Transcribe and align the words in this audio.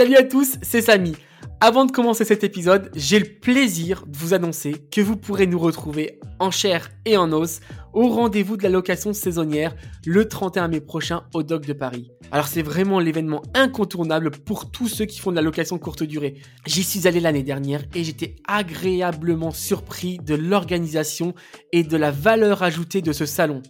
Salut 0.00 0.16
à 0.16 0.22
tous, 0.22 0.56
c'est 0.62 0.80
Samy. 0.80 1.14
Avant 1.60 1.84
de 1.84 1.92
commencer 1.92 2.24
cet 2.24 2.42
épisode, 2.42 2.90
j'ai 2.94 3.18
le 3.18 3.26
plaisir 3.26 4.06
de 4.06 4.16
vous 4.16 4.32
annoncer 4.32 4.76
que 4.90 5.02
vous 5.02 5.14
pourrez 5.14 5.46
nous 5.46 5.58
retrouver 5.58 6.18
en 6.38 6.50
chair 6.50 6.88
et 7.04 7.18
en 7.18 7.30
os 7.34 7.60
au 7.92 8.08
rendez-vous 8.08 8.56
de 8.56 8.62
la 8.62 8.70
location 8.70 9.12
saisonnière 9.12 9.76
le 10.06 10.26
31 10.26 10.68
mai 10.68 10.80
prochain 10.80 11.24
au 11.34 11.42
Doc 11.42 11.66
de 11.66 11.74
Paris. 11.74 12.12
Alors 12.32 12.46
c'est 12.46 12.62
vraiment 12.62 12.98
l'événement 12.98 13.42
incontournable 13.52 14.30
pour 14.30 14.70
tous 14.70 14.88
ceux 14.88 15.04
qui 15.04 15.20
font 15.20 15.32
de 15.32 15.36
la 15.36 15.42
location 15.42 15.76
courte 15.76 16.02
durée. 16.02 16.36
J'y 16.64 16.82
suis 16.82 17.06
allé 17.06 17.20
l'année 17.20 17.42
dernière 17.42 17.82
et 17.94 18.02
j'étais 18.02 18.36
agréablement 18.48 19.50
surpris 19.50 20.16
de 20.16 20.34
l'organisation 20.34 21.34
et 21.72 21.82
de 21.82 21.96
la 21.98 22.10
valeur 22.10 22.62
ajoutée 22.62 23.02
de 23.02 23.12
ce 23.12 23.26
salon. 23.26 23.60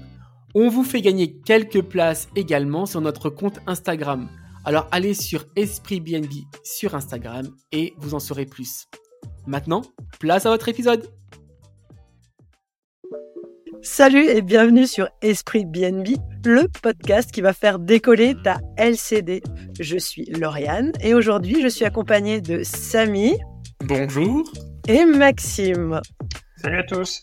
On 0.54 0.68
vous 0.68 0.82
fait 0.82 1.00
gagner 1.00 1.32
quelques 1.46 1.82
places 1.82 2.28
également 2.34 2.84
sur 2.84 3.00
notre 3.00 3.30
compte 3.30 3.60
Instagram. 3.68 4.28
Alors 4.64 4.88
allez 4.90 5.14
sur 5.14 5.46
Esprit 5.54 6.00
BNB 6.00 6.32
sur 6.64 6.96
Instagram 6.96 7.48
et 7.70 7.94
vous 7.98 8.14
en 8.14 8.18
saurez 8.18 8.46
plus. 8.46 8.86
Maintenant, 9.46 9.82
place 10.18 10.46
à 10.46 10.50
votre 10.50 10.68
épisode. 10.68 11.08
Salut 13.80 14.26
et 14.26 14.42
bienvenue 14.42 14.88
sur 14.88 15.08
Esprit 15.22 15.64
BNB, 15.64 16.16
le 16.44 16.66
podcast 16.82 17.30
qui 17.30 17.42
va 17.42 17.52
faire 17.52 17.78
décoller 17.78 18.34
ta 18.42 18.58
LCD. 18.76 19.42
Je 19.78 19.98
suis 19.98 20.24
Lauriane 20.24 20.90
et 21.00 21.14
aujourd'hui 21.14 21.62
je 21.62 21.68
suis 21.68 21.84
accompagnée 21.84 22.40
de 22.40 22.64
Samy. 22.64 23.38
Bonjour. 23.84 24.50
Et 24.88 25.04
Maxime. 25.04 26.00
Salut 26.56 26.80
à 26.80 26.84
tous. 26.84 27.22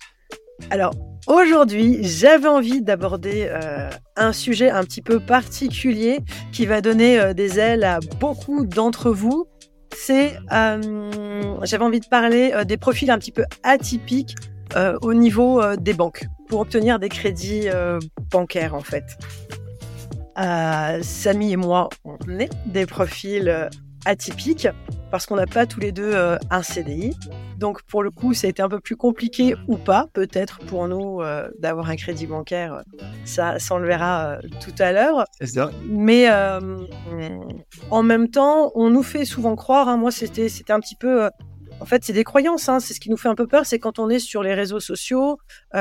Alors, 0.71 0.93
Aujourd'hui, 1.27 1.99
j'avais 2.03 2.47
envie 2.47 2.81
d'aborder 2.81 3.49
euh, 3.49 3.89
un 4.15 4.31
sujet 4.31 4.69
un 4.69 4.85
petit 4.85 5.01
peu 5.01 5.19
particulier 5.19 6.19
qui 6.53 6.65
va 6.65 6.79
donner 6.79 7.19
euh, 7.19 7.33
des 7.33 7.59
ailes 7.59 7.83
à 7.83 7.99
beaucoup 8.21 8.65
d'entre 8.65 9.11
vous. 9.11 9.45
C'est, 9.93 10.37
euh, 10.53 11.59
j'avais 11.63 11.83
envie 11.83 11.99
de 11.99 12.05
parler 12.05 12.53
des 12.65 12.77
profils 12.77 13.11
un 13.11 13.17
petit 13.17 13.33
peu 13.33 13.43
atypiques 13.63 14.35
au 15.01 15.13
niveau 15.13 15.75
des 15.75 15.93
banques 15.93 16.25
pour 16.49 16.59
obtenir 16.59 16.99
des 16.99 17.09
crédits 17.09 17.67
bancaires 18.29 18.75
en 18.75 18.81
fait. 18.81 19.17
Samy 21.01 21.53
et 21.53 21.55
moi, 21.55 21.89
on 22.03 22.17
est 22.37 22.51
des 22.67 22.85
profils 22.85 23.69
atypiques 24.07 24.67
parce 25.11 25.25
qu'on 25.25 25.35
n'a 25.35 25.45
pas 25.45 25.65
tous 25.65 25.79
les 25.79 25.91
deux 25.91 26.11
euh, 26.13 26.37
un 26.49 26.63
CDI. 26.63 27.15
Donc 27.57 27.81
pour 27.83 28.03
le 28.03 28.11
coup, 28.11 28.33
ça 28.33 28.47
a 28.47 28.49
été 28.49 28.61
un 28.61 28.69
peu 28.69 28.79
plus 28.79 28.95
compliqué 28.95 29.55
ou 29.67 29.77
pas, 29.77 30.07
peut-être 30.13 30.59
pour 30.65 30.87
nous 30.87 31.21
euh, 31.21 31.49
d'avoir 31.59 31.89
un 31.89 31.95
crédit 31.95 32.27
bancaire. 32.27 32.83
Ça, 33.25 33.59
ça 33.59 33.75
on 33.75 33.77
le 33.79 33.87
verra 33.87 34.25
euh, 34.25 34.41
tout 34.61 34.75
à 34.79 34.91
l'heure. 34.91 35.25
Mais 35.87 36.29
en 37.89 38.03
même 38.03 38.29
temps, 38.29 38.71
on 38.75 38.89
nous 38.89 39.03
fait 39.03 39.25
souvent 39.25 39.55
croire. 39.55 39.87
Hein, 39.87 39.97
moi, 39.97 40.11
c'était 40.11 40.49
c'était 40.49 40.73
un 40.73 40.79
petit 40.79 40.95
peu 40.95 41.29
en 41.79 41.85
fait, 41.85 42.03
c'est 42.03 42.13
des 42.13 42.23
croyances. 42.23 42.69
Hein. 42.69 42.79
C'est 42.79 42.93
ce 42.93 42.99
qui 42.99 43.09
nous 43.09 43.17
fait 43.17 43.29
un 43.29 43.35
peu 43.35 43.47
peur, 43.47 43.65
c'est 43.65 43.79
quand 43.79 43.99
on 43.99 44.09
est 44.09 44.19
sur 44.19 44.43
les 44.43 44.53
réseaux 44.53 44.79
sociaux, 44.79 45.37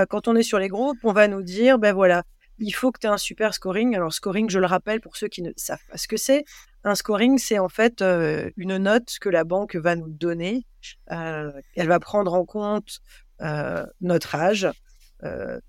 quand 0.09 0.29
on 0.29 0.37
est 0.37 0.43
sur 0.43 0.59
les 0.59 0.69
groupes, 0.69 0.99
on 1.05 1.13
va 1.13 1.29
nous 1.29 1.43
dire, 1.43 1.79
ben 1.79 1.95
voilà, 1.95 2.23
il 2.59 2.73
faut 2.73 2.93
que 2.93 2.99
tu 3.01 3.07
aies 3.07 3.11
un 3.11 3.19
super 3.19 3.55
scoring. 3.55 3.95
Alors, 3.95 4.13
scoring, 4.13 4.49
je 4.51 4.59
le 4.59 4.67
rappelle 4.67 5.01
pour 5.01 5.17
ceux 5.17 5.29
qui 5.29 5.43
ne 5.43 5.53
savent 5.57 5.85
pas 5.91 5.97
ce 5.97 6.09
que 6.09 6.17
c'est. 6.17 6.45
Un 6.85 6.95
scoring, 6.95 7.39
c'est 7.39 7.59
en 7.59 7.69
fait 7.69 8.01
euh, 8.01 8.51
une 8.57 8.77
note 8.77 9.17
que 9.21 9.29
la 9.29 9.45
banque 9.45 9.77
va 9.77 9.97
nous 9.97 10.09
donner. 10.09 10.67
Euh, 11.11 11.53
elle 11.75 11.89
va 11.89 11.99
prendre 11.99 12.33
en 12.33 12.45
compte 12.45 13.01
euh, 13.43 13.85
notre 14.01 14.35
âge, 14.35 14.69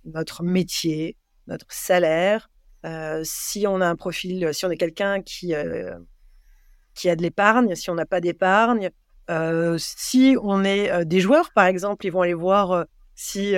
notre 0.05 0.43
métier, 0.43 1.15
notre 1.47 1.65
salaire. 1.69 2.49
si 3.23 3.65
on 3.65 3.81
a 3.81 3.87
un 3.87 3.95
profil, 3.95 4.53
si 4.53 4.65
on 4.65 4.69
est 4.69 4.77
quelqu'un 4.77 5.21
qui, 5.21 5.53
qui 6.93 7.09
a 7.09 7.15
de 7.15 7.21
l'épargne, 7.23 7.73
si 7.73 7.89
on 7.89 7.95
n'a 7.95 8.05
pas 8.05 8.21
d'épargne, 8.21 8.91
si 9.77 10.37
on 10.43 10.63
est 10.63 11.05
des 11.05 11.19
joueurs, 11.21 11.51
par 11.53 11.65
exemple, 11.65 12.05
ils 12.05 12.11
vont 12.11 12.21
aller 12.21 12.35
voir 12.35 12.85
si 13.15 13.55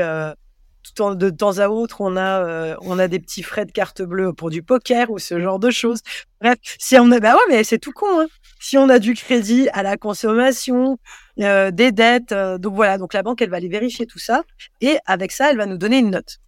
de 1.15 1.29
temps 1.29 1.57
à 1.59 1.69
autre, 1.69 2.01
on 2.01 2.15
a, 2.15 2.43
euh, 2.43 2.75
on 2.81 2.99
a 2.99 3.07
des 3.07 3.19
petits 3.19 3.43
frais 3.43 3.65
de 3.65 3.71
carte 3.71 4.01
bleue 4.01 4.33
pour 4.33 4.49
du 4.49 4.63
poker 4.63 5.09
ou 5.11 5.19
ce 5.19 5.39
genre 5.39 5.59
de 5.59 5.69
choses. 5.69 6.01
Bref, 6.41 6.57
si 6.77 6.97
on 6.97 7.11
a, 7.11 7.19
bah 7.19 7.33
ouais, 7.33 7.41
mais 7.49 7.63
c'est 7.63 7.79
tout 7.79 7.91
con. 7.91 8.21
Hein. 8.21 8.27
Si 8.59 8.77
on 8.77 8.89
a 8.89 8.99
du 8.99 9.13
crédit 9.13 9.69
à 9.73 9.83
la 9.83 9.97
consommation, 9.97 10.97
euh, 11.39 11.71
des 11.71 11.91
dettes, 11.91 12.31
euh, 12.31 12.57
donc 12.57 12.75
voilà, 12.75 12.97
donc 12.97 13.13
la 13.13 13.23
banque, 13.23 13.41
elle 13.41 13.49
va 13.49 13.57
aller 13.57 13.69
vérifier 13.69 14.05
tout 14.05 14.19
ça 14.19 14.43
et 14.81 14.97
avec 15.05 15.31
ça, 15.31 15.51
elle 15.51 15.57
va 15.57 15.65
nous 15.65 15.77
donner 15.77 15.99
une 15.99 16.11
note. 16.11 16.39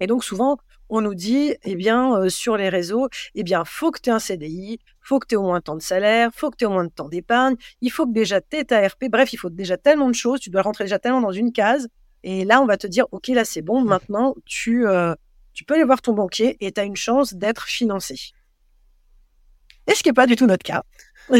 Et 0.00 0.06
donc 0.06 0.24
souvent, 0.24 0.58
on 0.88 1.00
nous 1.00 1.14
dit, 1.14 1.54
eh 1.62 1.76
bien, 1.76 2.28
sur 2.28 2.56
les 2.56 2.68
réseaux, 2.68 3.08
eh 3.34 3.44
bien, 3.44 3.64
faut 3.64 3.92
que 3.92 4.00
tu 4.00 4.10
aies 4.10 4.12
un 4.12 4.18
CDI, 4.18 4.80
faut 5.00 5.20
que 5.20 5.26
tu 5.26 5.34
aies 5.34 5.38
au 5.38 5.42
moins 5.42 5.60
tant 5.60 5.76
de 5.76 5.82
salaire, 5.82 6.30
faut 6.34 6.50
que 6.50 6.56
tu 6.56 6.64
aies 6.64 6.66
au 6.66 6.72
moins 6.72 6.88
temps 6.88 7.08
d'épargne, 7.08 7.54
il 7.80 7.90
faut 7.90 8.06
que 8.06 8.12
déjà 8.12 8.40
tu 8.40 8.56
aies 8.56 8.64
ta 8.64 8.86
RP. 8.86 9.04
Bref, 9.08 9.32
il 9.32 9.36
faut 9.36 9.50
déjà 9.50 9.76
tellement 9.76 10.08
de 10.08 10.14
choses, 10.14 10.40
tu 10.40 10.50
dois 10.50 10.62
rentrer 10.62 10.84
déjà 10.84 10.98
tellement 10.98 11.20
dans 11.20 11.30
une 11.30 11.52
case 11.52 11.88
et 12.22 12.44
là, 12.44 12.60
on 12.60 12.66
va 12.66 12.76
te 12.76 12.86
dire, 12.86 13.06
OK, 13.12 13.28
là, 13.28 13.44
c'est 13.44 13.62
bon, 13.62 13.82
maintenant, 13.82 14.34
tu, 14.44 14.86
euh, 14.86 15.14
tu 15.52 15.64
peux 15.64 15.74
aller 15.74 15.84
voir 15.84 16.02
ton 16.02 16.12
banquier 16.12 16.56
et 16.60 16.72
tu 16.72 16.80
as 16.80 16.84
une 16.84 16.96
chance 16.96 17.34
d'être 17.34 17.64
financé. 17.64 18.32
Et 19.86 19.94
ce 19.94 20.02
qui 20.02 20.08
n'est 20.08 20.14
pas 20.14 20.26
du 20.26 20.36
tout 20.36 20.46
notre 20.46 20.64
cas. 20.64 20.82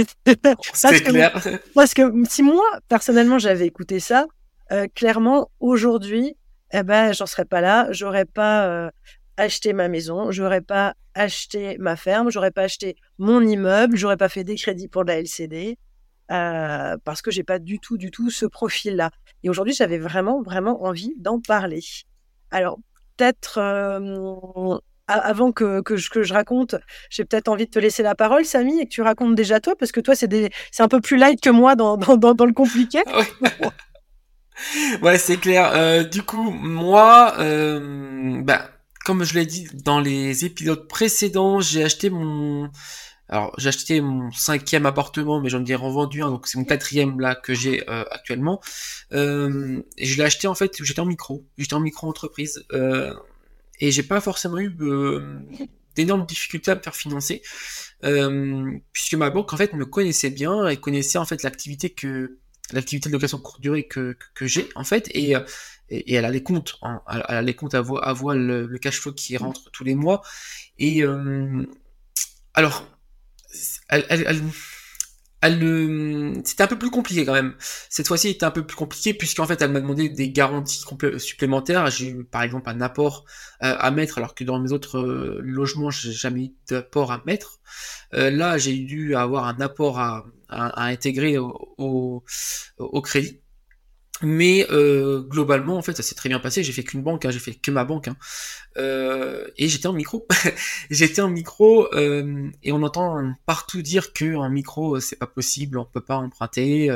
c'est 0.72 1.02
clair. 1.02 1.32
parce 1.74 1.94
que 1.94 2.12
si 2.28 2.42
moi, 2.42 2.64
personnellement, 2.88 3.38
j'avais 3.38 3.66
écouté 3.66 4.00
ça, 4.00 4.26
euh, 4.72 4.86
clairement, 4.94 5.50
aujourd'hui, 5.58 6.36
eh 6.72 6.82
ben, 6.82 7.12
j'en 7.12 7.26
serais 7.26 7.44
pas 7.44 7.60
là. 7.60 7.88
J'aurais 7.90 8.24
pas 8.24 8.66
euh, 8.68 8.90
acheté 9.36 9.72
ma 9.72 9.88
maison, 9.88 10.30
j'aurais 10.30 10.60
pas 10.60 10.94
acheté 11.14 11.76
ma 11.78 11.96
ferme, 11.96 12.30
j'aurais 12.30 12.52
pas 12.52 12.62
acheté 12.62 12.96
mon 13.18 13.40
immeuble, 13.40 13.96
j'aurais 13.96 14.16
pas 14.16 14.28
fait 14.28 14.44
des 14.44 14.54
crédits 14.54 14.88
pour 14.88 15.04
la 15.04 15.18
LCD. 15.18 15.76
Euh, 16.30 16.96
parce 17.04 17.22
que 17.22 17.32
j'ai 17.32 17.42
pas 17.42 17.58
du 17.58 17.80
tout, 17.80 17.98
du 17.98 18.12
tout 18.12 18.30
ce 18.30 18.46
profil-là. 18.46 19.10
Et 19.42 19.50
aujourd'hui, 19.50 19.74
j'avais 19.74 19.98
vraiment, 19.98 20.42
vraiment 20.42 20.84
envie 20.84 21.14
d'en 21.18 21.40
parler. 21.40 21.82
Alors, 22.50 22.78
peut-être 23.16 23.58
euh, 23.58 24.78
avant 25.06 25.52
que, 25.52 25.82
je, 25.96 26.10
que, 26.10 26.22
je, 26.22 26.32
raconte, 26.32 26.76
j'ai 27.10 27.24
peut-être 27.24 27.48
envie 27.48 27.66
de 27.66 27.70
te 27.70 27.78
laisser 27.78 28.02
la 28.02 28.14
parole, 28.14 28.44
Samy, 28.44 28.80
et 28.80 28.84
que 28.84 28.90
tu 28.90 29.02
racontes 29.02 29.34
déjà 29.34 29.60
toi, 29.60 29.74
parce 29.76 29.92
que 29.92 30.00
toi, 30.00 30.14
c'est 30.14 30.28
un 30.78 30.88
peu 30.88 31.00
plus 31.00 31.16
light 31.16 31.40
que 31.40 31.50
moi 31.50 31.74
dans, 31.74 31.96
dans, 31.96 32.46
le 32.46 32.52
compliqué. 32.52 33.00
ouais, 35.02 35.18
c'est 35.18 35.38
clair. 35.38 35.70
Euh, 35.74 36.04
du 36.04 36.22
coup, 36.22 36.50
moi, 36.50 37.34
bah, 37.38 38.70
comme 39.04 39.24
je 39.24 39.34
l'ai 39.34 39.46
dit 39.46 39.66
dans 39.84 40.00
les 40.00 40.44
épisodes 40.44 40.86
précédents, 40.86 41.60
j'ai 41.60 41.82
acheté 41.82 42.10
mon 42.10 42.70
alors 43.30 43.54
j'ai 43.58 43.68
acheté 43.68 44.00
mon 44.00 44.32
cinquième 44.32 44.86
appartement, 44.86 45.40
mais 45.40 45.48
j'en 45.48 45.64
ai 45.64 45.74
revendu 45.76 46.20
un, 46.22 46.30
donc 46.30 46.48
c'est 46.48 46.58
mon 46.58 46.64
quatrième 46.64 47.20
là 47.20 47.36
que 47.36 47.54
j'ai 47.54 47.88
euh, 47.88 48.04
actuellement. 48.10 48.60
Euh, 49.12 49.80
et 49.96 50.04
je 50.04 50.18
l'ai 50.18 50.24
acheté 50.24 50.48
en 50.48 50.56
fait, 50.56 50.82
j'étais 50.82 51.00
en 51.00 51.06
micro, 51.06 51.46
j'étais 51.56 51.74
en 51.74 51.80
micro 51.80 52.08
entreprise, 52.08 52.64
euh, 52.72 53.14
et 53.78 53.92
j'ai 53.92 54.02
pas 54.02 54.20
forcément 54.20 54.58
eu 54.58 54.76
euh, 54.80 55.38
d'énormes 55.94 56.26
difficultés 56.26 56.72
à 56.72 56.74
me 56.74 56.80
faire 56.80 56.96
financer, 56.96 57.40
puisque 58.92 59.14
ma 59.14 59.30
banque 59.30 59.52
en 59.52 59.56
fait 59.56 59.74
me 59.74 59.86
connaissait 59.86 60.30
bien, 60.30 60.66
et 60.66 60.76
connaissait 60.76 61.18
en 61.18 61.24
fait 61.24 61.44
l'activité 61.44 61.90
que 61.90 62.36
l'activité 62.72 63.10
de 63.10 63.14
location 63.14 63.38
courte 63.38 63.60
durée 63.60 63.86
que, 63.86 64.16
que, 64.34 64.46
j'ai 64.46 64.68
en 64.74 64.84
fait, 64.84 65.08
et, 65.14 65.34
et, 65.88 66.14
elle 66.14 66.24
a 66.24 66.30
les 66.30 66.42
comptes, 66.42 66.78
hein, 66.82 67.00
elle, 67.08 67.22
a 67.28 67.42
les 67.42 67.54
comptes 67.54 67.74
à 67.74 67.80
voir, 67.80 68.06
à 68.06 68.12
voir 68.12 68.34
le, 68.34 68.66
le, 68.66 68.78
cash 68.78 68.98
flow 68.98 69.12
qui 69.12 69.36
rentre 69.36 69.70
tous 69.70 69.84
les 69.84 69.94
mois, 69.94 70.22
et 70.78 71.04
alors 72.54 72.84
elle, 73.88 74.04
elle, 74.08 74.24
elle, 74.26 74.42
c'était 76.44 76.62
un 76.62 76.66
peu 76.66 76.78
plus 76.78 76.90
compliqué 76.90 77.24
quand 77.24 77.32
même. 77.32 77.54
Cette 77.88 78.08
fois-ci, 78.08 78.28
c'était 78.28 78.44
un 78.44 78.50
peu 78.50 78.66
plus 78.66 78.76
compliqué 78.76 79.14
puisqu'en 79.14 79.46
fait, 79.46 79.62
elle 79.62 79.70
m'a 79.72 79.80
demandé 79.80 80.08
des 80.08 80.30
garanties 80.30 80.82
supplémentaires. 81.18 81.90
J'ai 81.90 82.10
eu 82.10 82.24
par 82.24 82.42
exemple 82.42 82.68
un 82.68 82.80
apport 82.80 83.24
euh, 83.62 83.74
à 83.78 83.90
mettre, 83.90 84.18
alors 84.18 84.34
que 84.34 84.44
dans 84.44 84.58
mes 84.58 84.72
autres 84.72 84.98
euh, 84.98 85.40
logements, 85.42 85.90
j'ai 85.90 86.12
jamais 86.12 86.44
eu 86.44 86.50
d'apport 86.68 87.12
à 87.12 87.22
mettre. 87.24 87.60
Euh, 88.14 88.30
là, 88.30 88.58
j'ai 88.58 88.76
dû 88.76 89.14
avoir 89.14 89.46
un 89.46 89.60
apport 89.60 89.98
à, 89.98 90.26
à, 90.48 90.84
intégrer 90.84 91.38
au, 91.38 92.24
au, 92.78 93.02
crédit. 93.02 93.40
Mais 94.22 94.66
euh, 94.70 95.22
globalement, 95.22 95.76
en 95.76 95.82
fait, 95.82 95.96
ça 95.96 96.02
s'est 96.02 96.14
très 96.14 96.28
bien 96.28 96.40
passé. 96.40 96.62
J'ai 96.62 96.72
fait 96.72 96.84
qu'une 96.84 97.02
banque, 97.02 97.24
hein, 97.24 97.30
j'ai 97.30 97.38
fait 97.38 97.54
que 97.54 97.70
ma 97.70 97.84
banque, 97.84 98.08
hein. 98.08 98.16
euh, 98.76 99.46
et 99.56 99.68
j'étais 99.68 99.86
en 99.86 99.92
micro. 99.94 100.26
j'étais 100.90 101.22
en 101.22 101.30
micro, 101.30 101.92
euh, 101.94 102.48
et 102.62 102.72
on 102.72 102.82
entend 102.82 103.34
partout 103.46 103.80
dire 103.82 104.12
que 104.12 104.36
un 104.36 104.50
micro, 104.50 105.00
c'est 105.00 105.16
pas 105.16 105.26
possible, 105.26 105.78
on 105.78 105.86
peut 105.86 106.02
pas 106.02 106.16
emprunter. 106.16 106.90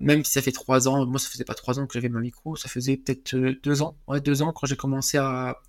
même 0.00 0.24
si 0.24 0.32
ça 0.32 0.42
fait 0.42 0.52
trois 0.52 0.88
ans, 0.88 1.06
moi 1.06 1.18
ça 1.18 1.28
faisait 1.28 1.44
pas 1.44 1.54
trois 1.54 1.78
ans 1.78 1.86
que 1.86 1.94
j'avais 1.94 2.08
ma 2.08 2.20
micro, 2.20 2.56
ça 2.56 2.68
faisait 2.68 2.96
peut-être 2.96 3.36
deux 3.62 3.82
ans, 3.82 3.96
ouais 4.08 4.20
deux 4.20 4.42
ans 4.42 4.52
quand 4.52 4.66
j'ai 4.66 4.76
commencé 4.76 5.18
à, 5.18 5.60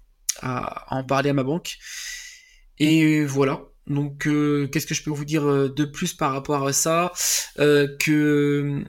à, 0.42 0.96
en 0.96 1.04
parler 1.04 1.30
à 1.30 1.34
ma 1.34 1.44
banque. 1.44 1.78
Et 2.80 3.24
voilà. 3.26 3.62
Donc, 3.88 4.24
qu'est-ce 4.24 4.88
que 4.88 4.94
je 4.94 5.04
peux 5.04 5.12
vous 5.12 5.26
dire 5.26 5.44
de 5.46 5.86
plus 5.86 6.14
par 6.14 6.32
rapport 6.34 6.66
à 6.66 6.74
ça? 6.74 7.12
Que 7.58 8.84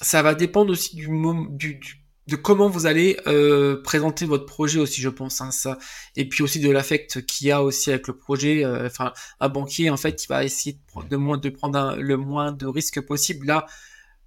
ça 0.00 0.22
va 0.22 0.34
dépendre 0.34 0.72
aussi 0.72 0.96
du, 0.96 1.08
du, 1.50 1.80
de 2.26 2.36
comment 2.36 2.68
vous 2.68 2.86
allez 2.86 3.16
euh, 3.26 3.80
présenter 3.82 4.26
votre 4.26 4.46
projet 4.46 4.78
aussi, 4.78 5.00
je 5.00 5.08
pense. 5.08 5.40
Hein, 5.40 5.50
ça. 5.50 5.78
Et 6.16 6.28
puis 6.28 6.42
aussi 6.42 6.60
de 6.60 6.70
l'affect 6.70 7.24
qu'il 7.24 7.46
y 7.46 7.50
a 7.50 7.62
aussi 7.62 7.90
avec 7.90 8.08
le 8.08 8.16
projet. 8.16 8.64
Euh, 8.64 8.86
enfin, 8.86 9.12
un 9.40 9.48
banquier, 9.48 9.90
en 9.90 9.96
fait, 9.96 10.16
qui 10.16 10.26
va 10.26 10.44
essayer 10.44 10.78
de, 11.08 11.16
moins, 11.16 11.38
de 11.38 11.48
prendre 11.48 11.96
le 11.96 12.16
moins 12.16 12.52
de 12.52 12.66
risques 12.66 13.00
possible. 13.00 13.46
Là, 13.46 13.66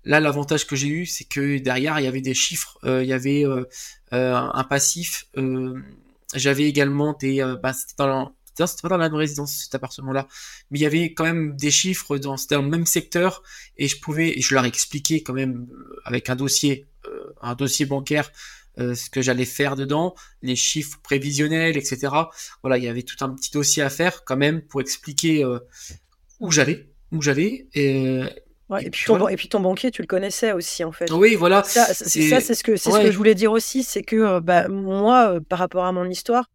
là 0.06 0.20
l'avantage 0.20 0.66
que 0.66 0.76
j'ai 0.76 0.88
eu, 0.88 1.06
c'est 1.06 1.26
que 1.26 1.58
derrière, 1.60 2.00
il 2.00 2.06
y 2.06 2.08
avait 2.08 2.22
des 2.22 2.34
chiffres, 2.34 2.80
euh, 2.86 3.04
il 3.04 3.10
y 3.10 3.14
avait 3.14 3.44
un 4.12 4.64
passif. 4.64 5.28
J'avais 6.36 6.66
également 6.66 7.18
des... 7.20 7.42
bah, 7.62 7.74
c'était 7.74 7.96
dans 7.98 8.34
c'était 8.68 8.82
pas 8.82 8.90
dans 8.90 8.98
la 8.98 9.08
résidence 9.10 9.64
cet 9.64 9.76
appartement-là, 9.76 10.28
mais 10.72 10.80
il 10.80 10.82
y 10.82 10.86
avait 10.86 11.14
quand 11.14 11.24
même 11.24 11.56
des 11.56 11.72
chiffres 11.72 12.18
dans, 12.18 12.36
dans 12.50 12.62
le 12.62 12.70
même 12.70 12.86
secteur 12.86 13.44
et 13.78 13.88
je 13.88 14.00
pouvais, 14.00 14.38
et 14.38 14.42
je 14.42 14.54
leur 14.54 14.66
expliquais 14.66 15.22
quand 15.22 15.34
même 15.34 15.68
euh, 15.72 16.02
avec 16.06 16.30
un 16.30 16.36
dossier, 16.36 16.88
euh, 17.06 17.34
un 17.42 17.56
dossier 17.56 17.86
bancaire, 17.86 18.32
euh, 18.80 18.96
ce 18.96 19.10
que 19.10 19.22
j'allais 19.22 19.46
faire 19.46 19.76
dedans, 19.76 20.16
les 20.42 20.56
chiffres 20.56 21.00
prévisionnels, 21.02 21.78
etc. 21.78 22.14
Voilà, 22.62 22.78
il 22.78 22.84
y 22.84 22.88
avait 22.88 23.04
tout 23.04 23.24
un 23.24 23.30
petit 23.30 23.52
dossier 23.52 23.84
à 23.84 23.90
faire 23.90 24.24
quand 24.24 24.38
même 24.38 24.62
pour 24.62 24.82
expliquer 24.82 25.46
où 26.40 26.52
j'allais, 26.52 26.90
où 27.12 27.22
j'allais 27.22 27.68
et 27.74 28.22
et, 28.80 28.92
puis 28.92 29.06
ton, 29.08 29.28
et, 29.28 29.36
puis 29.36 29.50
ton, 29.50 29.62
banquier, 29.62 29.90
tu 29.90 30.04
le 30.04 30.08
connaissais 30.08 30.52
aussi 30.52 30.84
en 30.84 30.92
fait. 30.92 31.10
Oui, 31.10 31.34
voilà. 31.34 31.64
Ça, 31.64 31.92
c'est 31.92 32.06
ce 32.54 32.64
que 32.64 32.76
c'est 32.76 32.92
ce 32.92 33.02
que 33.02 33.12
je 33.12 33.18
voulais 33.18 33.34
dire 33.34 33.52
aussi, 33.52 33.82
c'est 33.84 34.04
que 34.04 34.40
bah, 34.40 34.68
moi, 34.68 35.40
par 35.50 35.58
rapport 35.58 35.86
à 35.86 35.92
mon 35.92 36.06
histoire, 36.08 36.46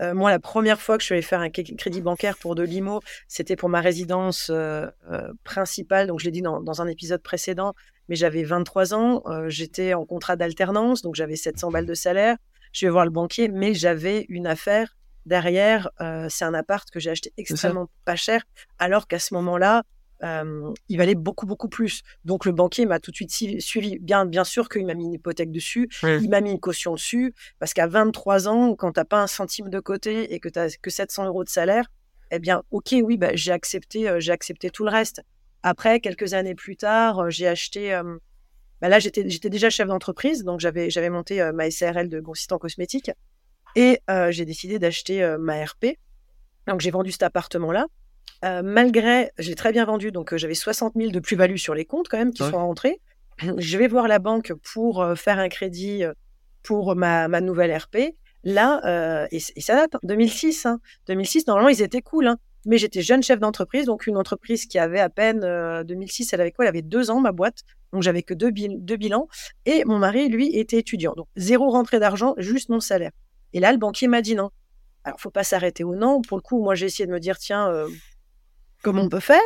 euh, 0.00 0.14
moi, 0.14 0.30
la 0.30 0.38
première 0.38 0.80
fois 0.80 0.96
que 0.96 1.02
je 1.02 1.06
suis 1.06 1.12
allée 1.14 1.22
faire 1.22 1.40
un 1.40 1.50
crédit 1.50 2.00
bancaire 2.00 2.36
pour 2.38 2.54
de 2.54 2.62
l'IMO, 2.62 3.00
c'était 3.28 3.56
pour 3.56 3.68
ma 3.68 3.80
résidence 3.80 4.50
euh, 4.50 4.86
euh, 5.10 5.32
principale. 5.44 6.06
Donc, 6.06 6.20
je 6.20 6.24
l'ai 6.24 6.30
dit 6.30 6.42
dans, 6.42 6.80
un 6.80 6.86
épisode 6.86 7.22
précédent, 7.22 7.74
mais 8.08 8.16
j'avais 8.16 8.42
23 8.42 8.94
ans. 8.94 9.22
J'étais 9.48 9.94
en 9.94 10.04
contrat 10.04 10.36
d'alternance, 10.36 11.02
donc 11.02 11.14
j'avais 11.14 11.36
700 11.36 11.70
balles 11.70 11.86
de 11.86 11.94
salaire. 11.94 12.36
Je 12.72 12.86
vais 12.86 12.90
voir 12.90 13.04
le 13.04 13.10
banquier, 13.10 13.48
mais 13.48 13.74
j'avais 13.74 14.24
une 14.28 14.46
affaire 14.46 14.96
derrière. 15.26 15.90
c'est 16.28 16.44
un 16.44 16.54
appart 16.54 16.90
que 16.90 16.98
j'ai 16.98 17.10
acheté 17.10 17.32
extrêmement 17.36 17.88
pas 18.04 18.16
cher, 18.16 18.42
alors 18.78 19.06
qu'à 19.06 19.18
ce 19.18 19.34
moment-là, 19.34 19.84
il 20.22 20.96
valait 20.96 21.14
beaucoup, 21.14 21.46
beaucoup 21.46 21.68
plus. 21.68 22.02
Donc 22.24 22.44
le 22.44 22.52
banquier 22.52 22.86
m'a 22.86 23.00
tout 23.00 23.10
de 23.10 23.16
suite 23.16 23.32
suivi. 23.60 23.98
Bien, 23.98 24.24
bien 24.24 24.44
sûr 24.44 24.68
qu'il 24.68 24.86
m'a 24.86 24.94
mis 24.94 25.04
une 25.06 25.14
hypothèque 25.14 25.50
dessus, 25.50 25.88
il 26.02 26.30
m'a 26.30 26.40
mis 26.40 26.52
une 26.52 26.60
caution 26.60 26.94
dessus, 26.94 27.34
parce 27.58 27.74
qu'à 27.74 27.86
23 27.86 28.48
ans, 28.48 28.74
quand 28.76 28.92
tu 28.92 29.00
n'as 29.00 29.04
pas 29.04 29.20
un 29.22 29.26
centime 29.26 29.68
de 29.68 29.80
côté 29.80 30.32
et 30.32 30.38
que 30.38 30.48
tu 30.48 30.58
n'as 30.58 30.76
que 30.80 30.90
700 30.90 31.26
euros 31.26 31.44
de 31.44 31.48
salaire, 31.48 31.86
eh 32.30 32.38
bien, 32.38 32.62
ok, 32.70 32.94
oui, 33.02 33.16
bah, 33.16 33.30
j'ai 33.34 33.52
accepté, 33.52 34.10
j'ai 34.18 34.32
accepté 34.32 34.70
tout 34.70 34.84
le 34.84 34.90
reste. 34.90 35.22
Après, 35.62 36.00
quelques 36.00 36.34
années 36.34 36.54
plus 36.54 36.76
tard, 36.76 37.30
j'ai 37.30 37.46
acheté. 37.46 38.00
Bah 38.80 38.88
là, 38.88 38.98
j'étais, 38.98 39.28
j'étais 39.28 39.50
déjà 39.50 39.70
chef 39.70 39.86
d'entreprise, 39.86 40.42
donc 40.42 40.58
j'avais, 40.58 40.90
j'avais 40.90 41.10
monté 41.10 41.50
ma 41.54 41.70
SARL 41.70 42.08
de 42.08 42.22
en 42.50 42.58
cosmétique, 42.58 43.10
et 43.76 44.00
j'ai 44.30 44.44
décidé 44.44 44.78
d'acheter 44.78 45.36
ma 45.38 45.64
RP. 45.64 45.98
Donc 46.66 46.80
j'ai 46.80 46.90
vendu 46.90 47.10
cet 47.10 47.22
appartement-là. 47.24 47.86
Euh, 48.44 48.62
malgré, 48.64 49.30
j'ai 49.38 49.54
très 49.54 49.72
bien 49.72 49.84
vendu, 49.84 50.10
donc 50.10 50.32
euh, 50.32 50.36
j'avais 50.36 50.54
60 50.54 50.94
000 50.96 51.10
de 51.10 51.20
plus-value 51.20 51.56
sur 51.56 51.74
les 51.74 51.84
comptes 51.84 52.08
quand 52.08 52.18
même 52.18 52.32
qui 52.32 52.42
sont 52.42 52.58
rentrés. 52.58 53.00
Je 53.58 53.78
vais 53.78 53.86
voir 53.86 54.08
la 54.08 54.18
banque 54.18 54.52
pour 54.74 55.00
euh, 55.00 55.14
faire 55.14 55.38
un 55.38 55.48
crédit 55.48 56.02
pour 56.62 56.96
ma, 56.96 57.28
ma 57.28 57.40
nouvelle 57.40 57.76
RP. 57.76 58.14
Là, 58.44 59.28
et, 59.30 59.38
ça 59.38 59.76
date, 59.76 59.96
2006. 60.02 60.66
Hein. 60.66 60.80
2006, 61.06 61.38
hein. 61.38 61.44
normalement, 61.46 61.68
ils 61.68 61.82
étaient 61.82 62.02
cool. 62.02 62.26
Hein. 62.26 62.38
Mais 62.64 62.78
j'étais 62.78 63.02
jeune 63.02 63.22
chef 63.22 63.40
d'entreprise, 63.40 63.86
donc 63.86 64.06
une 64.06 64.16
entreprise 64.16 64.66
qui 64.66 64.78
avait 64.78 65.00
à 65.00 65.08
peine 65.08 65.40
2006, 65.84 66.32
elle 66.32 66.40
avait 66.40 66.52
quoi? 66.52 66.64
Elle 66.64 66.68
avait 66.68 66.82
deux 66.82 67.10
ans, 67.10 67.20
ma 67.20 67.32
boîte. 67.32 67.62
Donc 67.92 68.02
j'avais 68.02 68.22
que 68.22 68.34
deux, 68.34 68.52
deux 68.52 68.96
bilans. 68.96 69.28
Et 69.66 69.84
mon 69.84 69.98
mari, 69.98 70.28
lui, 70.28 70.56
était 70.56 70.78
étudiant. 70.78 71.12
Donc 71.16 71.26
zéro 71.34 71.70
rentrée 71.70 71.98
d'argent, 71.98 72.34
juste 72.38 72.68
mon 72.68 72.78
salaire. 72.78 73.10
Et 73.52 73.60
là, 73.60 73.72
le 73.72 73.78
banquier 73.78 74.06
m'a 74.06 74.22
dit 74.22 74.36
non. 74.36 74.50
Alors, 75.04 75.20
faut 75.20 75.30
pas 75.30 75.42
s'arrêter 75.42 75.82
au 75.82 75.96
non. 75.96 76.22
Pour 76.22 76.36
le 76.36 76.42
coup, 76.42 76.62
moi, 76.62 76.76
j'ai 76.76 76.86
essayé 76.86 77.06
de 77.06 77.12
me 77.12 77.18
dire, 77.18 77.38
tiens, 77.38 77.68
comment 78.82 79.02
on 79.02 79.08
peut 79.08 79.20
faire? 79.20 79.40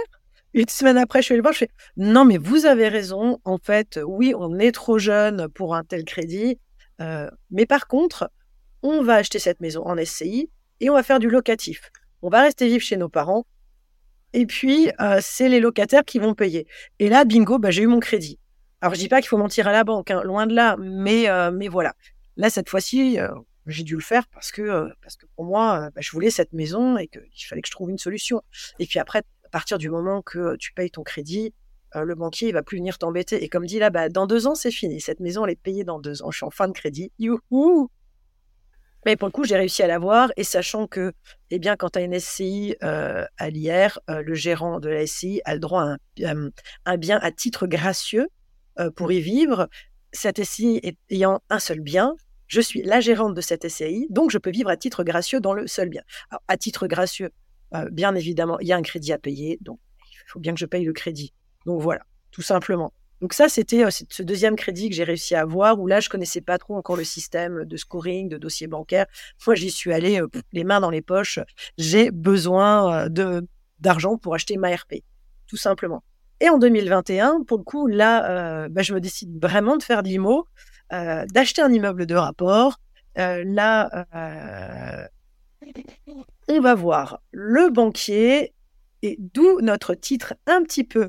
Une 0.54 0.68
semaine 0.68 0.96
après, 0.96 1.20
je 1.20 1.26
suis 1.26 1.34
allée 1.34 1.42
voir, 1.42 1.52
je 1.52 1.58
fais 1.58 1.70
non, 1.96 2.24
mais 2.24 2.38
vous 2.38 2.66
avez 2.66 2.88
raison. 2.88 3.38
En 3.44 3.58
fait, 3.58 4.00
oui, 4.04 4.34
on 4.36 4.58
est 4.58 4.72
trop 4.72 4.98
jeune 4.98 5.48
pour 5.48 5.74
un 5.74 5.84
tel 5.84 6.04
crédit. 6.04 6.58
Euh, 7.00 7.28
mais 7.50 7.66
par 7.66 7.86
contre, 7.86 8.30
on 8.82 9.02
va 9.02 9.16
acheter 9.16 9.38
cette 9.38 9.60
maison 9.60 9.86
en 9.86 10.02
SCI 10.02 10.50
et 10.80 10.90
on 10.90 10.94
va 10.94 11.02
faire 11.02 11.18
du 11.18 11.28
locatif. 11.28 11.90
On 12.22 12.30
va 12.30 12.40
rester 12.40 12.68
vivre 12.68 12.82
chez 12.82 12.96
nos 12.96 13.08
parents. 13.08 13.46
Et 14.32 14.46
puis, 14.46 14.90
euh, 15.00 15.18
c'est 15.20 15.48
les 15.48 15.60
locataires 15.60 16.04
qui 16.04 16.18
vont 16.18 16.34
payer. 16.34 16.66
Et 16.98 17.08
là, 17.08 17.24
bingo, 17.24 17.58
bah, 17.58 17.70
j'ai 17.70 17.82
eu 17.82 17.86
mon 17.86 18.00
crédit. 18.00 18.38
Alors, 18.80 18.94
je 18.94 19.00
dis 19.00 19.08
pas 19.08 19.20
qu'il 19.20 19.28
faut 19.28 19.38
mentir 19.38 19.68
à 19.68 19.72
la 19.72 19.84
banque, 19.84 20.10
hein, 20.10 20.22
loin 20.24 20.46
de 20.46 20.54
là, 20.54 20.76
mais, 20.78 21.28
euh, 21.28 21.50
mais 21.50 21.68
voilà. 21.68 21.94
Là, 22.36 22.50
cette 22.50 22.68
fois-ci, 22.68 23.18
j'ai 23.66 23.82
dû 23.82 23.94
le 23.94 24.00
faire 24.00 24.26
parce 24.28 24.52
que, 24.52 24.88
parce 25.02 25.16
que 25.16 25.26
pour 25.34 25.44
moi, 25.44 25.90
bah, 25.94 26.00
je 26.00 26.10
voulais 26.12 26.30
cette 26.30 26.52
maison 26.52 26.96
et 26.96 27.08
qu'il 27.08 27.46
fallait 27.48 27.62
que 27.62 27.68
je 27.68 27.72
trouve 27.72 27.90
une 27.90 27.98
solution. 27.98 28.42
Et 28.78 28.86
puis 28.86 28.98
après, 28.98 29.22
à 29.44 29.48
partir 29.50 29.78
du 29.78 29.90
moment 29.90 30.22
que 30.22 30.56
tu 30.56 30.72
payes 30.72 30.90
ton 30.90 31.02
crédit, 31.02 31.54
le 31.94 32.14
banquier 32.14 32.48
il 32.48 32.52
va 32.52 32.62
plus 32.62 32.78
venir 32.78 32.98
t'embêter. 32.98 33.42
Et 33.42 33.48
comme 33.48 33.64
dit 33.64 33.78
là, 33.78 33.90
bah, 33.90 34.08
dans 34.08 34.26
deux 34.26 34.46
ans, 34.46 34.54
c'est 34.54 34.70
fini. 34.70 35.00
Cette 35.00 35.20
maison, 35.20 35.44
elle 35.46 35.52
est 35.52 35.60
payée 35.60 35.84
dans 35.84 35.98
deux 35.98 36.22
ans. 36.22 36.30
Je 36.30 36.38
suis 36.38 36.46
en 36.46 36.50
fin 36.50 36.68
de 36.68 36.72
crédit. 36.72 37.10
Youhou 37.18 37.90
mais 39.06 39.14
pour 39.14 39.28
le 39.28 39.32
coup, 39.32 39.44
j'ai 39.44 39.56
réussi 39.56 39.84
à 39.84 39.86
l'avoir. 39.86 40.32
Et 40.36 40.42
sachant 40.42 40.88
que, 40.88 41.12
eh 41.50 41.60
bien, 41.60 41.76
quand 41.76 41.90
tu 41.90 42.00
as 42.00 42.02
une 42.02 42.18
SCI 42.18 42.74
à 42.80 43.50
l'IR, 43.50 44.00
le 44.08 44.34
gérant 44.34 44.80
de 44.80 44.88
la 44.88 45.06
SCI 45.06 45.40
a 45.44 45.54
le 45.54 45.60
droit 45.60 45.94
à 46.24 46.34
un 46.86 46.96
bien 46.96 47.20
à 47.22 47.30
titre 47.30 47.68
gracieux 47.68 48.26
pour 48.96 49.12
y 49.12 49.20
vivre. 49.20 49.68
Cette 50.12 50.42
SCI 50.42 50.98
ayant 51.08 51.40
un 51.50 51.60
seul 51.60 51.80
bien, 51.80 52.16
je 52.48 52.60
suis 52.60 52.82
la 52.82 53.00
gérante 53.00 53.34
de 53.34 53.40
cette 53.40 53.68
SCI, 53.68 54.06
donc 54.10 54.30
je 54.30 54.38
peux 54.38 54.50
vivre 54.50 54.70
à 54.70 54.76
titre 54.76 55.04
gracieux 55.04 55.40
dans 55.40 55.52
le 55.52 55.66
seul 55.66 55.88
bien. 55.88 56.02
Alors, 56.30 56.42
à 56.48 56.56
titre 56.56 56.86
gracieux, 56.86 57.30
euh, 57.74 57.88
bien 57.90 58.14
évidemment, 58.14 58.58
il 58.60 58.68
y 58.68 58.72
a 58.72 58.76
un 58.76 58.82
crédit 58.82 59.12
à 59.12 59.18
payer, 59.18 59.58
donc 59.60 59.78
il 60.00 60.30
faut 60.30 60.40
bien 60.40 60.54
que 60.54 60.60
je 60.60 60.66
paye 60.66 60.84
le 60.84 60.92
crédit. 60.92 61.32
Donc 61.64 61.80
voilà, 61.80 62.02
tout 62.30 62.42
simplement. 62.42 62.92
Donc 63.20 63.32
ça, 63.32 63.48
c'était 63.48 63.84
euh, 63.84 63.90
ce 63.90 64.22
deuxième 64.22 64.56
crédit 64.56 64.88
que 64.88 64.94
j'ai 64.94 65.04
réussi 65.04 65.34
à 65.34 65.40
avoir, 65.40 65.80
où 65.80 65.86
là, 65.86 66.00
je 66.00 66.08
connaissais 66.08 66.40
pas 66.40 66.58
trop 66.58 66.76
encore 66.76 66.96
le 66.96 67.04
système 67.04 67.64
de 67.64 67.76
scoring, 67.76 68.28
de 68.28 68.38
dossier 68.38 68.66
bancaire. 68.66 69.06
Moi, 69.46 69.56
j'y 69.56 69.70
suis 69.70 69.92
allée 69.92 70.20
euh, 70.20 70.28
les 70.52 70.64
mains 70.64 70.80
dans 70.80 70.90
les 70.90 71.02
poches. 71.02 71.40
J'ai 71.78 72.10
besoin 72.10 73.08
d'argent 73.80 74.16
pour 74.18 74.34
acheter 74.34 74.56
ma 74.56 74.74
RP, 74.74 74.96
tout 75.46 75.56
simplement. 75.56 76.04
Et 76.40 76.50
en 76.50 76.58
2021, 76.58 77.44
pour 77.46 77.56
le 77.56 77.64
coup, 77.64 77.86
là, 77.86 78.68
bah, 78.68 78.82
je 78.82 78.92
me 78.92 79.00
décide 79.00 79.40
vraiment 79.40 79.78
de 79.78 79.82
faire 79.82 80.02
de 80.02 80.08
l'IMO. 80.08 80.46
Euh, 80.92 81.26
d'acheter 81.32 81.62
un 81.62 81.72
immeuble 81.72 82.06
de 82.06 82.14
rapport. 82.14 82.78
Euh, 83.18 83.42
là, 83.44 84.06
euh, 84.14 85.06
on 86.48 86.60
va 86.60 86.74
voir 86.76 87.18
le 87.32 87.70
banquier 87.70 88.52
et 89.02 89.16
d'où 89.18 89.60
notre 89.62 89.94
titre 89.94 90.34
un 90.46 90.62
petit 90.62 90.84
peu 90.84 91.08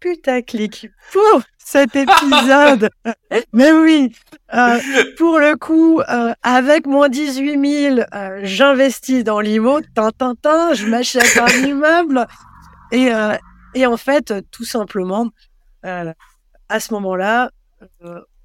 putaclic 0.00 0.88
pour 1.12 1.42
cet 1.58 1.94
épisode. 1.94 2.88
Mais 3.52 3.70
oui, 3.72 4.14
pour 5.18 5.38
le 5.38 5.56
coup, 5.56 6.00
avec 6.42 6.86
moins 6.86 7.10
18 7.10 7.96
000, 7.96 8.06
j'investis 8.42 9.24
dans 9.24 9.40
l'IMO, 9.40 9.80
je 9.80 10.86
m'achète 10.86 11.36
un 11.36 11.48
immeuble. 11.66 12.26
Et, 12.92 13.10
et 13.74 13.86
en 13.86 13.96
fait, 13.98 14.32
tout 14.50 14.64
simplement, 14.64 15.28
à 15.82 16.80
ce 16.80 16.94
moment-là, 16.94 17.50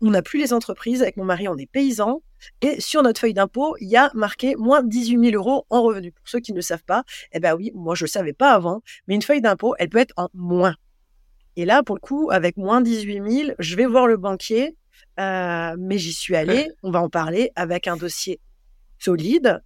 on 0.03 0.11
n'a 0.11 0.21
plus 0.21 0.39
les 0.39 0.53
entreprises. 0.53 1.01
Avec 1.01 1.17
mon 1.17 1.25
mari, 1.25 1.47
on 1.47 1.57
est 1.57 1.65
paysan. 1.65 2.21
Et 2.61 2.79
sur 2.81 3.01
notre 3.01 3.21
feuille 3.21 3.33
d'impôt, 3.33 3.75
il 3.79 3.87
y 3.87 3.95
a 3.95 4.11
marqué 4.13 4.55
moins 4.57 4.83
18 4.83 5.31
000 5.31 5.35
euros 5.35 5.65
en 5.69 5.81
revenus. 5.81 6.13
Pour 6.13 6.27
ceux 6.27 6.39
qui 6.39 6.51
ne 6.51 6.57
le 6.57 6.61
savent 6.61 6.83
pas, 6.83 7.03
eh 7.31 7.39
ben 7.39 7.55
oui, 7.55 7.71
moi 7.73 7.95
je 7.95 8.03
ne 8.03 8.07
le 8.07 8.11
savais 8.11 8.33
pas 8.33 8.51
avant, 8.51 8.81
mais 9.07 9.15
une 9.15 9.21
feuille 9.21 9.41
d'impôt, 9.41 9.75
elle 9.79 9.89
peut 9.89 9.99
être 9.99 10.13
en 10.17 10.27
moins. 10.33 10.75
Et 11.55 11.65
là, 11.65 11.83
pour 11.83 11.95
le 11.95 12.01
coup, 12.01 12.29
avec 12.31 12.57
moins 12.57 12.81
18 12.81 13.31
000, 13.31 13.51
je 13.59 13.75
vais 13.75 13.85
voir 13.85 14.07
le 14.07 14.17
banquier, 14.17 14.75
euh, 15.19 15.75
mais 15.79 15.97
j'y 15.97 16.11
suis 16.11 16.35
allée, 16.35 16.69
on 16.81 16.91
va 16.91 17.01
en 17.01 17.09
parler, 17.09 17.51
avec 17.55 17.87
un 17.87 17.95
dossier 17.95 18.41
solide, 18.99 19.61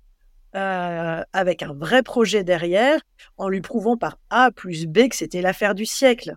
euh, 0.56 1.24
avec 1.34 1.64
un 1.64 1.74
vrai 1.74 2.04
projet 2.04 2.44
derrière, 2.44 3.00
en 3.38 3.50
lui 3.50 3.62
prouvant 3.62 3.98
par 3.98 4.18
A 4.30 4.52
plus 4.52 4.86
B 4.86 5.08
que 5.10 5.16
c'était 5.16 5.42
l'affaire 5.42 5.74
du 5.74 5.86
siècle. 5.86 6.36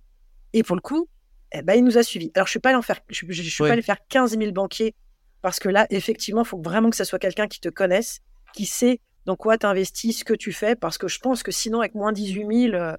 Et 0.53 0.63
pour 0.63 0.77
le 0.77 0.81
coup, 0.81 1.09
eh 1.53 1.63
ben, 1.63 1.75
il 1.75 1.85
nous 1.85 1.99
a 1.99 2.03
suivis. 2.03 2.31
Alors, 2.35 2.47
je 2.47 2.53
suis 2.53 2.61
pas 2.61 2.71
allé 2.71 2.79
en 2.79 2.83
faire, 2.83 3.01
je, 3.09 3.25
je, 3.29 3.43
suis 3.43 3.65
pas 3.65 3.73
allé 3.73 3.83
faire 3.83 3.99
15 4.09 4.39
000 4.39 4.53
banquiers 4.53 4.95
parce 5.43 5.59
que 5.59 5.69
là, 5.69 5.87
effectivement, 5.91 6.43
il 6.43 6.47
faut 6.47 6.61
vraiment 6.61 6.91
que 6.91 6.97
ce 6.97 7.05
soit 7.05 7.19
quelqu'un 7.19 7.49
qui 7.49 7.61
te 7.61 7.69
connaisse, 7.69 8.21
qui 8.53 8.67
sait 8.67 9.01
dans 9.27 9.37
quoi 9.37 9.59
tu 9.59 9.67
investis, 9.67 10.21
ce 10.21 10.25
que 10.25 10.35
tu 10.35 10.53
fais, 10.53 10.77
parce 10.77 10.99
que 10.99 11.09
je 11.09 11.19
pense 11.19 11.43
que 11.43 11.51
sinon, 11.51 11.81
avec 11.81 11.95
moins 11.95 12.13
18 12.13 12.71
000, 12.71 12.75
euh, 12.75 12.97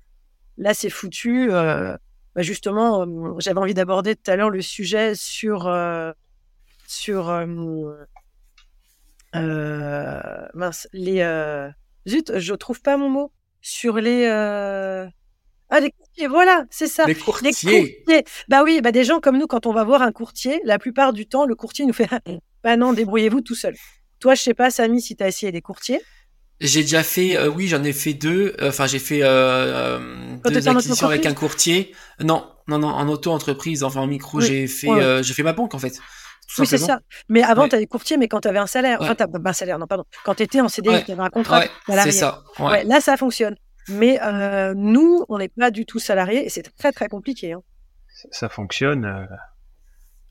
là, 0.58 0.74
c'est 0.74 0.90
foutu. 0.90 1.52
Euh, 1.52 1.96
bah, 2.36 2.42
justement, 2.42 3.02
euh, 3.02 3.36
j'avais 3.40 3.60
envie 3.60 3.74
d'aborder 3.74 4.16
tout 4.16 4.32
à 4.32 4.36
l'heure 4.36 4.50
le 4.50 4.62
sujet 4.62 5.14
sur. 5.16 5.72
sur 6.88 7.26
mince, 9.34 10.88
les. 10.94 11.72
zut, 12.08 12.40
je 12.40 12.54
trouve 12.54 12.82
pas 12.82 12.98
mon 12.98 13.10
mot. 13.10 13.32
Sur 13.62 13.98
les. 13.98 14.28
Ah, 15.74 15.80
les 15.80 15.92
courtiers, 15.92 16.28
voilà, 16.28 16.66
c'est 16.70 16.88
ça. 16.88 17.06
Les 17.06 17.16
courtiers. 17.16 18.04
Bah 18.50 18.62
oui, 18.64 18.82
bah 18.82 18.92
des 18.92 19.06
gens 19.06 19.22
comme 19.22 19.38
nous, 19.38 19.48
quand 19.48 19.66
on 19.66 19.74
va 19.74 19.86
voir 19.86 20.02
un 20.02 20.12
courtier, 20.12 20.60
la 20.66 20.78
plupart 20.78 21.14
du 21.14 21.28
temps, 21.28 21.46
le 21.46 21.56
courtier 21.56 21.86
nous 21.86 21.94
fait 21.94 22.10
Bah 22.64 22.76
non, 22.76 22.92
débrouillez-vous 22.94 23.42
tout 23.42 23.56
seul. 23.56 23.76
Toi, 24.20 24.36
je 24.36 24.42
sais 24.42 24.54
pas, 24.54 24.70
Samy, 24.70 25.02
si 25.02 25.16
tu 25.16 25.24
as 25.24 25.30
essayé 25.30 25.52
des 25.52 25.62
courtiers. 25.62 26.02
J'ai 26.60 26.82
déjà 26.82 27.02
fait, 27.02 27.38
euh, 27.38 27.48
oui, 27.48 27.68
j'en 27.68 27.84
ai 27.84 27.94
fait 27.94 28.14
deux. 28.14 28.54
Euh, 28.62 28.70
enfin, 28.70 28.86
j'ai 28.86 29.00
fait 29.00 29.22
euh, 29.24 30.38
deux 30.46 30.68
acquisitions 30.68 31.08
avec 31.08 31.26
un 31.26 31.34
courtier. 31.34 31.96
Non, 32.20 32.46
non, 32.68 32.78
non, 32.78 32.90
en 32.90 33.08
auto-entreprise, 33.08 33.84
enfin 33.84 34.02
en 34.02 34.08
micro, 34.08 34.42
j'ai 34.42 34.68
fait, 34.68 35.24
j'ai 35.24 35.34
fait 35.34 35.44
ma 35.44 35.54
banque 35.54 35.74
en 35.74 35.80
fait. 35.80 36.00
Oui, 36.60 36.68
c'est 36.68 36.78
ça. 36.78 37.00
Mais 37.30 37.44
avant, 37.44 37.70
tu 37.70 37.76
avais 37.76 37.88
courtier, 37.88 38.18
mais 38.18 38.28
quand 38.28 38.42
tu 38.42 38.50
avais 38.50 38.60
un 38.60 38.68
salaire, 38.68 39.00
enfin, 39.02 39.16
tu 39.16 39.24
un 39.24 39.54
salaire, 39.54 39.80
non, 39.80 39.88
pardon. 39.88 40.04
Quand 40.26 40.36
tu 40.36 40.44
étais 40.44 40.60
en 40.60 40.68
CDI, 40.68 41.06
tu 41.06 41.14
avais 41.14 41.24
un 41.24 41.30
contrat 41.30 41.64
C'est 41.88 42.12
ça. 42.12 42.44
là, 42.60 43.00
ça 43.00 43.16
fonctionne. 43.16 43.56
Mais 43.90 44.22
euh, 44.22 44.74
nous, 44.76 45.26
on 45.30 45.38
n'est 45.38 45.50
pas 45.50 45.72
du 45.72 45.86
tout 45.86 46.00
salariés 46.00 46.46
et 46.46 46.50
c'est 46.50 46.64
très 46.78 46.92
très 46.92 47.08
compliqué. 47.08 47.54
Hein. 47.54 47.64
Ça, 48.32 48.50
fonctionne. 48.50 49.06
Euh, 49.06 49.26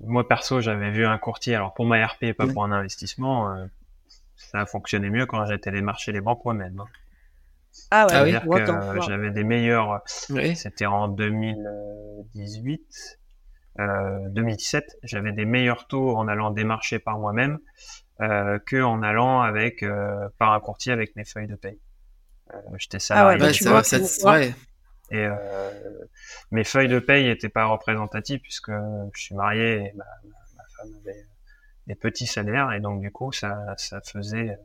moi 0.01 0.29
perso, 0.29 0.61
j'avais 0.61 0.91
vu 0.91 1.07
un 1.07 1.17
courtier. 1.19 1.55
Alors 1.55 1.75
pour 1.75 1.87
ma 1.87 2.05
RP, 2.05 2.33
pas 2.37 2.47
pour 2.47 2.65
un 2.65 2.73
investissement, 2.73 3.53
euh, 3.53 3.67
ça 4.37 4.61
a 4.61 4.67
fonctionné 4.67 5.11
mieux 5.11 5.27
quand 5.27 5.45
j'étais 5.47 5.71
marchés 5.81 6.13
les 6.13 6.21
banques 6.21 6.45
moi-même. 6.45 6.81
Hein. 6.81 6.87
Ah 7.91 8.07
ouais. 8.07 8.35
Ah 8.35 8.43
oui. 8.47 8.65
que 8.65 9.01
j'avais 9.03 9.31
des 9.31 9.45
meilleurs. 9.45 10.03
C'était 10.07 10.87
en 10.87 11.09
2018. 11.09 13.19
2017, 13.79 14.99
j'avais 15.05 15.33
des 15.33 15.47
meilleurs 15.47 15.87
taux 15.87 16.17
en 16.17 16.29
allant 16.29 16.51
démarcher 16.51 16.99
par 16.99 17.19
moi-même 17.19 17.59
euh, 18.21 18.59
que 18.59 18.83
en 18.83 19.03
allant 19.03 19.41
avec 19.41 19.83
par 20.39 20.53
un 20.53 20.61
courtier 20.61 20.93
avec 20.93 21.17
mes 21.17 21.25
feuilles 21.25 21.47
de 21.47 21.55
paye. 21.55 21.81
Euh, 22.55 22.59
j'étais 22.79 22.99
salarié. 22.99 23.27
Ah 23.27 23.31
ouais, 23.31 23.39
Et 25.11 25.27
euh, 25.27 25.71
mes 26.51 26.65
feuilles 26.65 26.89
de 26.89 26.99
paye 26.99 27.27
n'étaient 27.27 27.49
pas 27.49 27.67
représentatives 27.67 28.41
puisque 28.41 28.71
je 28.71 29.21
suis 29.21 29.35
marié 29.35 29.77
et 29.77 29.93
ma, 29.95 30.05
femme 30.77 30.93
avait 31.03 31.27
des 31.87 31.95
petits 31.95 32.27
salaires. 32.27 32.73
Et 32.73 32.81
donc 32.81 33.01
du 33.01 33.11
coup 33.11 33.33
ça, 33.33 33.75
ça 33.77 34.01
faisait 34.01 34.59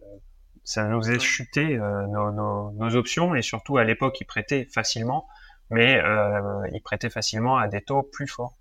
ça 0.66 0.86
nous 0.86 1.10
a 1.10 1.20
chuté 1.20 1.78
euh, 1.78 2.08
nos, 2.08 2.32
nos, 2.32 2.72
nos, 2.72 2.96
options. 2.96 3.36
Et 3.36 3.42
surtout 3.42 3.78
à 3.78 3.84
l'époque 3.84 4.20
ils 4.20 4.26
prêtaient 4.26 4.66
facilement. 4.66 5.28
Mais 5.70 6.02
euh, 6.04 6.68
ils 6.74 6.82
prêtaient 6.82 7.10
facilement 7.10 7.58
à 7.58 7.68
des 7.68 7.82
taux 7.82 8.04
plus 8.04 8.28
forts. 8.28 8.58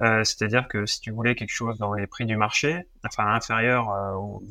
Euh, 0.00 0.24
C'est-à-dire 0.24 0.66
que 0.68 0.86
si 0.86 1.00
tu 1.00 1.10
voulais 1.10 1.34
quelque 1.34 1.52
chose 1.52 1.76
dans 1.78 1.92
les 1.92 2.06
prix 2.06 2.24
du 2.24 2.36
marché, 2.36 2.88
enfin 3.04 3.26
inférieur 3.26 3.88
au, 4.16 4.42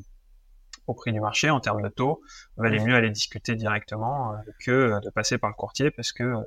au 0.90 0.96
prix 0.96 1.14
du 1.14 1.22
marché 1.22 1.52
en 1.52 1.60
termes 1.60 1.84
de 1.84 1.90
taux, 1.90 2.22
valait 2.58 2.80
mieux 2.80 2.96
aller 2.96 3.12
discuter 3.12 3.56
directement 3.56 4.34
euh, 4.34 4.38
que 4.66 5.00
de 5.00 5.10
passer 5.12 5.38
par 5.38 5.52
le 5.52 5.56
courtier 5.56 5.92
parce 5.92 6.12
que, 6.12 6.24
euh, 6.24 6.42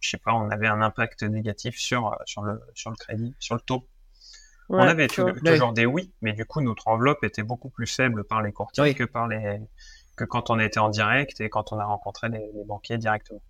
je 0.00 0.10
sais 0.10 0.18
pas, 0.18 0.34
on 0.34 0.50
avait 0.50 0.66
un 0.66 0.82
impact 0.82 1.22
négatif 1.22 1.78
sur, 1.78 2.08
euh, 2.08 2.16
sur, 2.26 2.42
le, 2.42 2.60
sur 2.74 2.90
le 2.90 2.96
crédit, 2.96 3.34
sur 3.38 3.54
le 3.54 3.62
taux. 3.62 3.88
on 4.68 4.78
avait 4.78 5.06
toujours 5.06 5.72
des 5.72 5.86
oui, 5.86 6.12
mais 6.20 6.34
du 6.34 6.44
coup, 6.44 6.60
notre 6.60 6.88
enveloppe 6.88 7.24
était 7.24 7.42
beaucoup 7.42 7.70
plus 7.70 7.86
faible 7.86 8.24
par 8.24 8.42
les 8.42 8.52
courtiers 8.52 8.94
que 8.94 9.04
par 9.04 9.28
les, 9.28 9.60
que 10.14 10.24
quand 10.24 10.50
on 10.50 10.58
était 10.58 10.80
en 10.80 10.90
direct 10.90 11.40
et 11.40 11.48
quand 11.48 11.72
on 11.72 11.78
a 11.78 11.84
rencontré 11.84 12.28
les, 12.28 12.50
banquiers 12.66 12.98
directement. 12.98 13.42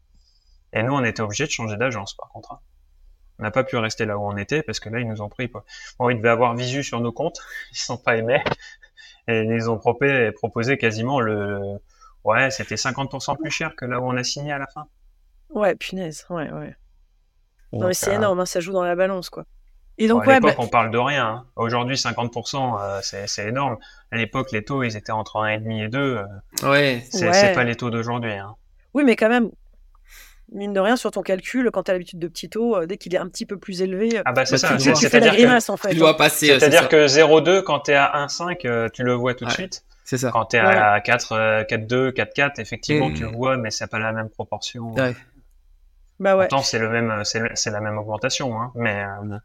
Et 0.72 0.84
nous, 0.84 0.92
on 0.92 1.02
était 1.02 1.22
obligé 1.22 1.46
de 1.46 1.50
changer 1.50 1.76
d'agence, 1.76 2.14
par 2.14 2.28
contre. 2.28 2.52
Hein. 2.52 2.60
On 3.38 3.42
n'a 3.42 3.50
pas 3.50 3.64
pu 3.64 3.76
rester 3.76 4.04
là 4.04 4.16
où 4.16 4.22
on 4.22 4.36
était 4.36 4.62
parce 4.62 4.78
que 4.78 4.88
là, 4.90 5.00
ils 5.00 5.08
nous 5.08 5.20
ont 5.22 5.28
pris. 5.28 5.50
Bon, 5.98 6.08
ils 6.08 6.16
devaient 6.16 6.28
avoir 6.28 6.54
visu 6.54 6.84
sur 6.84 7.00
nos 7.00 7.12
comptes, 7.12 7.40
ils 7.72 7.78
sont 7.78 7.98
pas 7.98 8.16
aimés. 8.16 8.42
Et 9.28 9.42
ils 9.42 9.70
ont 9.70 9.78
proposé, 9.78 10.32
proposé 10.32 10.78
quasiment 10.78 11.20
le, 11.20 11.78
ouais, 12.25 12.50
c'était 12.50 12.75
50% 12.75 13.36
plus 13.38 13.50
cher 13.50 13.75
que 13.76 13.84
là 13.84 14.00
où 14.00 14.04
on 14.04 14.16
a 14.16 14.25
signé 14.25 14.52
à 14.52 14.58
la 14.58 14.66
fin. 14.66 14.86
Ouais, 15.50 15.75
punaise, 15.75 16.26
ouais, 16.30 16.50
ouais. 16.50 16.75
non, 17.72 17.88
mais 17.88 17.94
c'est 17.94 18.10
euh, 18.10 18.16
énorme, 18.16 18.40
hein, 18.40 18.46
ça 18.46 18.60
joue 18.60 18.72
dans 18.72 18.84
la 18.84 18.96
balance, 18.96 19.30
quoi. 19.30 19.44
Et 19.98 20.08
donc, 20.08 20.28
à 20.28 20.34
l'époque, 20.34 20.56
bah 20.56 20.62
on 20.62 20.68
parle 20.68 20.90
de 20.90 20.98
rien. 20.98 21.26
Hein. 21.26 21.46
Aujourd'hui, 21.56 21.96
50%, 21.96 22.78
euh, 22.78 23.00
c'est 23.02 23.48
énorme. 23.48 23.78
À 24.10 24.16
l'époque, 24.16 24.52
les 24.52 24.62
taux, 24.62 24.82
ils 24.82 24.94
étaient 24.94 25.12
entre 25.12 25.38
1,5 25.38 25.84
et 25.84 25.88
2. 25.88 25.98
Euh, 25.98 26.70
ouais. 26.70 27.02
C'est 27.10 27.54
pas 27.54 27.64
les 27.64 27.76
taux 27.76 27.88
d'aujourd'hui. 27.88 28.32
Hein. 28.32 28.56
Oui, 28.92 29.04
mais 29.04 29.16
quand 29.16 29.30
même, 29.30 29.50
mine 30.52 30.72
de 30.72 30.80
rien, 30.80 30.96
sur 30.96 31.10
ton 31.10 31.22
calcul, 31.22 31.70
quand 31.72 31.84
tu 31.84 31.90
as 31.90 31.94
l'habitude 31.94 32.18
de 32.18 32.28
petits 32.28 32.48
taux, 32.48 32.76
euh, 32.76 32.86
dès 32.86 32.96
qu'il 32.96 33.14
est 33.14 33.18
un 33.18 33.28
petit 33.28 33.46
peu 33.46 33.58
plus 33.58 33.82
élevé, 33.82 34.20
ah 34.24 34.32
bah 34.32 34.46
c'est 34.46 34.58
ça, 34.58 34.76
tu, 34.76 34.94
fais 34.94 35.20
la 35.20 35.28
grimace 35.28 35.68
en 35.68 35.76
fait. 35.76 35.90
Tu 35.90 35.96
dois 35.96 36.16
passer. 36.16 36.46
C'est-à-dire 36.46 36.88
que 36.88 37.06
0,2 37.06 37.62
quand 37.62 37.80
tu 37.80 37.90
es 37.92 37.94
à 37.94 38.12
1,5, 38.26 38.66
euh, 38.66 38.88
tu 38.92 39.02
le 39.02 39.12
vois 39.12 39.34
tout 39.34 39.44
de 39.44 39.50
suite. 39.50 39.84
C'est 40.04 40.18
ça. 40.18 40.30
Quand 40.30 40.46
tu 40.46 40.56
es 40.56 40.60
à 40.60 41.00
4, 41.00 41.64
4,2, 41.64 42.12
4,4, 42.12 42.60
effectivement, 42.60 43.12
tu 43.12 43.22
le 43.22 43.28
vois, 43.28 43.56
mais 43.56 43.70
c'est 43.70 43.88
pas 43.88 43.98
la 43.98 44.12
même 44.12 44.28
proportion. 44.28 44.92
Ouais. 44.94 45.16
Bah 46.18 46.36
ouais. 46.36 46.48
Pourtant, 46.48 46.62
c'est 46.62 46.78
le 46.78 46.88
même, 46.88 47.22
c'est 47.24 47.70
la 47.70 47.80
même 47.80 47.98
augmentation, 47.98 48.60
hein, 48.60 48.72
mais. 48.74 49.04
Euh, 49.04 49.38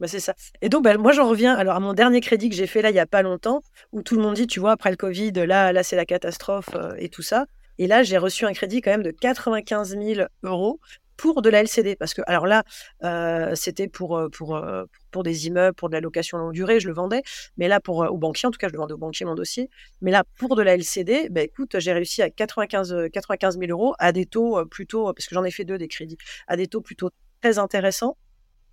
bah 0.00 0.08
c'est 0.08 0.18
ça. 0.18 0.34
Et 0.62 0.68
donc, 0.68 0.82
bah, 0.82 0.96
moi, 0.96 1.12
j'en 1.12 1.28
reviens 1.28 1.54
alors 1.54 1.76
à 1.76 1.80
mon 1.80 1.92
dernier 1.92 2.20
crédit 2.20 2.48
que 2.48 2.56
j'ai 2.56 2.66
fait 2.66 2.82
là 2.82 2.90
il 2.90 2.96
y 2.96 3.00
a 3.00 3.06
pas 3.06 3.22
longtemps, 3.22 3.62
où 3.92 4.02
tout 4.02 4.16
le 4.16 4.22
monde 4.22 4.34
dit, 4.34 4.46
tu 4.46 4.58
vois, 4.58 4.72
après 4.72 4.90
le 4.90 4.96
Covid, 4.96 5.32
là, 5.32 5.72
là, 5.72 5.82
c'est 5.82 5.94
la 5.94 6.06
catastrophe 6.06 6.70
et 6.98 7.08
tout 7.08 7.22
ça. 7.22 7.44
Et 7.82 7.88
là, 7.88 8.04
j'ai 8.04 8.16
reçu 8.16 8.46
un 8.46 8.52
crédit 8.52 8.80
quand 8.80 8.92
même 8.92 9.02
de 9.02 9.10
95 9.10 9.98
000 9.98 10.28
euros 10.44 10.78
pour 11.16 11.42
de 11.42 11.50
la 11.50 11.62
LCD. 11.62 11.96
Parce 11.96 12.14
que, 12.14 12.22
alors 12.28 12.46
là, 12.46 12.62
euh, 13.02 13.56
c'était 13.56 13.88
pour, 13.88 14.16
euh, 14.16 14.28
pour, 14.28 14.54
euh, 14.54 14.84
pour 15.10 15.24
des 15.24 15.48
immeubles, 15.48 15.74
pour 15.74 15.88
de 15.88 15.94
la 15.94 16.00
location 16.00 16.38
longue 16.38 16.52
durée, 16.52 16.78
je 16.78 16.86
le 16.86 16.94
vendais. 16.94 17.24
Mais 17.56 17.66
là, 17.66 17.80
pour, 17.80 17.96
au 17.96 18.16
banquier, 18.18 18.46
en 18.46 18.52
tout 18.52 18.58
cas, 18.58 18.68
je 18.68 18.72
le 18.74 18.78
vendais 18.78 18.92
au 18.92 18.98
banquier 18.98 19.26
mon 19.26 19.34
dossier. 19.34 19.68
Mais 20.00 20.12
là, 20.12 20.22
pour 20.38 20.54
de 20.54 20.62
la 20.62 20.74
LCD, 20.74 21.28
bah, 21.28 21.42
écoute, 21.42 21.74
j'ai 21.80 21.92
réussi 21.92 22.22
à 22.22 22.30
95, 22.30 23.08
95 23.12 23.58
000 23.58 23.72
euros 23.72 23.94
à 23.98 24.12
des 24.12 24.26
taux 24.26 24.64
plutôt, 24.66 25.12
parce 25.12 25.26
que 25.26 25.34
j'en 25.34 25.42
ai 25.42 25.50
fait 25.50 25.64
deux 25.64 25.76
des 25.76 25.88
crédits, 25.88 26.18
à 26.46 26.56
des 26.56 26.68
taux 26.68 26.82
plutôt 26.82 27.10
très 27.40 27.58
intéressants 27.58 28.16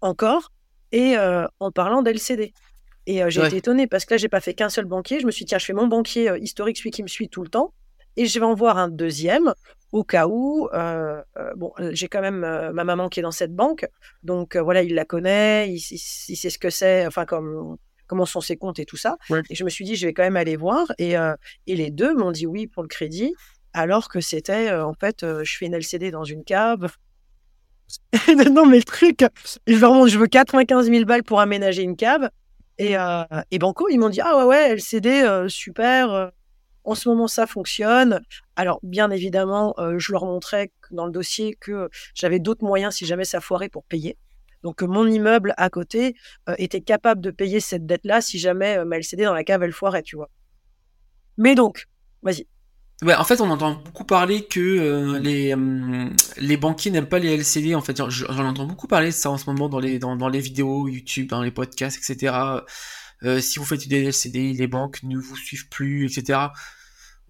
encore. 0.01 0.51
Et 0.91 1.15
en 1.17 1.71
parlant 1.71 2.03
d'LCD. 2.03 2.53
Et 3.07 3.23
j'ai 3.29 3.43
été 3.43 3.57
étonnée 3.57 3.87
parce 3.87 4.05
que 4.05 4.13
là, 4.13 4.17
j'ai 4.19 4.29
pas 4.29 4.39
fait 4.39 4.53
qu'un 4.53 4.69
seul 4.69 4.85
banquier. 4.85 5.19
Je 5.19 5.25
me 5.25 5.31
suis 5.31 5.45
dit, 5.45 5.49
tiens, 5.49 5.57
je 5.57 5.65
fais 5.65 5.73
mon 5.73 5.87
banquier 5.87 6.31
historique, 6.39 6.77
celui 6.77 6.91
qui 6.91 7.01
me 7.01 7.07
suit 7.07 7.27
tout 7.27 7.41
le 7.41 7.49
temps 7.49 7.73
et 8.17 8.25
je 8.25 8.39
vais 8.39 8.45
en 8.45 8.55
voir 8.55 8.77
un 8.77 8.89
deuxième 8.89 9.53
au 9.91 10.03
cas 10.03 10.27
où. 10.27 10.69
Euh, 10.73 11.21
euh, 11.37 11.53
bon, 11.55 11.73
j'ai 11.91 12.07
quand 12.07 12.21
même 12.21 12.43
euh, 12.43 12.71
ma 12.71 12.83
maman 12.83 13.09
qui 13.09 13.19
est 13.19 13.23
dans 13.23 13.31
cette 13.31 13.55
banque, 13.55 13.87
donc 14.23 14.55
voilà, 14.55 14.83
il 14.83 14.95
la 14.95 15.05
connaît, 15.05 15.71
il, 15.71 15.79
sait 15.79 16.49
ce 16.49 16.57
que 16.59 16.69
c'est, 16.69 17.05
enfin 17.05 17.25
comme 17.25 17.77
comment 18.07 18.25
sont 18.25 18.41
ses 18.41 18.57
comptes 18.57 18.79
et 18.79 18.85
tout 18.85 18.97
ça. 18.97 19.17
Et 19.49 19.55
je 19.55 19.63
me 19.63 19.69
suis 19.69 19.85
dit, 19.85 19.95
je 19.95 20.07
vais 20.07 20.13
quand 20.13 20.23
même 20.23 20.37
aller 20.37 20.55
voir. 20.55 20.91
Et, 20.97 21.13
et 21.13 21.75
les 21.75 21.91
deux 21.91 22.15
m'ont 22.15 22.31
dit 22.31 22.47
oui 22.47 22.65
pour 22.65 22.81
le 22.81 22.87
crédit, 22.87 23.35
alors 23.73 24.09
que 24.09 24.19
c'était 24.19 24.71
en 24.73 24.93
fait, 24.93 25.23
je 25.43 25.57
fais 25.57 25.67
une 25.67 25.75
LCD 25.75 26.09
dans 26.09 26.23
une 26.23 26.43
cave. 26.43 26.91
non, 28.51 28.65
mais 28.65 28.77
le 28.77 28.83
truc, 28.83 29.23
je 29.67 29.75
je 29.75 30.17
veux 30.17 30.27
95 30.27 30.89
000 30.89 31.05
balles 31.05 31.23
pour 31.23 31.39
aménager 31.39 31.83
une 31.83 31.95
cave. 31.95 32.29
Et, 32.79 32.95
et 33.51 33.59
Banco, 33.59 33.89
ils 33.89 33.99
m'ont 33.99 34.09
dit, 34.09 34.21
ah 34.21 34.37
ouais, 34.39 34.45
ouais, 34.45 34.69
LCD, 34.71 35.45
super 35.47 36.31
en 36.83 36.95
ce 36.95 37.09
moment, 37.09 37.27
ça 37.27 37.47
fonctionne. 37.47 38.21
Alors, 38.55 38.79
bien 38.83 39.11
évidemment, 39.11 39.73
euh, 39.77 39.99
je 39.99 40.11
leur 40.11 40.25
montrais 40.25 40.71
dans 40.91 41.05
le 41.05 41.11
dossier 41.11 41.55
que 41.59 41.89
j'avais 42.13 42.39
d'autres 42.39 42.63
moyens 42.63 42.95
si 42.95 43.05
jamais 43.05 43.25
ça 43.25 43.41
foirait 43.41 43.69
pour 43.69 43.83
payer. 43.83 44.17
Donc, 44.63 44.81
mon 44.81 45.07
immeuble 45.07 45.53
à 45.57 45.69
côté 45.69 46.15
euh, 46.49 46.55
était 46.57 46.81
capable 46.81 47.21
de 47.21 47.31
payer 47.31 47.59
cette 47.59 47.85
dette-là 47.85 48.21
si 48.21 48.39
jamais 48.39 48.77
euh, 48.77 48.85
ma 48.85 48.97
LCD 48.97 49.23
dans 49.23 49.33
la 49.33 49.43
cave, 49.43 49.63
elle 49.63 49.71
foirait, 49.71 50.03
tu 50.03 50.15
vois. 50.15 50.29
Mais 51.37 51.55
donc, 51.55 51.87
vas-y. 52.21 52.47
En 53.01 53.23
fait, 53.23 53.39
on 53.39 53.49
entend 53.49 53.75
beaucoup 53.75 54.03
parler 54.03 54.45
que 54.45 55.17
les, 55.19 55.55
les 56.35 56.57
banquiers 56.57 56.91
n'aiment 56.91 57.07
pas 57.07 57.19
les 57.19 57.33
LCD. 57.37 57.73
En 57.73 57.79
fait, 57.79 57.95
j'en 58.09 58.45
entends 58.45 58.65
beaucoup 58.65 58.87
parler 58.87 59.07
de 59.07 59.13
ça 59.13 59.31
en 59.31 59.37
ce 59.37 59.49
moment 59.49 59.69
dans 59.69 59.79
les, 59.79 59.99
dans, 59.99 60.17
dans 60.17 60.27
les 60.27 60.41
vidéos 60.41 60.89
YouTube, 60.89 61.29
dans 61.29 61.41
les 61.41 61.51
podcasts, 61.51 61.97
etc. 61.97 62.33
si 63.39 63.59
vous 63.59 63.65
faites 63.65 63.87
des 63.87 64.05
LCD, 64.05 64.53
les 64.53 64.67
banques 64.67 65.03
ne 65.03 65.17
vous 65.17 65.35
suivent 65.35 65.69
plus, 65.69 66.05
etc 66.05 66.49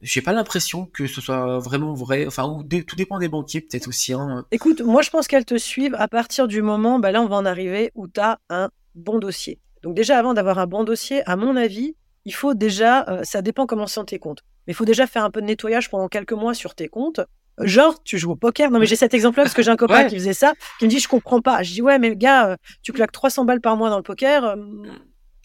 j'ai 0.01 0.21
pas 0.21 0.33
l'impression 0.33 0.85
que 0.85 1.07
ce 1.07 1.21
soit 1.21 1.59
vraiment 1.59 1.93
vrai. 1.93 2.25
Enfin, 2.25 2.45
ou 2.47 2.63
tout 2.63 2.95
dépend 2.95 3.19
des 3.19 3.27
banquiers, 3.27 3.61
peut-être 3.61 3.87
aussi. 3.87 4.13
Hein. 4.13 4.45
Écoute, 4.51 4.81
moi, 4.81 5.01
je 5.01 5.09
pense 5.09 5.27
qu'elles 5.27 5.45
te 5.45 5.57
suivent 5.57 5.95
à 5.95 6.07
partir 6.07 6.47
du 6.47 6.61
moment, 6.61 6.99
bah 6.99 7.11
là, 7.11 7.21
on 7.21 7.27
va 7.27 7.35
en 7.35 7.45
arriver 7.45 7.91
où 7.95 8.07
tu 8.07 8.19
as 8.19 8.39
un 8.49 8.69
bon 8.95 9.19
dossier. 9.19 9.59
Donc, 9.83 9.95
déjà, 9.95 10.17
avant 10.17 10.33
d'avoir 10.33 10.59
un 10.59 10.67
bon 10.67 10.83
dossier, 10.83 11.21
à 11.29 11.35
mon 11.35 11.55
avis, 11.55 11.95
il 12.25 12.33
faut 12.33 12.53
déjà, 12.53 13.07
euh, 13.09 13.23
ça 13.23 13.41
dépend 13.41 13.65
comment 13.65 13.87
sont 13.87 14.05
tes 14.05 14.19
comptes, 14.19 14.43
mais 14.67 14.73
il 14.73 14.75
faut 14.75 14.85
déjà 14.85 15.07
faire 15.07 15.23
un 15.23 15.31
peu 15.31 15.41
de 15.41 15.45
nettoyage 15.45 15.89
pendant 15.89 16.07
quelques 16.07 16.33
mois 16.33 16.53
sur 16.53 16.75
tes 16.75 16.87
comptes. 16.87 17.21
Genre, 17.61 18.01
tu 18.03 18.17
joues 18.17 18.31
au 18.31 18.35
poker. 18.37 18.71
Non, 18.71 18.79
mais 18.79 18.85
j'ai 18.85 18.95
cet 18.95 19.13
exemple-là 19.13 19.43
parce 19.43 19.53
que 19.53 19.61
j'ai 19.61 19.71
un 19.71 19.75
copain 19.75 20.05
qui 20.05 20.15
faisait 20.15 20.33
ça, 20.33 20.53
qui 20.79 20.85
me 20.85 20.89
dit, 20.89 20.99
je 20.99 21.09
comprends 21.09 21.41
pas. 21.41 21.61
Je 21.61 21.73
dis, 21.73 21.81
ouais, 21.81 21.99
mais 21.99 22.15
gars, 22.15 22.55
tu 22.83 22.93
claques 22.93 23.11
300 23.11 23.43
balles 23.43 23.59
par 23.59 23.75
mois 23.75 23.89
dans 23.89 23.97
le 23.97 24.03
poker. 24.03 24.55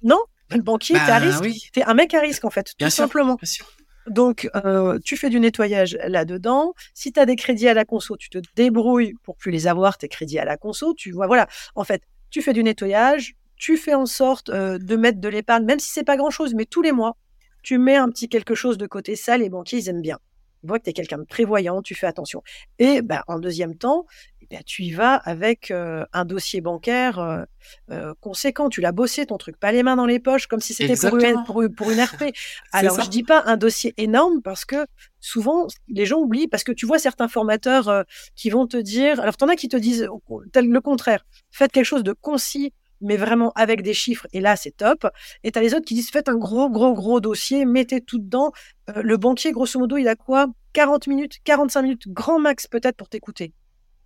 non, 0.04 0.20
le 0.56 0.62
banquier, 0.62 0.94
t'es 0.94 1.12
à 1.12 1.20
bah. 1.20 1.40
T'es 1.73 1.82
un 1.82 1.94
mec 1.94 2.14
à 2.14 2.20
risque, 2.20 2.44
en 2.44 2.50
fait, 2.50 2.73
tout 2.78 2.90
simplement. 2.90 3.37
Bien 3.37 3.46
sûr. 3.46 3.66
Donc, 4.06 4.50
euh, 4.54 4.99
tu 5.02 5.16
fais 5.16 5.30
du 5.30 5.40
nettoyage 5.40 5.96
là-dedans. 6.06 6.75
Si 6.92 7.12
tu 7.12 7.20
as 7.20 7.26
des 7.26 7.37
crédits 7.37 7.68
à 7.68 7.75
la 7.75 7.84
conso, 7.84 8.16
tu 8.16 8.28
te 8.28 8.38
débrouilles 8.54 9.14
pour 9.23 9.37
plus 9.37 9.50
les 9.50 9.66
avoir, 9.66 9.96
tes 9.96 10.08
crédits 10.08 10.38
à 10.38 10.44
la 10.44 10.56
conso. 10.56 10.94
Tu 10.94 11.11
vois, 11.11 11.26
voilà. 11.26 11.46
En 11.75 11.84
fait, 11.84 12.02
tu 12.30 12.42
fais 12.42 12.52
du 12.52 12.62
nettoyage, 12.62 13.34
tu 13.56 13.76
fais 13.76 13.94
en 13.94 14.06
sorte 14.06 14.50
euh, 14.50 14.78
de 14.78 14.96
mettre 14.96 15.20
de 15.20 15.28
l'épargne, 15.28 15.64
même 15.64 15.78
si 15.78 15.90
c'est 15.90 16.04
pas 16.04 16.16
grand-chose, 16.16 16.54
mais 16.54 16.66
tous 16.66 16.82
les 16.82 16.92
mois, 16.92 17.16
tu 17.62 17.78
mets 17.78 17.96
un 17.96 18.08
petit 18.11 18.28
quelque 18.28 18.54
chose 18.54 18.76
de 18.76 18.87
côté. 18.87 19.16
Ça, 19.16 19.38
les 19.38 19.49
banquiers, 19.49 19.78
ils 19.78 19.88
aiment 19.88 20.02
bien. 20.02 20.18
Voient 20.64 20.78
que 20.78 20.85
tu 20.85 20.90
es 20.90 20.92
quelqu'un 20.92 21.18
de 21.18 21.25
prévoyant, 21.25 21.83
tu 21.83 21.94
fais 21.94 22.06
attention. 22.06 22.42
Et 22.78 23.02
bah, 23.02 23.23
en 23.28 23.38
deuxième 23.38 23.76
temps, 23.76 24.06
eh 24.50 24.62
tu 24.64 24.83
y 24.83 24.92
vas 24.92 25.14
avec 25.14 25.71
euh, 25.71 26.04
un 26.12 26.25
dossier 26.25 26.61
bancaire 26.61 27.18
euh, 27.18 27.44
euh, 27.90 28.14
conséquent. 28.21 28.68
Tu 28.68 28.80
l'as 28.80 28.92
bossé 28.92 29.26
ton 29.26 29.37
truc, 29.37 29.59
pas 29.59 29.73
les 29.73 29.83
mains 29.83 29.97
dans 29.97 30.06
les 30.06 30.21
poches, 30.21 30.47
comme 30.47 30.61
si 30.61 30.75
c'était 30.75 30.97
pour 30.97 31.18
une, 31.18 31.73
pour, 31.75 31.90
une 31.90 32.00
RP. 32.00 32.35
Alors, 32.73 33.00
je 33.00 33.09
dis 33.09 33.23
pas 33.23 33.42
un 33.47 33.56
dossier 33.56 33.94
énorme 33.97 34.42
parce 34.42 34.64
que 34.64 34.87
souvent, 35.21 35.66
les 35.88 36.06
gens 36.06 36.18
oublient, 36.18 36.49
parce 36.49 36.64
que 36.64 36.73
tu 36.73 36.87
vois 36.87 36.99
certains 36.99 37.28
formateurs 37.28 38.04
qui 38.37 38.50
vont 38.50 38.66
te 38.66 38.76
dire, 38.76 39.21
alors 39.21 39.37
tu 39.37 39.44
en 39.44 39.49
as 39.49 39.56
qui 39.56 39.68
te 39.68 39.76
disent 39.76 40.06
le 40.54 40.80
contraire, 40.80 41.25
faites 41.50 41.73
quelque 41.73 41.87
chose 41.87 42.02
de 42.02 42.12
concis, 42.12 42.75
mais 43.04 43.16
vraiment 43.16 43.52
avec 43.54 43.82
des 43.82 43.94
chiffres, 43.94 44.26
et 44.32 44.40
là, 44.40 44.56
c'est 44.56 44.76
top. 44.76 45.06
Et 45.42 45.52
tu 45.52 45.58
as 45.58 45.62
les 45.62 45.75
autres 45.75 45.84
qui 45.84 45.94
disent, 45.94 46.11
faites 46.11 46.28
un 46.28 46.37
gros, 46.37 46.68
gros, 46.68 46.94
gros 46.94 47.20
dossier, 47.20 47.64
mettez 47.64 48.00
tout 48.00 48.18
dedans. 48.18 48.52
Euh, 48.90 49.02
le 49.02 49.16
banquier, 49.16 49.52
grosso 49.52 49.78
modo, 49.78 49.96
il 49.96 50.08
a 50.08 50.16
quoi? 50.16 50.46
40 50.73 51.06
minutes, 51.06 51.38
45 51.44 51.82
minutes, 51.82 52.08
grand 52.08 52.40
max 52.40 52.66
peut-être 52.66 52.96
pour 52.96 53.08
t'écouter. 53.08 53.52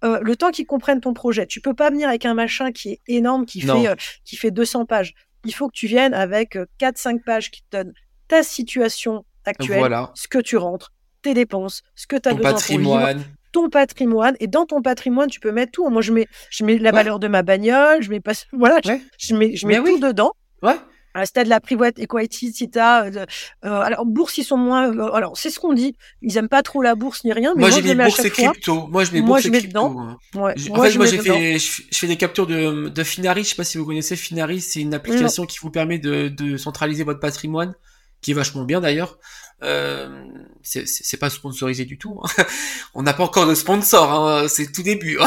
Euh, 0.05 0.21
le 0.23 0.37
temps 0.37 0.51
qu'ils 0.51 0.67
comprennent 0.67 1.01
ton 1.01 1.15
projet. 1.15 1.47
Tu 1.47 1.61
peux 1.61 1.75
pas 1.75 1.91
venir 1.91 2.09
avec 2.09 2.25
un 2.27 2.35
machin 2.35 2.71
qui 2.71 2.91
est 2.91 3.01
énorme, 3.09 3.47
qui, 3.47 3.61
fait, 3.61 3.89
euh, 3.89 3.95
qui 4.25 4.37
fait 4.37 4.51
200 4.51 4.85
pages. 4.85 5.15
Il 5.45 5.55
faut 5.55 5.69
que 5.69 5.75
tu 5.75 5.87
viennes 5.87 6.15
avec 6.15 6.59
4-5 6.79 7.25
pages 7.25 7.51
qui 7.51 7.63
te 7.63 7.77
donnent 7.79 7.95
ta 8.29 8.43
situation 8.43 9.25
actuelle, 9.45 9.97
ce 10.15 10.29
que 10.29 10.39
tu 10.39 10.57
rentres, 10.57 10.93
tes 11.23 11.35
dépenses, 11.35 11.83
ce 11.95 12.07
que 12.07 12.17
tu 12.17 12.29
as 12.29 12.35
besoin 12.35 12.53
patrimoine 12.53 13.25
ton 13.53 13.69
patrimoine 13.71 14.37
et 14.41 14.47
dans 14.47 14.67
ton 14.67 14.83
patrimoine 14.83 15.29
tu 15.29 15.41
peux 15.41 15.53
mettre 15.53 15.73
tout. 15.73 15.89
Moi 15.89 16.03
je 16.03 16.13
mets 16.13 16.27
je 16.51 16.65
mets 16.65 16.79
la 16.79 16.93
valeur 16.93 17.19
de 17.19 17.29
ma 17.29 17.43
bagnole 17.43 18.03
je 18.03 18.11
mets 18.11 18.21
pas 18.21 18.33
voilà 18.53 18.81
je, 18.83 19.35
mets 19.35 19.57
je 19.57 19.67
mets 19.67 19.77
tout 19.77 19.99
dedans. 19.99 20.33
Ouais. 20.63 20.77
À 21.15 21.27
stade 21.27 21.47
de 21.47 21.51
la 21.51 21.59
private 21.59 21.99
equity, 21.99 22.53
si 22.53 22.71
t'as, 22.71 23.07
euh, 23.07 23.27
euh, 23.65 23.81
alors 23.81 24.05
bourse 24.05 24.37
ils 24.39 24.45
sont 24.45 24.59
moins, 24.59 24.95
euh, 24.95 25.11
alors 25.13 25.37
c'est 25.37 25.51
ce 25.51 25.59
qu'on 25.59 25.73
dit, 25.73 25.97
ils 26.23 26.37
aiment 26.37 26.51
pas 26.51 26.63
trop 26.63 26.83
la 26.83 26.95
bourse 26.95 27.25
ni 27.25 27.33
rien, 27.33 27.55
mais 27.57 27.63
moi, 27.63 27.71
moi 27.71 27.81
j'ai 27.81 27.95
mis 27.95 28.03
bourse 28.03 28.25
et 28.25 28.31
crypto, 28.31 28.87
moi 28.89 29.05
je 29.05 29.13
mets 29.13 29.23
bourse 29.23 29.45
et 29.47 29.51
crypto. 29.51 29.69
Dedans. 29.69 30.01
Hein. 30.01 30.17
En 30.35 30.39
moi, 30.39 30.53
fait 30.55 30.69
moi 30.97 31.07
j'ai 31.07 31.19
fait, 31.19 31.59
je, 31.59 31.83
fais 31.93 32.07
des 32.07 32.17
captures 32.17 32.47
de, 32.47 32.89
de 32.89 33.03
Finari, 33.03 33.43
je 33.43 33.49
sais 33.49 33.57
pas 33.57 33.65
si 33.65 33.79
vous 33.79 33.87
connaissez 33.87 34.17
Finari, 34.17 34.61
c'est 34.61 34.81
une 34.81 34.95
application 34.95 35.47
qui 35.47 35.59
vous 35.61 35.71
permet 35.71 35.99
de, 35.99 36.29
de 36.29 36.57
centraliser 36.57 37.05
votre 37.05 37.21
patrimoine, 37.21 37.75
qui 38.21 38.33
est 38.33 38.35
vachement 38.35 38.65
bien 38.65 38.81
d'ailleurs. 38.81 39.19
Euh, 39.63 40.25
c'est 40.63 41.17
pas 41.19 41.31
sponsorisé 41.31 41.85
du 41.85 41.99
tout. 41.99 42.21
Hein. 42.23 42.45
On 42.95 43.03
n'a 43.03 43.13
pas 43.13 43.25
encore 43.25 43.47
de 43.47 43.55
sponsor, 43.55 44.13
hein. 44.13 44.49
c'est 44.49 44.71
tout 44.73 44.83
début. 44.83 45.19
Hein. 45.21 45.27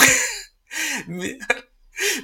mais, 1.07 1.37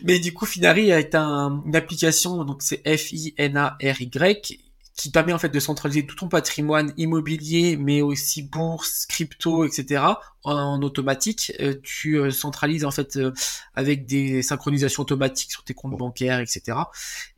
mais 0.03 0.19
du 0.19 0.33
coup, 0.33 0.45
Finari 0.45 0.89
est 0.89 1.15
un, 1.15 1.63
une 1.65 1.75
application, 1.75 2.43
donc 2.45 2.61
c'est 2.61 2.81
F-I-N-A-R-Y, 2.97 4.59
qui 4.97 5.11
permet 5.11 5.31
en 5.31 5.37
fait 5.37 5.49
de 5.49 5.59
centraliser 5.59 6.05
tout 6.07 6.15
ton 6.15 6.27
patrimoine 6.27 6.91
immobilier, 6.97 7.77
mais 7.77 8.01
aussi 8.01 8.41
bourse, 8.41 9.05
crypto, 9.05 9.63
etc. 9.63 10.03
en, 10.43 10.81
automatique. 10.81 11.53
Euh, 11.59 11.75
tu 11.83 12.17
euh, 12.17 12.31
centralises 12.31 12.83
en 12.83 12.89
fait 12.89 13.15
euh, 13.15 13.31
avec 13.75 14.07
des 14.07 14.41
synchronisations 14.41 15.03
automatiques 15.03 15.51
sur 15.51 15.63
tes 15.63 15.75
comptes 15.75 15.95
bancaires, 15.95 16.39
etc. 16.39 16.79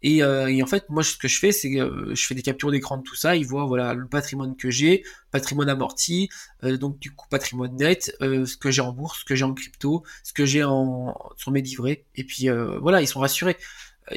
Et, 0.01 0.20
et 0.20 0.63
en 0.63 0.68
fait, 0.68 0.89
moi, 0.89 1.04
ce 1.04 1.18
que 1.18 1.28
je 1.28 1.38
fais, 1.38 1.51
c'est 1.51 1.70
que 1.70 2.16
je 2.16 2.25
fais 2.25 2.34
des 2.34 2.42
captures 2.42 2.72
d'écran 2.72 2.96
de 2.98 3.04
tout 3.04 3.16
ça. 3.16 3.36
Ils 3.36 3.46
voient 3.46 3.66
voilà 3.66 3.94
le 3.94 4.08
patrimoine 4.08 4.56
que 4.56 4.70
j'ai, 4.70 5.04
patrimoine 5.32 5.68
amorti, 5.68 6.30
donc 6.63 6.98
du 7.00 7.12
coup 7.12 7.28
patrimoine 7.30 7.75
net, 7.75 8.16
ce 8.22 8.56
que 8.56 8.72
j'ai 8.72 8.82
en 8.82 8.94
bourse, 8.94 9.20
ce 9.20 9.25
que 9.25 9.36
j'ai 9.36 9.44
en 9.44 9.54
crypto, 9.54 10.04
ce 10.24 10.32
que 10.32 10.46
j'ai 10.46 10.63
en 10.63 11.13
sur 11.36 11.51
mes 11.51 11.62
livrets. 11.62 12.06
Et 12.16 12.24
puis 12.24 12.48
voilà, 12.80 13.01
ils 13.01 13.08
sont 13.08 13.20
rassurés. 13.20 13.58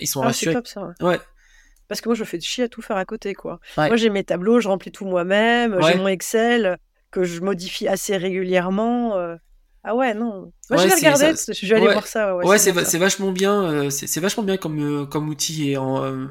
Ils 0.00 0.06
sont 0.06 0.22
ah, 0.22 0.26
rassurés. 0.26 0.54
Top, 0.54 0.68
ça, 0.68 0.94
ouais. 1.00 1.08
ouais 1.08 1.20
parce 1.92 2.00
que 2.00 2.08
moi, 2.08 2.16
je 2.16 2.24
fais 2.24 2.38
de 2.38 2.42
chier 2.42 2.64
à 2.64 2.68
tout 2.68 2.80
faire 2.80 2.96
à 2.96 3.04
côté, 3.04 3.34
quoi. 3.34 3.60
Moi, 3.76 3.96
j'ai 3.96 4.08
mes 4.08 4.24
tableaux, 4.24 4.60
je 4.60 4.68
remplis 4.68 4.90
tout 4.90 5.04
moi-même, 5.04 5.78
j'ai 5.82 5.96
mon 5.96 6.08
Excel 6.08 6.78
que 7.10 7.24
je 7.24 7.42
modifie 7.42 7.86
assez 7.86 8.16
régulièrement. 8.16 9.18
Euh. 9.18 9.36
Ah 9.84 9.94
ouais, 9.94 10.14
non. 10.14 10.52
Moi, 10.70 10.78
je 10.78 10.88
vais 10.88 10.94
regarder, 10.94 11.34
je 11.36 11.66
vais 11.66 11.74
aller 11.74 11.92
voir 11.92 12.06
ça. 12.06 12.34
Ouais, 12.36 12.56
c'est 12.56 12.98
vachement 12.98 13.30
bien, 13.30 13.62
euh, 13.64 13.90
c'est 13.90 14.20
vachement 14.20 14.42
bien 14.42 14.56
comme, 14.56 14.80
euh, 14.80 15.04
comme 15.04 15.28
outil 15.28 15.72
et, 15.72 15.76
en, 15.76 16.28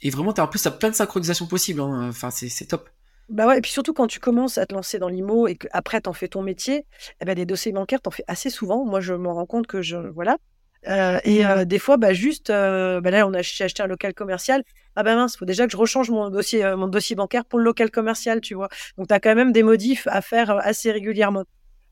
et 0.00 0.08
vraiment, 0.08 0.32
as, 0.32 0.42
en 0.42 0.48
plus, 0.48 0.62
t'as 0.62 0.70
plein 0.70 0.88
de 0.88 0.94
synchronisations 0.94 1.46
possibles. 1.46 1.82
Hein. 1.82 2.08
Enfin, 2.08 2.30
c'est 2.30 2.66
top. 2.66 2.88
Bah 3.28 3.46
ouais, 3.46 3.58
et 3.58 3.60
puis 3.60 3.72
surtout 3.72 3.92
quand 3.92 4.06
tu 4.06 4.20
commences 4.20 4.56
à 4.56 4.64
te 4.64 4.72
lancer 4.72 4.98
dans 4.98 5.08
l'IMO 5.08 5.48
et 5.48 5.56
qu'après 5.56 6.00
t'en 6.00 6.12
fais 6.12 6.28
ton 6.28 6.42
métier, 6.42 6.86
eh 7.20 7.24
ben 7.24 7.34
des 7.34 7.44
dossiers 7.44 7.72
bancaires 7.72 8.00
t'en 8.00 8.12
fais 8.12 8.22
assez 8.28 8.50
souvent. 8.50 8.84
Moi 8.84 9.00
je 9.00 9.14
me 9.14 9.28
rends 9.28 9.46
compte 9.46 9.66
que 9.66 9.82
je 9.82 9.96
voilà. 9.96 10.38
Et 10.84 11.42
des 11.66 11.78
fois, 11.78 11.96
bah 11.96 12.12
juste, 12.12 12.48
bah 12.48 13.00
là 13.10 13.26
on 13.26 13.34
a 13.34 13.38
acheté 13.38 13.82
un 13.82 13.86
local 13.86 14.14
commercial 14.14 14.62
ah 14.96 15.02
ben 15.02 15.14
mince, 15.14 15.36
faut 15.36 15.44
déjà 15.44 15.66
que 15.66 15.72
je 15.72 15.76
rechange 15.76 16.10
mon 16.10 16.30
dossier, 16.30 16.64
euh, 16.64 16.76
mon 16.76 16.88
dossier 16.88 17.14
bancaire 17.14 17.44
pour 17.44 17.58
le 17.58 17.64
local 17.66 17.90
commercial, 17.90 18.40
tu 18.40 18.54
vois. 18.54 18.70
Donc 18.96 19.08
tu 19.08 19.14
as 19.14 19.20
quand 19.20 19.34
même 19.34 19.52
des 19.52 19.62
modifs 19.62 20.06
à 20.10 20.22
faire 20.22 20.50
euh, 20.50 20.58
assez 20.62 20.90
régulièrement. 20.90 21.44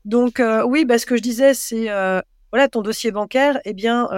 Donc 0.05 0.39
euh, 0.39 0.63
oui, 0.63 0.85
bah, 0.85 0.97
ce 0.97 1.05
que 1.05 1.15
je 1.15 1.21
disais, 1.21 1.53
c'est 1.53 1.87
voilà 2.51 2.67
ton 2.67 2.81
dossier 2.81 3.11
bancaire, 3.11 3.59
eh 3.65 3.73
bien 3.73 4.09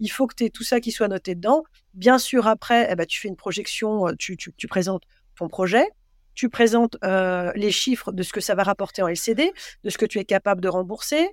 il 0.00 0.08
faut 0.08 0.26
que 0.26 0.34
tu 0.34 0.44
aies 0.44 0.50
tout 0.50 0.64
ça 0.64 0.80
qui 0.80 0.92
soit 0.92 1.08
noté 1.08 1.34
dedans. 1.34 1.64
Bien 1.94 2.18
sûr, 2.18 2.46
après, 2.46 2.88
eh 2.90 2.94
ben, 2.94 3.06
tu 3.06 3.20
fais 3.20 3.28
une 3.28 3.36
projection, 3.36 4.06
tu, 4.18 4.36
tu 4.36 4.66
présentes 4.68 5.02
ton 5.38 5.48
projet, 5.48 5.86
tu 6.34 6.48
présentes 6.48 6.96
les 7.02 7.70
chiffres 7.70 8.12
de 8.12 8.22
ce 8.22 8.32
que 8.32 8.40
ça 8.40 8.54
va 8.54 8.64
rapporter 8.64 9.02
en 9.02 9.08
LCD, 9.08 9.52
de 9.84 9.90
ce 9.90 9.98
que 9.98 10.06
tu 10.06 10.18
es 10.18 10.24
capable 10.24 10.60
de 10.60 10.68
rembourser, 10.68 11.28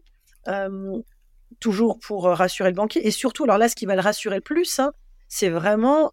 toujours 1.59 1.99
pour 1.99 2.25
rassurer 2.25 2.69
le 2.69 2.75
banquier. 2.75 3.05
Et 3.07 3.11
surtout, 3.11 3.43
alors 3.43 3.57
là, 3.57 3.69
ce 3.69 3.75
qui 3.75 3.85
va 3.85 3.95
le 3.95 4.01
rassurer 4.01 4.35
le 4.35 4.41
plus, 4.41 4.79
hein, 4.79 4.91
c'est 5.27 5.49
vraiment 5.49 6.11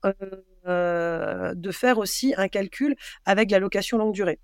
euh, 0.66 1.52
de 1.54 1.70
faire 1.70 1.98
aussi 1.98 2.32
un 2.38 2.48
calcul 2.48 2.96
avec 3.26 3.50
la 3.50 3.58
location 3.58 3.98
longue 3.98 4.14
durée. 4.14 4.38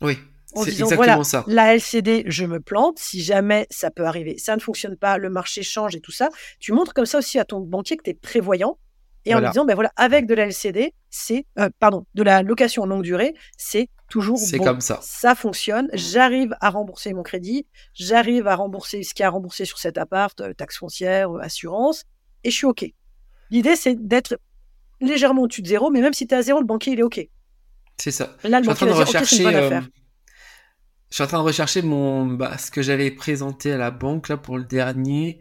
Oui. 0.00 0.18
c'est 0.56 0.80
exactement 0.80 1.22
ça. 1.22 1.44
La 1.46 1.74
LCD, 1.74 2.24
je 2.26 2.44
me 2.44 2.58
plante. 2.58 2.98
Si 2.98 3.22
jamais 3.22 3.68
ça 3.70 3.92
peut 3.92 4.04
arriver, 4.04 4.36
ça 4.36 4.56
ne 4.56 4.60
fonctionne 4.60 4.96
pas, 4.96 5.16
le 5.16 5.30
marché 5.30 5.62
change 5.62 5.94
et 5.94 6.00
tout 6.00 6.10
ça. 6.10 6.28
Tu 6.58 6.72
montres 6.72 6.92
comme 6.92 7.06
ça 7.06 7.18
aussi 7.18 7.38
à 7.38 7.44
ton 7.44 7.60
banquier 7.60 7.96
que 7.96 8.02
tu 8.02 8.10
es 8.10 8.14
prévoyant 8.14 8.78
et 9.26 9.34
en 9.34 9.40
disant, 9.40 9.64
ben 9.64 9.74
voilà, 9.74 9.92
avec 9.96 10.26
de 10.26 10.34
la 10.34 10.46
LCD, 10.46 10.92
c'est, 11.08 11.46
euh, 11.58 11.70
pardon, 11.78 12.04
de 12.14 12.22
la 12.22 12.42
location 12.42 12.84
longue 12.84 13.02
durée, 13.02 13.34
c'est 13.56 13.88
toujours 14.14 14.38
C'est 14.38 14.58
comme 14.58 14.80
ça. 14.80 15.00
Ça 15.02 15.34
fonctionne. 15.34 15.88
J'arrive 15.92 16.54
à 16.60 16.70
rembourser 16.70 17.12
mon 17.14 17.24
crédit. 17.24 17.66
J'arrive 17.94 18.46
à 18.46 18.54
rembourser 18.54 19.02
ce 19.02 19.12
qu'il 19.12 19.24
y 19.24 19.24
a 19.24 19.26
à 19.26 19.30
rembourser 19.30 19.64
sur 19.64 19.78
cet 19.78 19.98
appart, 19.98 20.40
euh, 20.40 20.54
taxe 20.54 20.78
foncière, 20.78 21.32
assurance, 21.40 22.04
et 22.44 22.50
je 22.52 22.54
suis 22.54 22.66
OK. 22.66 22.84
L'idée, 23.50 23.74
c'est 23.74 23.96
d'être 23.96 24.38
légèrement 25.00 25.42
au-dessus 25.42 25.62
de 25.62 25.66
zéro, 25.66 25.90
mais 25.90 26.00
même 26.00 26.12
si 26.12 26.28
tu 26.28 26.34
es 26.34 26.36
à 26.36 26.42
zéro, 26.42 26.60
le 26.60 26.64
banquier, 26.64 26.92
il 26.92 27.00
est 27.00 27.02
OK. 27.02 27.28
C'est 27.96 28.12
ça. 28.12 28.36
Là, 28.44 28.60
le 28.60 28.64
je 28.64 28.70
suis 28.70 28.84
en 28.84 28.86
train 28.86 28.86
de 28.86 28.92
rechercher. 28.92 29.46
Euh, 29.46 29.80
je 31.10 31.14
suis 31.14 31.24
en 31.24 31.26
train 31.26 31.38
de 31.38 31.44
rechercher 31.44 31.82
mon, 31.82 32.26
bah, 32.26 32.56
ce 32.56 32.70
que 32.70 32.82
j'avais 32.82 33.10
présenté 33.10 33.72
à 33.72 33.76
la 33.76 33.90
banque 33.90 34.28
là 34.28 34.36
pour 34.36 34.58
le 34.58 34.64
dernier. 34.64 35.40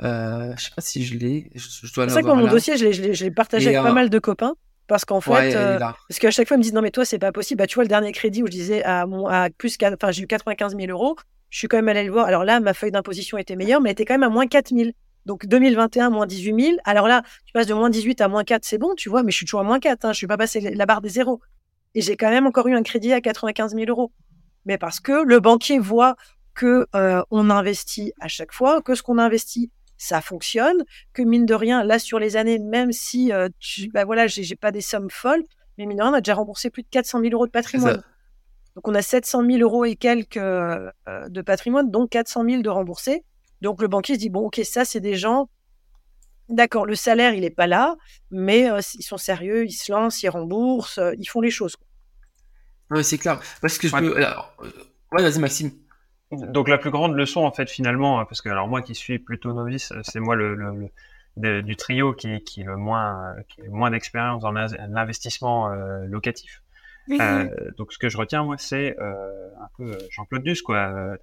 Euh, 0.00 0.54
je 0.56 0.64
sais 0.64 0.70
pas 0.76 0.82
si 0.82 1.04
je 1.04 1.18
l'ai. 1.18 1.50
C'est 1.56 1.96
vrai 1.96 2.22
que 2.22 2.28
mon 2.28 2.46
dossier, 2.46 2.76
je 2.76 3.24
l'ai 3.24 3.30
partagé 3.32 3.74
avec 3.74 3.82
pas 3.82 3.92
mal 3.92 4.10
de 4.10 4.18
copains. 4.20 4.54
Parce 4.86 5.04
qu'en 5.04 5.20
fait, 5.20 5.54
euh, 5.54 5.78
parce 5.78 6.18
qu'à 6.18 6.30
chaque 6.30 6.48
fois, 6.48 6.56
ils 6.56 6.58
me 6.58 6.62
disent 6.62 6.74
non, 6.74 6.82
mais 6.82 6.90
toi, 6.90 7.04
c'est 7.04 7.18
pas 7.18 7.32
possible. 7.32 7.58
Bah, 7.58 7.66
tu 7.66 7.76
vois, 7.76 7.84
le 7.84 7.88
dernier 7.88 8.12
crédit 8.12 8.42
où 8.42 8.46
je 8.46 8.52
disais 8.52 8.82
à, 8.82 9.06
mon, 9.06 9.26
à 9.26 9.48
plus, 9.50 9.76
enfin, 9.82 10.10
j'ai 10.10 10.22
eu 10.22 10.26
95 10.26 10.76
000 10.76 10.90
euros. 10.90 11.16
Je 11.50 11.58
suis 11.58 11.68
quand 11.68 11.76
même 11.76 11.88
allé 11.88 12.04
le 12.04 12.12
voir. 12.12 12.26
Alors 12.26 12.44
là, 12.44 12.60
ma 12.60 12.74
feuille 12.74 12.90
d'imposition 12.90 13.38
était 13.38 13.56
meilleure, 13.56 13.80
mais 13.80 13.90
elle 13.90 13.92
était 13.92 14.04
quand 14.04 14.14
même 14.14 14.22
à 14.22 14.28
moins 14.28 14.46
4 14.46 14.74
000. 14.74 14.90
Donc 15.26 15.46
2021, 15.46 16.10
moins 16.10 16.26
18 16.26 16.62
000. 16.62 16.76
Alors 16.84 17.06
là, 17.06 17.22
tu 17.44 17.52
passes 17.52 17.66
de 17.66 17.74
moins 17.74 17.90
18 17.90 18.20
à 18.20 18.28
moins 18.28 18.42
4, 18.42 18.64
c'est 18.64 18.78
bon, 18.78 18.94
tu 18.96 19.08
vois, 19.08 19.22
mais 19.22 19.30
je 19.30 19.36
suis 19.36 19.46
toujours 19.46 19.60
à 19.60 19.64
moins 19.64 19.78
4. 19.78 20.04
Hein, 20.04 20.12
je 20.12 20.16
suis 20.16 20.26
pas 20.26 20.36
passé 20.36 20.60
la 20.60 20.86
barre 20.86 21.00
des 21.00 21.10
zéros. 21.10 21.40
Et 21.94 22.00
j'ai 22.00 22.16
quand 22.16 22.30
même 22.30 22.46
encore 22.46 22.66
eu 22.68 22.74
un 22.74 22.82
crédit 22.82 23.12
à 23.12 23.20
95 23.20 23.74
000 23.74 23.84
euros. 23.88 24.12
Mais 24.64 24.78
parce 24.78 25.00
que 25.00 25.24
le 25.24 25.40
banquier 25.40 25.78
voit 25.78 26.16
que 26.54 26.86
euh, 26.94 27.22
on 27.30 27.50
investit 27.50 28.12
à 28.20 28.28
chaque 28.28 28.52
fois, 28.52 28.82
que 28.82 28.94
ce 28.94 29.02
qu'on 29.02 29.18
investit, 29.18 29.70
ça 30.02 30.20
fonctionne, 30.20 30.84
que 31.12 31.22
mine 31.22 31.46
de 31.46 31.54
rien, 31.54 31.84
là 31.84 31.98
sur 31.98 32.18
les 32.18 32.36
années, 32.36 32.58
même 32.58 32.90
si 32.92 33.32
euh, 33.32 33.48
tu, 33.60 33.88
bah 33.88 34.04
voilà, 34.04 34.26
j'ai 34.26 34.56
pas 34.56 34.72
des 34.72 34.80
sommes 34.80 35.10
folles, 35.10 35.44
mais 35.78 35.86
mine 35.86 35.98
de 35.98 36.02
rien, 36.02 36.12
on 36.12 36.14
a 36.14 36.20
déjà 36.20 36.34
remboursé 36.34 36.70
plus 36.70 36.82
de 36.82 36.88
400 36.90 37.20
000 37.20 37.32
euros 37.32 37.46
de 37.46 37.52
patrimoine. 37.52 38.02
Donc 38.74 38.88
on 38.88 38.94
a 38.94 39.02
700 39.02 39.44
000 39.46 39.58
euros 39.58 39.84
et 39.84 39.96
quelques 39.96 40.38
euh, 40.38 40.90
de 41.28 41.42
patrimoine, 41.42 41.90
donc 41.90 42.10
400 42.10 42.44
000 42.44 42.62
de 42.62 42.68
remboursés. 42.68 43.24
Donc 43.60 43.80
le 43.80 43.86
banquier 43.86 44.14
se 44.14 44.18
dit 44.18 44.30
bon, 44.30 44.46
ok, 44.46 44.60
ça 44.64 44.84
c'est 44.84 45.00
des 45.00 45.14
gens. 45.14 45.48
D'accord, 46.48 46.84
le 46.84 46.96
salaire 46.96 47.34
il 47.34 47.44
est 47.44 47.50
pas 47.50 47.68
là, 47.68 47.96
mais 48.30 48.70
euh, 48.70 48.80
ils 48.94 49.04
sont 49.04 49.18
sérieux, 49.18 49.64
ils 49.64 49.72
se 49.72 49.92
lancent, 49.92 50.22
ils 50.22 50.28
remboursent, 50.28 50.98
euh, 50.98 51.12
ils 51.18 51.26
font 51.26 51.40
les 51.40 51.50
choses. 51.50 51.76
Oui, 52.90 53.04
c'est 53.04 53.18
clair. 53.18 53.40
Parce 53.60 53.78
que 53.78 53.88
je 53.88 53.96
peux. 53.96 54.20
Euh, 54.20 54.34
ouais, 55.12 55.22
vas-y 55.22 55.38
Maxime. 55.38 55.70
Donc 56.32 56.68
la 56.68 56.78
plus 56.78 56.90
grande 56.90 57.14
leçon 57.14 57.44
en 57.44 57.52
fait 57.52 57.68
finalement, 57.70 58.24
parce 58.24 58.40
que 58.40 58.48
alors 58.48 58.66
moi 58.66 58.80
qui 58.82 58.94
suis 58.94 59.18
plutôt 59.18 59.52
novice, 59.52 59.92
c'est 60.02 60.20
moi 60.20 60.34
le, 60.34 60.54
le, 60.54 60.90
du 61.36 61.76
trio 61.76 62.12
qui, 62.12 62.40
qui 62.42 62.62
est 62.62 62.64
le 62.64 62.76
moins 62.76 63.34
qui 63.48 63.60
est 63.60 63.68
moins 63.68 63.90
d'expérience 63.90 64.42
dans 64.42 64.52
l'investissement 64.52 65.70
euh, 65.70 66.04
locatif. 66.06 66.62
Euh, 67.10 67.48
donc 67.76 67.92
ce 67.92 67.98
que 67.98 68.08
je 68.08 68.16
retiens 68.16 68.44
moi 68.44 68.56
c'est 68.58 68.96
euh, 69.00 69.48
un 69.60 69.68
peu 69.76 69.98
Jean-Claude 70.10 70.44
Duss 70.44 70.62
quoi. 70.62 71.16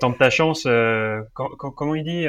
tente 0.00 0.18
ta 0.18 0.30
chance. 0.30 0.64
comment 1.34 1.94
il 1.94 2.04
dit 2.04 2.26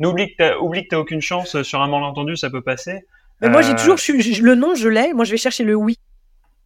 N'oublie 0.00 0.32
que 0.32 0.36
t'as 0.38 0.56
oublie 0.58 0.84
que 0.84 0.88
t'as 0.90 0.98
aucune 0.98 1.22
chance 1.22 1.62
sur 1.62 1.80
un 1.80 1.88
malentendu, 1.88 2.36
ça 2.36 2.50
peut 2.50 2.62
passer. 2.62 3.06
Mais 3.40 3.48
moi 3.48 3.62
j'ai 3.62 3.74
toujours 3.74 3.96
le 3.96 4.54
nom 4.54 4.74
je 4.74 4.88
l'ai. 4.88 5.12
Moi 5.12 5.24
je 5.24 5.30
vais 5.30 5.36
chercher 5.36 5.64
le 5.64 5.74
oui. 5.74 5.98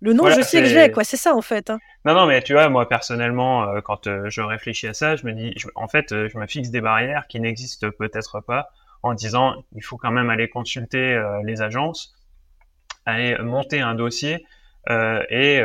Le 0.00 0.14
nom, 0.14 0.28
je 0.30 0.40
sais 0.40 0.62
que 0.62 0.68
j'ai, 0.68 0.90
quoi. 0.90 1.04
C'est 1.04 1.16
ça, 1.16 1.34
en 1.34 1.42
fait. 1.42 1.70
Hein. 1.70 1.78
Non, 2.06 2.14
non, 2.14 2.26
mais 2.26 2.42
tu 2.42 2.54
vois, 2.54 2.68
moi, 2.70 2.88
personnellement, 2.88 3.64
euh, 3.64 3.80
quand 3.82 4.06
euh, 4.06 4.30
je 4.30 4.40
réfléchis 4.40 4.88
à 4.88 4.94
ça, 4.94 5.16
je 5.16 5.26
me 5.26 5.32
dis, 5.32 5.54
en 5.74 5.88
fait, 5.88 6.12
euh, 6.12 6.28
je 6.32 6.38
me 6.38 6.46
fixe 6.46 6.70
des 6.70 6.80
barrières 6.80 7.26
qui 7.28 7.38
n'existent 7.38 7.88
peut-être 7.98 8.40
pas 8.40 8.70
en 9.02 9.14
disant, 9.14 9.62
il 9.74 9.82
faut 9.82 9.96
quand 9.96 10.10
même 10.10 10.30
aller 10.30 10.48
consulter 10.48 11.18
les 11.44 11.62
agences, 11.62 12.14
aller 13.06 13.38
monter 13.38 13.80
un 13.80 13.94
dossier 13.94 14.44
et, 14.90 15.62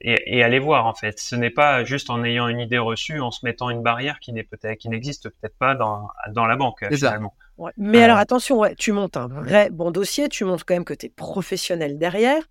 et, 0.00 0.42
aller 0.42 0.58
voir, 0.58 0.86
en 0.86 0.94
fait. 0.94 1.18
Ce 1.18 1.36
n'est 1.36 1.50
pas 1.50 1.84
juste 1.84 2.08
en 2.08 2.24
ayant 2.24 2.48
une 2.48 2.60
idée 2.60 2.78
reçue, 2.78 3.20
en 3.20 3.30
se 3.30 3.44
mettant 3.44 3.68
une 3.68 3.82
barrière 3.82 4.18
qui 4.18 4.32
n'est 4.32 4.44
peut-être, 4.44 4.78
qui 4.78 4.88
n'existe 4.88 5.28
peut-être 5.28 5.58
pas 5.58 5.74
dans, 5.74 6.08
dans 6.30 6.46
la 6.46 6.56
banque, 6.56 6.86
finalement. 6.90 7.34
Mais 7.76 8.02
alors, 8.02 8.16
attention, 8.16 8.58
ouais, 8.60 8.74
tu 8.76 8.92
montes 8.92 9.18
un 9.18 9.28
vrai 9.28 9.68
bon 9.68 9.90
dossier, 9.90 10.30
tu 10.30 10.46
montres 10.46 10.64
quand 10.64 10.74
même 10.74 10.86
que 10.86 10.94
tu 10.94 11.04
es 11.04 11.10
professionnel 11.10 11.98
derrière. 11.98 12.42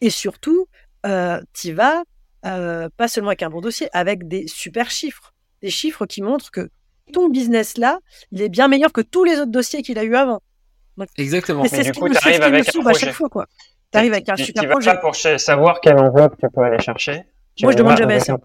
Et 0.00 0.10
surtout, 0.10 0.66
euh, 1.06 1.40
tu 1.52 1.72
vas 1.72 2.02
euh, 2.46 2.88
pas 2.96 3.08
seulement 3.08 3.30
avec 3.30 3.42
un 3.42 3.50
bon 3.50 3.60
dossier, 3.60 3.88
avec 3.92 4.28
des 4.28 4.46
super 4.46 4.90
chiffres. 4.90 5.32
Des 5.62 5.70
chiffres 5.70 6.06
qui 6.06 6.22
montrent 6.22 6.50
que 6.50 6.70
ton 7.12 7.28
business 7.28 7.78
là, 7.78 7.98
il 8.30 8.42
est 8.42 8.48
bien 8.48 8.68
meilleur 8.68 8.92
que 8.92 9.00
tous 9.00 9.24
les 9.24 9.38
autres 9.38 9.50
dossiers 9.50 9.82
qu'il 9.82 9.98
a 9.98 10.04
eu 10.04 10.14
avant. 10.14 10.40
Exactement. 11.16 11.64
c'est 11.64 11.84
ce 11.84 11.90
qui 11.92 12.02
me, 12.02 12.16
arrives 12.16 12.42
avec 12.42 12.74
un 12.74 12.86
à 12.86 12.92
chaque 12.94 13.12
fois. 13.12 13.28
quoi. 13.28 13.46
Tu 13.92 13.98
arrives 13.98 14.12
avec 14.12 14.28
un 14.28 14.36
super 14.36 14.62
tu 14.62 14.68
projet. 14.68 14.90
Vas 14.90 14.96
pas 14.96 15.00
pour 15.02 15.16
savoir 15.16 15.80
quelle 15.80 15.98
enveloppe 15.98 16.36
tu 16.38 16.46
peux 16.52 16.62
aller 16.62 16.80
chercher. 16.80 17.24
Moi, 17.62 17.72
je 17.72 17.78
demande 17.78 17.96
jamais 17.96 18.20
ça. 18.20 18.36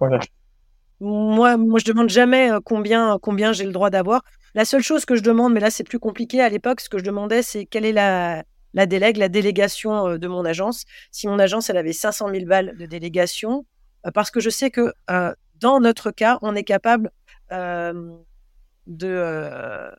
Moi, 0.99 1.57
moi, 1.57 1.79
je 1.79 1.85
demande 1.85 2.09
jamais 2.09 2.51
euh, 2.51 2.59
combien, 2.63 3.17
combien 3.21 3.51
j'ai 3.51 3.65
le 3.65 3.71
droit 3.71 3.89
d'avoir. 3.89 4.23
La 4.55 4.63
seule 4.63 4.81
chose 4.81 5.05
que 5.05 5.15
je 5.15 5.21
demande, 5.21 5.53
mais 5.53 5.59
là, 5.59 5.69
c'est 5.69 5.83
plus 5.83 5.99
compliqué 5.99 6.39
à 6.39 6.47
l'époque, 6.47 6.79
ce 6.79 6.87
que 6.87 6.97
je 6.97 7.03
demandais, 7.03 7.41
c'est 7.41 7.65
quelle 7.65 7.85
est 7.85 7.91
la, 7.91 8.43
la 8.73 8.85
délègue, 8.85 9.17
la 9.17 9.29
délégation 9.29 10.07
euh, 10.07 10.17
de 10.17 10.27
mon 10.27 10.45
agence. 10.45 10.85
Si 11.11 11.27
mon 11.27 11.39
agence, 11.39 11.69
elle 11.69 11.77
avait 11.77 11.93
500 11.93 12.29
000 12.29 12.45
balles 12.45 12.75
de 12.77 12.85
délégation, 12.85 13.65
euh, 14.05 14.11
parce 14.11 14.31
que 14.31 14.39
je 14.39 14.49
sais 14.49 14.71
que 14.71 14.93
euh, 15.09 15.33
dans 15.59 15.79
notre 15.79 16.11
cas, 16.11 16.39
on 16.41 16.55
est 16.55 16.63
capable 16.63 17.11
de, 18.87 19.91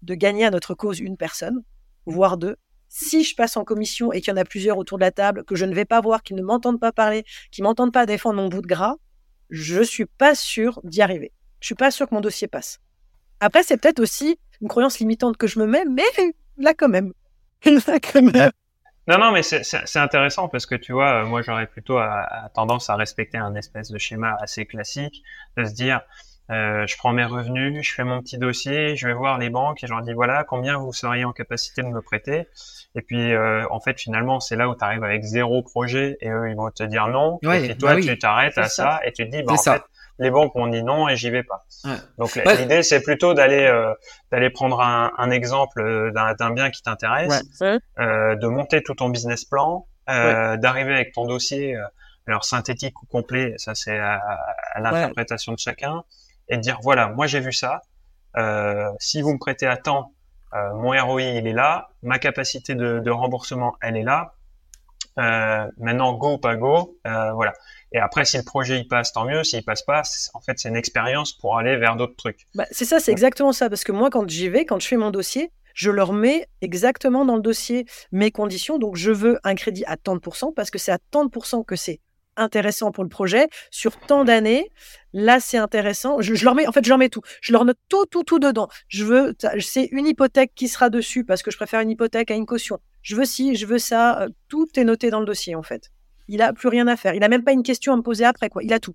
de 0.00 0.14
gagner 0.14 0.46
à 0.46 0.50
notre 0.50 0.72
cause 0.74 0.98
une 0.98 1.18
personne, 1.18 1.62
voire 2.06 2.38
deux. 2.38 2.56
Si 2.88 3.22
je 3.22 3.36
passe 3.36 3.58
en 3.58 3.64
commission 3.64 4.12
et 4.12 4.22
qu'il 4.22 4.32
y 4.32 4.34
en 4.34 4.40
a 4.40 4.46
plusieurs 4.46 4.78
autour 4.78 4.96
de 4.96 5.02
la 5.02 5.10
table, 5.10 5.44
que 5.44 5.54
je 5.54 5.66
ne 5.66 5.74
vais 5.74 5.84
pas 5.84 6.00
voir, 6.00 6.22
qui 6.22 6.32
ne 6.32 6.40
m'entendent 6.40 6.80
pas 6.80 6.90
parler, 6.90 7.24
qui 7.50 7.60
m'entendent 7.60 7.92
pas 7.92 8.06
défendre 8.06 8.36
mon 8.36 8.48
bout 8.48 8.62
de 8.62 8.66
gras, 8.66 8.96
je 9.50 9.82
suis 9.82 10.06
pas 10.06 10.34
sûr 10.34 10.80
d'y 10.84 11.02
arriver. 11.02 11.32
Je 11.60 11.66
suis 11.66 11.74
pas 11.74 11.90
sûr 11.90 12.08
que 12.08 12.14
mon 12.14 12.22
dossier 12.22 12.48
passe. 12.48 12.80
Après, 13.40 13.62
c'est 13.62 13.76
peut-être 13.76 14.00
aussi 14.00 14.38
une 14.62 14.68
croyance 14.68 14.98
limitante 14.98 15.36
que 15.36 15.46
je 15.46 15.58
me 15.58 15.66
mets, 15.66 15.84
mais 15.84 16.02
là 16.56 16.72
quand 16.72 16.88
même. 16.88 17.12
Non, 19.08 19.18
non, 19.18 19.32
mais 19.32 19.42
c'est 19.42 19.98
intéressant 19.98 20.48
parce 20.48 20.64
que 20.64 20.76
tu 20.76 20.92
vois, 20.92 21.24
moi 21.24 21.42
j'aurais 21.42 21.66
plutôt 21.66 21.98
tendance 22.54 22.88
à 22.88 22.94
respecter 22.94 23.36
un 23.36 23.56
espèce 23.56 23.90
de 23.90 23.98
schéma 23.98 24.36
assez 24.40 24.64
classique, 24.64 25.24
de 25.56 25.64
se 25.64 25.74
dire, 25.74 26.02
euh, 26.50 26.86
je 26.86 26.96
prends 26.96 27.12
mes 27.12 27.24
revenus, 27.24 27.86
je 27.86 27.94
fais 27.94 28.04
mon 28.04 28.20
petit 28.20 28.36
dossier, 28.36 28.96
je 28.96 29.06
vais 29.06 29.14
voir 29.14 29.38
les 29.38 29.48
banques 29.48 29.82
et 29.82 29.86
je 29.86 29.92
leur 29.92 30.02
dis 30.02 30.12
voilà 30.12 30.44
combien 30.44 30.76
vous 30.76 30.92
seriez 30.92 31.24
en 31.24 31.32
capacité 31.32 31.82
de 31.82 31.86
me 31.88 32.02
prêter. 32.02 32.46
Et 32.94 33.00
puis 33.00 33.32
euh, 33.32 33.64
en 33.70 33.80
fait 33.80 33.98
finalement 33.98 34.38
c'est 34.40 34.56
là 34.56 34.68
où 34.68 34.74
tu 34.74 34.84
arrives 34.84 35.04
avec 35.04 35.22
zéro 35.22 35.62
projet 35.62 36.18
et 36.20 36.28
eux 36.28 36.50
ils 36.50 36.56
vont 36.56 36.70
te 36.70 36.82
dire 36.82 37.08
non. 37.08 37.38
et 37.42 37.68
puis 37.68 37.78
toi 37.78 37.94
bah 37.94 38.00
tu 38.00 38.18
t'arrêtes 38.18 38.58
à 38.58 38.68
ça. 38.68 39.00
et 39.04 39.12
tu 39.12 39.24
te 39.24 39.34
dis 39.34 39.42
bah 39.42 39.54
en 39.54 39.56
fait 39.56 39.82
les 40.18 40.30
banques 40.30 40.54
m'ont 40.54 40.66
dit 40.66 40.82
non 40.82 41.08
et 41.08 41.16
j'y 41.16 41.30
vais 41.30 41.42
pas. 41.42 41.64
Donc 42.18 42.36
l'idée 42.58 42.82
c'est 42.82 43.02
plutôt 43.02 43.34
d'aller 43.34 43.64
euh, 43.66 43.92
d'aller 44.30 44.50
prendre 44.50 44.80
un, 44.80 45.10
un 45.18 45.30
exemple 45.30 45.80
euh, 45.80 46.10
d'un 46.38 46.50
bien 46.50 46.70
qui 46.70 46.82
t'intéresse, 46.82 47.42
euh, 47.98 48.36
de 48.36 48.46
monter 48.46 48.82
tout 48.82 48.94
ton 48.94 49.08
business 49.08 49.44
plan, 49.44 49.86
euh, 50.10 50.56
d'arriver 50.58 50.94
avec 50.94 51.12
ton 51.12 51.26
dossier, 51.26 51.74
euh, 51.76 51.82
alors 52.28 52.44
synthétique 52.44 53.02
ou 53.02 53.06
complet, 53.06 53.54
ça 53.56 53.74
c'est 53.74 53.98
à, 53.98 54.20
à 54.74 54.80
l'interprétation 54.80 55.52
de 55.52 55.58
chacun, 55.58 56.04
et 56.48 56.56
de 56.56 56.60
dire 56.62 56.78
voilà 56.82 57.08
moi 57.08 57.26
j'ai 57.26 57.40
vu 57.40 57.52
ça, 57.52 57.80
si 59.00 59.22
vous 59.22 59.32
me 59.32 59.38
prêtez 59.38 59.66
à 59.66 59.76
temps, 59.76 60.12
mon 60.52 60.90
ROI 60.90 61.22
il 61.22 61.46
est 61.46 61.52
là, 61.52 61.88
ma 62.02 62.18
capacité 62.18 62.74
de, 62.74 63.00
de 63.00 63.10
remboursement 63.10 63.74
elle 63.80 63.96
est 63.96 64.04
là. 64.04 64.34
maintenant 65.16 66.12
go 66.14 66.34
ou 66.34 66.38
pas 66.38 66.56
go, 66.56 66.96
voilà. 67.04 67.54
Et 67.94 67.98
après, 67.98 68.24
si 68.24 68.36
le 68.36 68.42
projet 68.42 68.78
il 68.78 68.88
passe, 68.88 69.12
tant 69.12 69.24
mieux. 69.24 69.44
S'il 69.44 69.64
passe 69.64 69.82
pas, 69.82 70.02
en 70.34 70.40
fait, 70.40 70.58
c'est 70.58 70.68
une 70.68 70.76
expérience 70.76 71.32
pour 71.32 71.58
aller 71.58 71.76
vers 71.76 71.96
d'autres 71.96 72.16
trucs. 72.16 72.46
Bah, 72.54 72.66
c'est 72.70 72.84
ça, 72.84 73.00
c'est 73.00 73.12
exactement 73.12 73.52
ça. 73.52 73.68
Parce 73.68 73.84
que 73.84 73.92
moi, 73.92 74.10
quand 74.10 74.28
j'y 74.28 74.48
vais, 74.48 74.64
quand 74.64 74.80
je 74.80 74.88
fais 74.88 74.96
mon 74.96 75.10
dossier, 75.10 75.50
je 75.74 75.90
leur 75.90 76.12
mets 76.12 76.46
exactement 76.60 77.24
dans 77.24 77.36
le 77.36 77.42
dossier 77.42 77.86
mes 78.10 78.30
conditions. 78.30 78.78
Donc, 78.78 78.96
je 78.96 79.10
veux 79.10 79.38
un 79.44 79.54
crédit 79.54 79.84
à 79.86 79.96
tant 79.96 80.14
de 80.14 80.20
pourcents 80.20 80.52
parce 80.52 80.70
que 80.70 80.78
c'est 80.78 80.92
à 80.92 80.98
tant 81.10 81.24
de 81.24 81.30
pourcents 81.30 81.62
que 81.62 81.76
c'est 81.76 82.00
intéressant 82.36 82.92
pour 82.92 83.04
le 83.04 83.10
projet 83.10 83.48
sur 83.70 83.98
tant 83.98 84.24
d'années. 84.24 84.70
Là, 85.12 85.40
c'est 85.40 85.58
intéressant. 85.58 86.20
Je, 86.20 86.44
leur 86.44 86.54
mets, 86.54 86.66
en 86.66 86.72
fait, 86.72 86.84
je 86.84 86.88
leur 86.88 86.98
mets 86.98 87.10
tout. 87.10 87.20
Je 87.42 87.52
leur 87.52 87.64
note 87.64 87.78
tout, 87.88 88.06
tout, 88.06 88.24
tout 88.24 88.38
dedans. 88.38 88.68
Je 88.88 89.04
veux, 89.04 89.36
c'est 89.60 89.88
une 89.92 90.06
hypothèque 90.06 90.52
qui 90.54 90.68
sera 90.68 90.88
dessus 90.88 91.24
parce 91.24 91.42
que 91.42 91.50
je 91.50 91.56
préfère 91.56 91.80
une 91.80 91.90
hypothèque 91.90 92.30
à 92.30 92.34
une 92.34 92.46
caution. 92.46 92.78
Je 93.02 93.16
veux 93.16 93.24
ci, 93.24 93.54
je 93.56 93.66
veux 93.66 93.78
ça. 93.78 94.22
Euh, 94.22 94.28
tout 94.48 94.68
est 94.76 94.84
noté 94.84 95.10
dans 95.10 95.20
le 95.20 95.26
dossier, 95.26 95.54
en 95.54 95.62
fait. 95.62 95.91
Il 96.32 96.40
a 96.40 96.54
plus 96.54 96.68
rien 96.68 96.86
à 96.88 96.96
faire. 96.96 97.12
Il 97.12 97.20
n'a 97.20 97.28
même 97.28 97.44
pas 97.44 97.52
une 97.52 97.62
question 97.62 97.92
à 97.92 97.96
me 97.96 98.00
poser 98.00 98.24
après, 98.24 98.48
quoi. 98.48 98.62
Il 98.62 98.72
a 98.72 98.80
tout. 98.80 98.94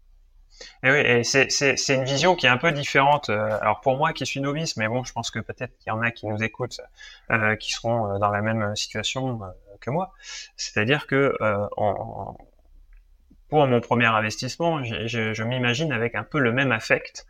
Et 0.81 0.89
oui, 0.89 1.23
c'est 1.23 1.95
une 1.95 2.03
vision 2.03 2.35
qui 2.35 2.47
est 2.47 2.49
un 2.49 2.57
peu 2.57 2.71
différente. 2.71 3.29
Euh, 3.29 3.59
alors 3.61 3.79
pour 3.81 3.95
moi 3.95 4.11
qui 4.11 4.25
suis 4.25 4.41
novice, 4.41 4.75
mais 4.75 4.87
bon, 4.87 5.03
je 5.03 5.13
pense 5.13 5.29
que 5.29 5.37
peut-être 5.37 5.77
qu'il 5.77 5.91
y 5.91 5.91
en 5.91 6.01
a 6.01 6.09
qui 6.09 6.25
nous 6.25 6.41
écoutent, 6.41 6.81
euh, 7.29 7.55
qui 7.55 7.71
seront 7.73 8.11
euh, 8.11 8.17
dans 8.17 8.31
la 8.31 8.41
même 8.41 8.75
situation 8.75 9.39
que 9.81 9.91
moi. 9.91 10.13
C'est-à-dire 10.55 11.05
que 11.05 11.37
pour 13.49 13.67
mon 13.67 13.81
premier 13.81 14.07
investissement, 14.07 14.83
je, 14.83 15.05
je 15.07 15.43
m'imagine 15.43 15.91
avec 15.91 16.15
un 16.15 16.23
peu 16.23 16.39
le 16.39 16.51
même 16.51 16.71
affect 16.71 17.27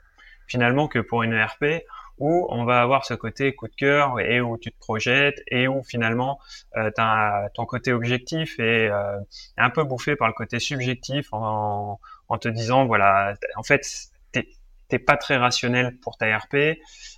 finalement 0.47 0.87
que 0.87 0.99
pour 0.99 1.23
une 1.23 1.33
ERP, 1.33 1.83
où 2.19 2.47
on 2.49 2.65
va 2.65 2.82
avoir 2.82 3.06
ce 3.06 3.13
côté 3.13 3.53
coup 3.53 3.67
de 3.67 3.75
cœur 3.75 4.19
et 4.19 4.41
où 4.41 4.58
tu 4.58 4.71
te 4.71 4.77
projettes 4.77 5.41
et 5.47 5.67
où 5.67 5.84
finalement 5.84 6.39
euh, 6.75 6.91
ton 7.53 7.65
côté 7.65 7.93
objectif 7.93 8.60
est 8.60 8.89
euh, 8.89 9.19
un 9.58 9.69
peu 9.69 9.84
bouffé 9.84 10.15
par 10.15 10.27
le 10.27 10.34
côté 10.34 10.60
subjectif 10.60 11.30
en, 11.32 11.99
en 12.27 12.38
te 12.38 12.47
disant 12.47 12.86
voilà 12.86 13.34
en 13.56 13.63
fait 13.63 14.10
t'es 14.89 14.99
pas 14.99 15.17
très 15.17 15.36
rationnel 15.36 15.97
pour 15.97 16.17
ta 16.17 16.38
RP 16.38 16.56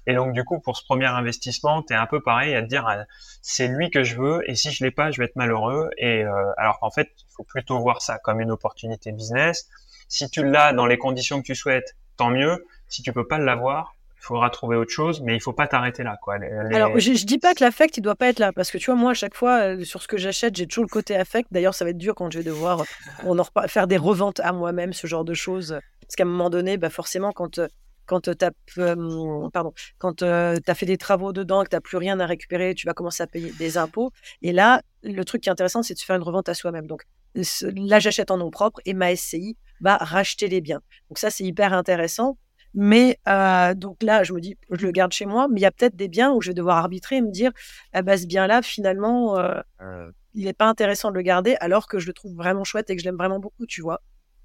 et 0.07 0.13
donc 0.15 0.33
du 0.33 0.43
coup 0.43 0.59
pour 0.59 0.75
ce 0.75 0.83
premier 0.83 1.05
investissement 1.05 1.83
t'es 1.83 1.93
un 1.93 2.07
peu 2.07 2.19
pareil 2.19 2.55
à 2.55 2.63
te 2.63 2.67
dire 2.67 2.87
euh, 2.87 3.03
c'est 3.41 3.67
lui 3.67 3.91
que 3.91 4.03
je 4.03 4.15
veux 4.15 4.49
et 4.49 4.55
si 4.55 4.71
je 4.71 4.83
l'ai 4.83 4.91
pas 4.91 5.11
je 5.11 5.19
vais 5.19 5.25
être 5.25 5.35
malheureux. 5.35 5.89
Et 5.97 6.23
euh, 6.23 6.51
alors 6.57 6.79
qu'en 6.79 6.89
fait 6.89 7.09
il 7.17 7.31
faut 7.35 7.43
plutôt 7.43 7.79
voir 7.79 8.01
ça 8.01 8.17
comme 8.17 8.41
une 8.41 8.51
opportunité 8.51 9.11
business. 9.11 9.69
Si 10.07 10.29
tu 10.29 10.43
l'as 10.43 10.73
dans 10.73 10.87
les 10.87 10.97
conditions 10.97 11.41
que 11.41 11.45
tu 11.45 11.55
souhaites 11.55 11.95
tant 12.19 12.29
mieux. 12.29 12.65
Si 12.87 13.01
tu 13.01 13.13
peux 13.13 13.25
pas 13.25 13.37
l'avoir 13.37 13.95
il 14.21 14.25
faudra 14.25 14.49
trouver 14.49 14.75
autre 14.75 14.91
chose, 14.91 15.21
mais 15.21 15.35
il 15.35 15.39
faut 15.39 15.53
pas 15.53 15.67
t'arrêter 15.67 16.03
là. 16.03 16.17
Quoi. 16.21 16.35
Alors, 16.71 16.99
je, 16.99 17.13
je, 17.13 17.25
dis 17.25 17.37
pas 17.37 17.53
que 17.53 17.63
l'affect, 17.63 17.95
il 17.97 18.01
doit 18.01 18.15
pas 18.15 18.27
être 18.27 18.39
là, 18.39 18.51
parce 18.51 18.69
que 18.69 18.77
tu 18.77 18.91
vois, 18.91 18.99
moi, 18.99 19.11
à 19.11 19.13
chaque 19.13 19.35
fois, 19.35 19.59
euh, 19.61 19.83
sur 19.83 20.01
ce 20.01 20.07
que 20.07 20.17
j'achète, 20.17 20.55
j'ai 20.55 20.67
toujours 20.67 20.83
le 20.83 20.89
côté 20.89 21.15
affect. 21.15 21.47
D'ailleurs, 21.51 21.73
ça 21.73 21.85
va 21.85 21.91
être 21.91 21.97
dur 21.97 22.15
quand 22.15 22.29
je 22.31 22.39
vais 22.39 22.43
devoir 22.43 22.83
on 23.23 23.39
en 23.39 23.45
faire 23.67 23.87
des 23.87 23.97
reventes 23.97 24.39
à 24.41 24.51
moi-même, 24.51 24.93
ce 24.93 25.07
genre 25.07 25.23
de 25.23 25.33
choses. 25.33 25.79
Parce 26.01 26.15
qu'à 26.15 26.23
un 26.23 26.27
moment 26.27 26.49
donné, 26.49 26.77
bah, 26.77 26.89
forcément, 26.89 27.31
quand, 27.31 27.59
quand 28.09 28.21
tu 28.21 28.45
as, 28.45 28.51
euh, 28.79 29.49
pardon, 29.53 29.73
quand, 29.99 30.23
euh, 30.23 30.57
as 30.67 30.75
fait 30.75 30.85
des 30.85 30.97
travaux 30.97 31.31
dedans, 31.31 31.63
que 31.63 31.69
tu 31.69 31.75
n'as 31.75 31.81
plus 31.81 31.97
rien 31.97 32.19
à 32.19 32.25
récupérer, 32.25 32.73
tu 32.73 32.87
vas 32.87 32.93
commencer 32.93 33.23
à 33.23 33.27
payer 33.27 33.51
des 33.59 33.77
impôts. 33.77 34.11
Et 34.41 34.51
là, 34.51 34.81
le 35.03 35.23
truc 35.23 35.43
qui 35.43 35.49
est 35.49 35.51
intéressant, 35.51 35.83
c'est 35.83 35.93
de 35.93 35.99
faire 35.99 36.15
une 36.15 36.23
revente 36.23 36.49
à 36.49 36.53
soi-même. 36.53 36.87
Donc, 36.87 37.03
là, 37.35 37.99
j'achète 37.99 38.31
en 38.31 38.37
nom 38.37 38.49
propre 38.49 38.81
et 38.85 38.93
ma 38.93 39.15
SCI 39.15 39.55
va 39.79 39.97
racheter 39.97 40.47
les 40.47 40.59
biens. 40.59 40.81
Donc, 41.09 41.19
ça, 41.19 41.29
c'est 41.29 41.43
hyper 41.43 41.71
intéressant. 41.71 42.37
Mais 42.73 43.17
euh, 43.27 43.73
donc 43.73 44.03
là, 44.03 44.23
je 44.23 44.33
me 44.33 44.39
dis, 44.39 44.57
je 44.69 44.85
le 44.85 44.91
garde 44.91 45.11
chez 45.11 45.25
moi, 45.25 45.47
mais 45.49 45.59
il 45.59 45.63
y 45.63 45.65
a 45.65 45.71
peut-être 45.71 45.95
des 45.95 46.07
biens 46.07 46.31
où 46.31 46.41
je 46.41 46.49
vais 46.49 46.53
devoir 46.53 46.77
arbitrer 46.77 47.17
et 47.17 47.21
me 47.21 47.31
dire, 47.31 47.51
ah 47.93 48.01
bah, 48.01 48.17
ce 48.17 48.27
bien-là, 48.27 48.61
finalement, 48.61 49.37
euh, 49.37 49.61
il 50.35 50.45
n'est 50.45 50.53
pas 50.53 50.67
intéressant 50.67 51.09
de 51.09 51.15
le 51.15 51.21
garder 51.21 51.55
alors 51.59 51.87
que 51.87 51.99
je 51.99 52.07
le 52.07 52.13
trouve 52.13 52.35
vraiment 52.35 52.63
chouette 52.63 52.89
et 52.89 52.95
que 52.95 53.01
je 53.01 53.07
l'aime 53.07 53.17
vraiment 53.17 53.39
beaucoup, 53.39 53.65
tu 53.65 53.81
vois. 53.81 54.01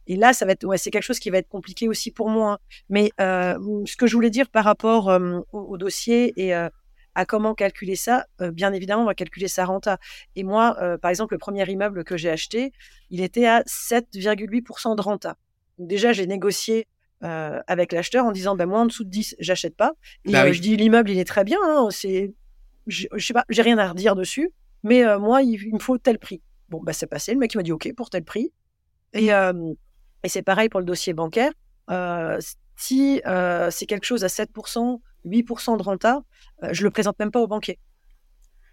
Et 0.07 0.17
là, 0.17 0.33
ça 0.33 0.45
va 0.47 0.53
être, 0.53 0.65
ouais, 0.65 0.79
c'est 0.79 0.91
quelque 0.91 1.03
chose 1.03 1.19
qui 1.19 1.31
va 1.31 1.39
être 1.39 1.49
compliqué 1.49 1.89
aussi 1.89 2.11
pour 2.11 2.29
moi. 2.29 2.53
Hein. 2.53 2.59
Mais 2.91 3.11
euh, 3.21 3.59
ce 3.87 3.97
que 3.97 4.07
je 4.07 4.15
voulais 4.15 4.31
dire 4.31 4.49
par 4.49 4.65
rapport 4.65 5.19
au, 5.53 5.79
dossier 5.79 6.33
et 6.37 6.53
à 6.55 7.27
comment 7.27 7.55
calculer 7.55 7.97
ça, 7.97 8.27
bien 8.53 8.73
évidemment, 8.73 9.03
on 9.03 9.07
va 9.07 9.15
calculer 9.15 9.49
sa 9.49 9.65
renta. 9.65 9.99
Et 10.37 10.45
moi, 10.45 10.77
par 11.01 11.11
exemple, 11.11 11.35
le 11.35 11.39
premier 11.39 11.65
immeuble 11.71 12.05
que 12.05 12.19
j'ai 12.19 12.29
acheté, 12.29 12.73
il 13.09 13.23
était 13.23 13.47
à 13.47 13.63
7,8% 13.63 14.95
de 14.95 15.01
renta. 15.01 15.37
Donc 15.79 15.89
déjà, 15.89 16.13
j'ai 16.13 16.27
négocié 16.27 16.87
euh, 17.25 17.61
avec 17.67 17.93
l'acheteur 17.93 18.25
en 18.25 18.33
disant 18.33 18.57
ben 18.57 18.67
moi 18.67 18.81
en 18.81 18.87
dessous 18.87 19.05
de 19.05 19.11
10 19.11 19.37
j'achète 19.39 19.77
pas. 19.77 19.93
Et 20.25 20.33
bah 20.33 20.51
je 20.53 20.61
dis 20.61 20.77
l'immeuble 20.77 21.11
il 21.11 21.19
est 21.19 21.25
très 21.25 21.45
bien 21.45 21.59
hein, 21.63 21.89
c'est 21.91 22.33
je, 22.87 23.07
sais 23.19 23.33
pas 23.33 23.45
j'ai 23.49 23.63
rien 23.63 23.79
à 23.79 23.89
redire 23.89 24.15
dessus 24.15 24.51
mais 24.83 25.03
moi 25.19 25.43
il, 25.43 25.73
me 25.73 25.79
faut 25.79 25.99
tel 25.99 26.19
prix. 26.19 26.43
Bon 26.69 26.81
bah 26.83 26.93
c'est 26.93 27.07
passé 27.07 27.33
le 27.33 27.39
mec 27.39 27.55
il 27.55 27.57
m'a 27.57 27.63
dit 27.63 27.73
ok 27.73 27.93
pour 27.97 28.11
tel 28.11 28.25
prix. 28.25 28.53
Et, 29.13 29.29
et 29.29 30.29
c'est 30.29 30.43
pareil 30.43 30.69
pour 30.69 30.81
le 30.81 30.87
dossier 30.87 31.13
bancaire. 31.15 31.53
Si 32.77 33.21
c'est 33.25 33.87
quelque 33.87 34.05
chose 34.05 34.25
à 34.25 34.29
7% 34.29 35.01
8% 35.27 35.79
de 35.79 35.83
renta 35.83 36.23
je 36.71 36.85
le 36.85 36.91
présente 36.91 37.19
même 37.19 37.31
pas 37.31 37.41
au 37.41 37.47
banquier. 37.47 37.79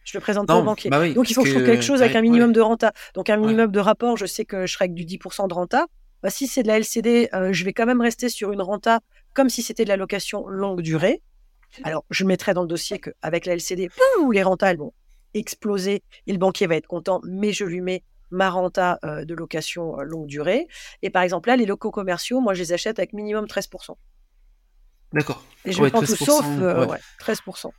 Je 0.03 0.17
le 0.17 0.21
présente 0.21 0.47
pas 0.47 0.57
au 0.57 0.63
banquier. 0.63 0.89
Bah 0.89 1.07
Donc 1.13 1.29
il 1.29 1.33
faut 1.33 1.43
que, 1.43 1.47
je 1.47 1.53
trouve 1.53 1.65
quelque 1.65 1.83
chose 1.83 2.01
avec 2.01 2.15
un 2.15 2.21
minimum 2.21 2.51
de 2.53 2.61
renta. 2.61 2.91
Donc 3.13 3.29
un 3.29 3.37
minimum 3.37 3.71
de 3.71 3.79
rapport, 3.79 4.17
je 4.17 4.25
sais 4.25 4.45
que 4.45 4.65
je 4.65 4.73
serai 4.73 4.85
avec 4.85 4.95
du 4.95 5.05
10% 5.05 5.47
de 5.47 5.53
renta. 5.53 5.85
Bah, 6.23 6.29
si 6.29 6.47
c'est 6.47 6.63
de 6.63 6.67
la 6.67 6.77
LCD, 6.77 7.29
euh, 7.33 7.51
je 7.51 7.65
vais 7.65 7.73
quand 7.73 7.85
même 7.85 8.01
rester 8.01 8.29
sur 8.29 8.51
une 8.51 8.61
renta 8.61 8.99
comme 9.33 9.49
si 9.49 9.63
c'était 9.63 9.83
de 9.83 9.89
la 9.89 9.97
location 9.97 10.47
longue 10.47 10.81
durée. 10.81 11.21
Alors 11.83 12.03
je 12.09 12.25
mettrai 12.25 12.53
dans 12.53 12.61
le 12.61 12.67
dossier 12.67 12.99
qu'avec 12.99 13.45
la 13.45 13.53
LCD, 13.53 13.89
les 14.31 14.43
rentas 14.43 14.73
vont 14.75 14.93
exploser 15.33 16.03
et 16.27 16.31
le 16.33 16.37
banquier 16.37 16.67
va 16.67 16.75
être 16.75 16.87
content, 16.87 17.21
mais 17.23 17.53
je 17.53 17.63
lui 17.63 17.81
mets 17.81 18.03
ma 18.29 18.49
renta 18.49 18.99
euh, 19.03 19.25
de 19.25 19.33
location 19.33 19.99
euh, 19.99 20.03
longue 20.03 20.27
durée. 20.27 20.67
Et 21.01 21.09
par 21.09 21.21
exemple 21.21 21.49
là, 21.49 21.55
les 21.55 21.65
locaux 21.65 21.91
commerciaux, 21.91 22.39
moi 22.39 22.53
je 22.53 22.61
les 22.61 22.73
achète 22.73 22.99
avec 22.99 23.13
minimum 23.13 23.45
13%. 23.45 23.95
D'accord. 25.13 25.43
Et 25.65 25.71
je 25.71 25.83
prends 25.85 26.01
tout 26.01 26.15
sauf 26.15 26.45
13%. 26.45 27.71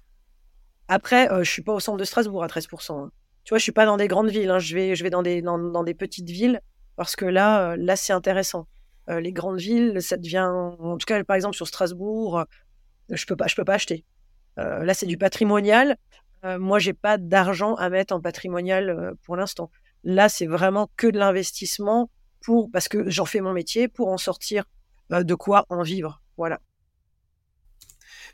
Après, 0.88 1.26
je 1.26 1.33
euh, 1.33 1.44
je 1.44 1.50
suis 1.50 1.62
pas 1.62 1.72
au 1.72 1.81
centre 1.81 1.96
de 1.96 2.05
Strasbourg 2.05 2.44
à 2.44 2.48
13%. 2.48 2.92
Hein. 2.92 3.11
Tu 3.44 3.50
vois, 3.50 3.59
je 3.59 3.62
suis 3.62 3.72
pas 3.72 3.87
dans 3.87 3.96
des 3.96 4.09
grandes 4.09 4.28
villes. 4.28 4.50
Hein. 4.50 4.59
Je 4.59 4.74
vais, 4.74 4.94
je 4.94 5.02
vais 5.02 5.11
dans 5.11 5.22
des, 5.22 5.40
dans, 5.40 5.83
des 5.83 5.94
petites 5.94 6.28
villes 6.28 6.61
parce 7.05 7.17
que 7.17 7.25
là, 7.25 7.73
euh, 7.73 7.77
là, 7.79 7.97
c'est 7.97 8.12
intéressant. 8.12 8.67
Euh, 9.09 9.21
les 9.21 9.33
grandes 9.33 9.59
villes, 9.59 10.01
ça 10.01 10.17
devient, 10.17 10.49
en 10.49 10.97
tout 10.97 11.07
cas, 11.07 11.23
par 11.25 11.37
exemple 11.37 11.57
sur 11.57 11.67
Strasbourg, 11.67 12.45
je 13.11 13.27
peux 13.27 13.37
pas, 13.37 13.47
peux 13.57 13.65
pas 13.65 13.75
acheter. 13.75 14.05
là, 14.57 14.95
c'est 14.95 15.07
du 15.07 15.19
patrimonial. 15.19 15.97
moi, 16.45 16.79
j'ai 16.79 16.93
pas 16.93 17.19
d'argent 17.19 17.75
à 17.75 17.88
mettre 17.88 18.15
en 18.15 18.21
patrimonial 18.21 19.15
pour 19.25 19.37
l'instant. 19.37 19.71
Là, 20.05 20.29
c'est 20.29 20.47
vraiment 20.47 20.88
que 20.97 21.09
de 21.09 21.19
l'investissement 21.19 22.11
pour, 22.41 22.71
parce 22.71 22.88
que 22.88 23.09
j'en 23.11 23.25
fais 23.25 23.41
mon 23.41 23.53
métier 23.53 23.88
pour 23.88 24.09
en 24.09 24.19
sortir 24.19 24.65
de 25.11 25.35
quoi 25.35 25.67
en 25.69 25.83
vivre. 25.83 26.23
Voilà. 26.37 26.61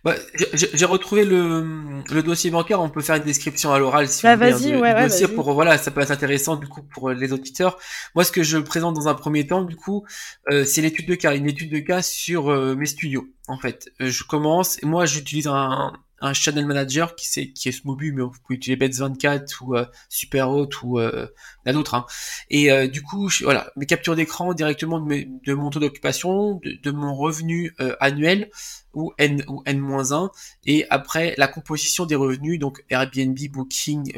Bah, 0.05 0.15
j'ai 0.53 0.85
retrouvé 0.85 1.25
le, 1.25 2.03
le, 2.11 2.23
dossier 2.23 2.51
bancaire. 2.51 2.81
On 2.81 2.89
peut 2.89 3.01
faire 3.01 3.17
une 3.17 3.25
description 3.25 3.73
à 3.73 3.79
l'oral 3.79 4.09
si 4.09 4.23
bah, 4.23 4.37
vous 4.37 4.59
voulez. 4.59 4.75
Hein, 4.75 4.81
ouais, 4.81 5.09
dossier 5.09 5.27
pour 5.29 5.53
voilà, 5.53 5.77
ça 5.77 5.91
peut 5.91 6.01
être 6.01 6.13
intéressant 6.13 6.57
du 6.57 6.69
coup 6.69 6.83
pour 6.83 7.11
les 7.11 7.33
auditeurs. 7.33 7.79
Moi, 8.15 8.25
ce 8.25 8.31
que 8.31 8.43
je 8.43 8.59
présente 8.59 8.95
dans 8.95 9.09
un 9.09 9.15
premier 9.15 9.47
temps, 9.47 9.63
du 9.63 9.77
coup, 9.77 10.05
euh, 10.51 10.65
c'est 10.65 10.83
l'étude 10.83 11.09
de 11.09 11.15
cas, 11.15 11.35
une 11.35 11.49
étude 11.49 11.73
de 11.73 11.81
cas 11.81 12.03
sur 12.03 12.51
euh, 12.51 12.77
mes 12.77 12.87
studios. 12.87 13.29
En 13.49 13.59
fait, 13.59 13.91
euh, 14.01 14.09
je 14.09 14.25
commence. 14.25 14.81
Moi, 14.83 15.05
j'utilise 15.07 15.49
un, 15.49 15.93
un 16.21 16.33
channel 16.33 16.67
manager 16.67 17.15
qui 17.15 17.27
c'est 17.27 17.49
qui 17.53 17.69
est 17.69 17.73
Smobu, 17.73 18.13
mais 18.13 18.23
vous 18.23 18.31
pouvez 18.31 18.57
utiliser 18.57 18.77
Bets24 18.77 19.57
ou 19.63 19.77
euh, 19.77 19.85
Superhot 20.09 20.69
ou 20.83 20.99
euh, 20.99 21.29
la 21.65 21.73
d'autres. 21.73 21.95
Hein. 21.95 22.07
Et 22.51 22.71
euh, 22.71 22.89
du 22.89 23.03
coup, 23.03 23.29
voilà, 23.43 23.71
mes 23.77 23.87
captures 23.87 24.17
d'écran 24.17 24.55
directement 24.55 25.01
de, 25.01 25.07
mes, 25.07 25.29
de 25.45 25.55
mon 25.55 25.71
taux 25.71 25.81
d'occupation, 25.81 26.61
de, 26.63 26.91
mon 26.91 27.15
revenu 27.15 27.75
euh, 27.81 27.95
annuel 28.01 28.51
ou 28.95 29.13
n 29.19 29.45
ou 29.49 29.63
n-1 29.67 30.31
et 30.65 30.87
après 30.91 31.35
la 31.37 31.47
composition 31.47 32.07
des 32.07 32.15
revenus 32.15 32.59
donc 32.59 32.85
Airbnb, 32.91 33.39
Booking, 33.51 34.13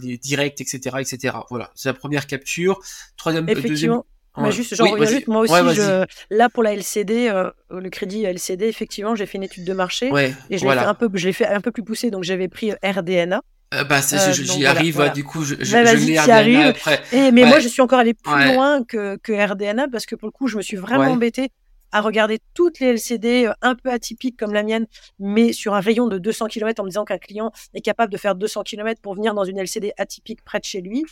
les 0.00 0.18
directs, 0.18 0.60
etc., 0.60 0.96
etc. 1.00 1.38
Voilà, 1.50 1.70
c'est 1.74 1.88
la 1.88 1.94
première 1.94 2.26
capture. 2.26 2.80
Troisième, 3.16 3.46
deuxième 3.46 4.02
juste, 4.50 4.74
genre, 4.74 5.04
juste, 5.04 5.28
moi 5.28 5.40
aussi, 5.40 5.74
je, 5.74 6.04
là 6.30 6.48
pour 6.48 6.62
la 6.62 6.74
LCD, 6.74 7.28
euh, 7.28 7.50
le 7.70 7.88
crédit 7.90 8.24
LCD, 8.24 8.66
effectivement, 8.66 9.14
j'ai 9.14 9.26
fait 9.26 9.38
une 9.38 9.44
étude 9.44 9.64
de 9.64 9.72
marché 9.72 10.10
et 10.50 10.58
je 10.58 10.64
l'ai 10.64 10.72
fait 10.72 10.78
un 10.78 10.94
peu, 10.94 11.08
je 11.14 11.26
l'ai 11.26 11.32
fait 11.32 11.46
un 11.46 11.60
peu 11.60 11.70
plus 11.70 11.82
poussé, 11.82 12.10
donc 12.10 12.24
j'avais 12.24 12.48
pris 12.48 12.72
euh, 12.72 12.76
RDNA. 12.82 13.42
Euh, 13.74 13.84
bah, 13.84 14.00
euh, 14.12 14.32
j'y 14.32 14.64
arrive, 14.64 15.10
du 15.12 15.24
coup, 15.24 15.42
je, 15.42 15.56
je, 15.58 15.72
bah, 15.72 15.96
je 15.96 16.20
RDNA 16.20 16.68
après. 16.68 17.02
Et, 17.12 17.32
mais 17.32 17.44
moi, 17.44 17.58
je 17.58 17.68
suis 17.68 17.82
encore 17.82 17.98
allé 17.98 18.14
plus 18.14 18.54
loin 18.54 18.84
que, 18.84 19.16
que 19.16 19.32
RDNA 19.32 19.88
parce 19.88 20.06
que 20.06 20.14
pour 20.14 20.26
le 20.26 20.32
coup, 20.32 20.46
je 20.46 20.56
me 20.56 20.62
suis 20.62 20.76
vraiment 20.76 21.12
embêté 21.12 21.50
à 21.92 22.00
regarder 22.00 22.40
toutes 22.54 22.80
les 22.80 22.88
LCD 22.88 23.50
un 23.62 23.74
peu 23.74 23.90
atypiques 23.90 24.36
comme 24.38 24.52
la 24.52 24.62
mienne, 24.62 24.86
mais 25.18 25.52
sur 25.52 25.74
un 25.74 25.80
rayon 25.80 26.08
de 26.08 26.18
200 26.18 26.46
km 26.48 26.80
en 26.80 26.84
me 26.84 26.90
disant 26.90 27.04
qu'un 27.04 27.18
client 27.18 27.52
est 27.74 27.80
capable 27.80 28.12
de 28.12 28.18
faire 28.18 28.34
200 28.34 28.62
km 28.64 29.00
pour 29.00 29.14
venir 29.14 29.34
dans 29.34 29.44
une 29.44 29.58
LCD 29.58 29.92
atypique 29.96 30.44
près 30.44 30.58
de 30.58 30.64
chez 30.64 30.80
lui. 30.80 31.04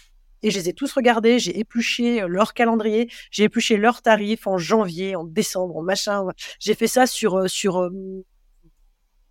Et 0.44 0.50
je 0.50 0.58
les 0.58 0.68
ai 0.68 0.72
tous 0.74 0.92
regardés, 0.92 1.38
j'ai 1.38 1.58
épluché 1.58 2.22
euh, 2.22 2.28
leur 2.28 2.52
calendrier, 2.52 3.10
j'ai 3.30 3.44
épluché 3.44 3.78
leurs 3.78 4.02
tarifs 4.02 4.46
en 4.46 4.58
janvier, 4.58 5.16
en 5.16 5.24
décembre, 5.24 5.78
en 5.78 5.82
machin. 5.82 6.26
J'ai 6.60 6.74
fait 6.74 6.86
ça 6.86 7.06
sur, 7.06 7.38
euh, 7.38 7.48
sur, 7.48 7.80
euh, 7.80 7.90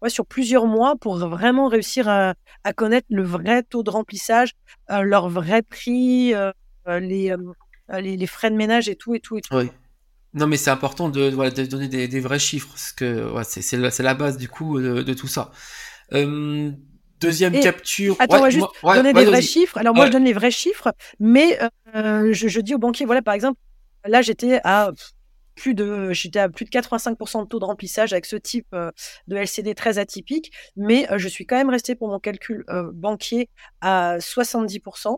sur 0.07 0.25
plusieurs 0.25 0.65
mois 0.65 0.95
pour 0.95 1.17
vraiment 1.17 1.67
réussir 1.67 2.09
à, 2.09 2.33
connaître 2.75 3.05
le 3.11 3.21
vrai 3.21 3.61
taux 3.61 3.83
de 3.83 3.91
remplissage, 3.91 4.53
leur 4.89 5.29
vrai 5.29 5.61
prix, 5.61 6.33
les, 6.87 7.35
les, 7.89 8.27
frais 8.27 8.49
de 8.49 8.55
ménage 8.55 8.89
et 8.89 8.95
tout 8.95 9.13
et 9.15 9.19
tout 9.19 9.37
et 9.37 9.41
tout. 9.41 9.55
Oui. 9.55 9.69
Non, 10.33 10.47
mais 10.47 10.57
c'est 10.57 10.71
important 10.71 11.09
de, 11.09 11.29
donner 11.65 11.87
des, 11.87 12.19
vrais 12.19 12.39
chiffres, 12.39 12.69
parce 12.69 12.91
que 12.91 13.31
c'est 13.43 14.01
la, 14.01 14.13
base 14.13 14.37
du 14.37 14.49
coup 14.49 14.81
de, 14.81 15.13
tout 15.13 15.27
ça. 15.27 15.51
Deuxième 17.23 17.59
capture. 17.59 18.15
Attends, 18.19 18.37
on 18.37 18.41
va 18.41 18.49
juste 18.49 18.67
donner 18.83 19.13
des 19.13 19.25
vrais 19.25 19.41
chiffres. 19.41 19.77
Alors 19.77 19.95
moi, 19.95 20.07
je 20.07 20.11
donne 20.11 20.25
les 20.25 20.33
vrais 20.33 20.51
chiffres, 20.51 20.93
mais 21.19 21.59
euh, 21.95 22.33
je, 22.33 22.59
dis 22.59 22.75
au 22.75 22.77
banquier, 22.77 23.05
voilà, 23.05 23.21
par 23.21 23.33
exemple, 23.33 23.59
là, 24.05 24.21
j'étais 24.21 24.59
à 24.63 24.91
plus 25.55 25.75
de, 25.75 26.11
j'étais 26.13 26.39
à 26.39 26.49
plus 26.49 26.65
de 26.65 26.71
85% 26.71 27.43
de 27.43 27.47
taux 27.47 27.59
de 27.59 27.65
remplissage 27.65 28.11
avec 28.11 28.25
ce 28.25 28.35
type 28.35 28.67
euh, 28.73 28.91
de 29.27 29.35
LCD 29.35 29.75
très 29.75 29.99
atypique, 29.99 30.51
mais 30.75 31.11
euh, 31.11 31.17
je 31.17 31.27
suis 31.27 31.45
quand 31.45 31.55
même 31.55 31.69
resté 31.69 31.95
pour 31.95 32.09
mon 32.09 32.19
calcul 32.19 32.65
banquier 32.93 33.49
à 33.81 34.17
70% 34.17 35.17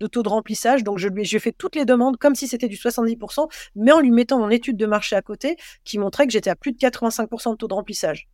de 0.00 0.06
taux 0.06 0.22
de 0.22 0.28
remplissage. 0.28 0.82
Donc, 0.82 0.98
je 0.98 1.08
lui 1.08 1.22
ai 1.22 1.38
fait 1.38 1.52
toutes 1.52 1.76
les 1.76 1.84
demandes 1.84 2.16
comme 2.16 2.34
si 2.34 2.48
c'était 2.48 2.68
du 2.68 2.76
70%, 2.76 3.48
mais 3.76 3.92
en 3.92 4.00
lui 4.00 4.10
mettant 4.10 4.38
mon 4.38 4.50
étude 4.50 4.76
de 4.76 4.86
marché 4.86 5.16
à 5.16 5.22
côté 5.22 5.56
qui 5.84 5.98
montrait 5.98 6.26
que 6.26 6.32
j'étais 6.32 6.50
à 6.50 6.56
plus 6.56 6.72
de 6.72 6.78
85% 6.78 7.52
de 7.52 7.56
taux 7.56 7.68
de 7.68 7.74
remplissage. 7.74 8.28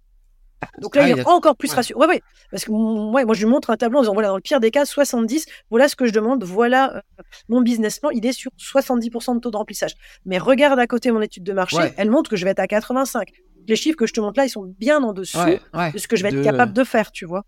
Donc 0.79 0.97
là, 0.97 1.09
il 1.09 1.19
est 1.19 1.27
encore 1.27 1.57
plus 1.57 1.73
rassuré. 1.73 1.99
Ouais, 1.99 2.07
ouais. 2.07 2.23
Parce 2.51 2.65
que 2.65 2.71
ouais, 2.71 3.25
moi, 3.25 3.35
je 3.35 3.45
lui 3.45 3.51
montre 3.51 3.71
un 3.71 3.77
tableau 3.77 3.99
en 3.99 4.03
disant 4.03 4.15
voilà, 4.15 4.29
dans 4.29 4.37
le 4.37 4.43
pire 4.43 4.61
des 4.61 4.71
cas, 4.71 4.85
70, 4.85 5.47
voilà 5.71 5.89
ce 5.89 5.97
que 5.97 6.07
je 6.07 6.13
demande, 6.13 6.45
voilà 6.45 6.97
euh, 6.97 7.01
mon 7.49 7.61
business 7.61 7.99
plan, 7.99 8.11
il 8.11 8.27
est 8.27 8.33
sur 8.33 8.51
70% 8.59 9.37
de 9.37 9.41
taux 9.41 9.51
de 9.51 9.57
remplissage. 9.57 9.95
Mais 10.25 10.39
regarde 10.39 10.79
à 10.79 10.87
côté 10.87 11.11
mon 11.11 11.21
étude 11.21 11.45
de 11.45 11.53
marché, 11.53 11.79
elle 11.97 12.11
montre 12.11 12.31
que 12.31 12.37
je 12.37 12.45
vais 12.45 12.51
être 12.51 12.61
à 12.61 12.67
85. 12.67 13.29
Les 13.69 13.77
chiffres 13.77 13.97
que 13.97 14.07
je 14.07 14.13
te 14.13 14.21
montre 14.21 14.39
là, 14.39 14.47
ils 14.47 14.51
sont 14.51 14.75
bien 14.79 15.03
en 15.03 15.13
dessous 15.13 15.39
de 15.39 15.99
ce 15.99 16.09
que 16.09 16.17
je 16.17 16.23
vais 16.23 16.31
être 16.31 16.43
capable 16.43 16.73
de 16.73 16.85
faire, 16.85 17.13
tu 17.13 17.25
vois. 17.25 17.45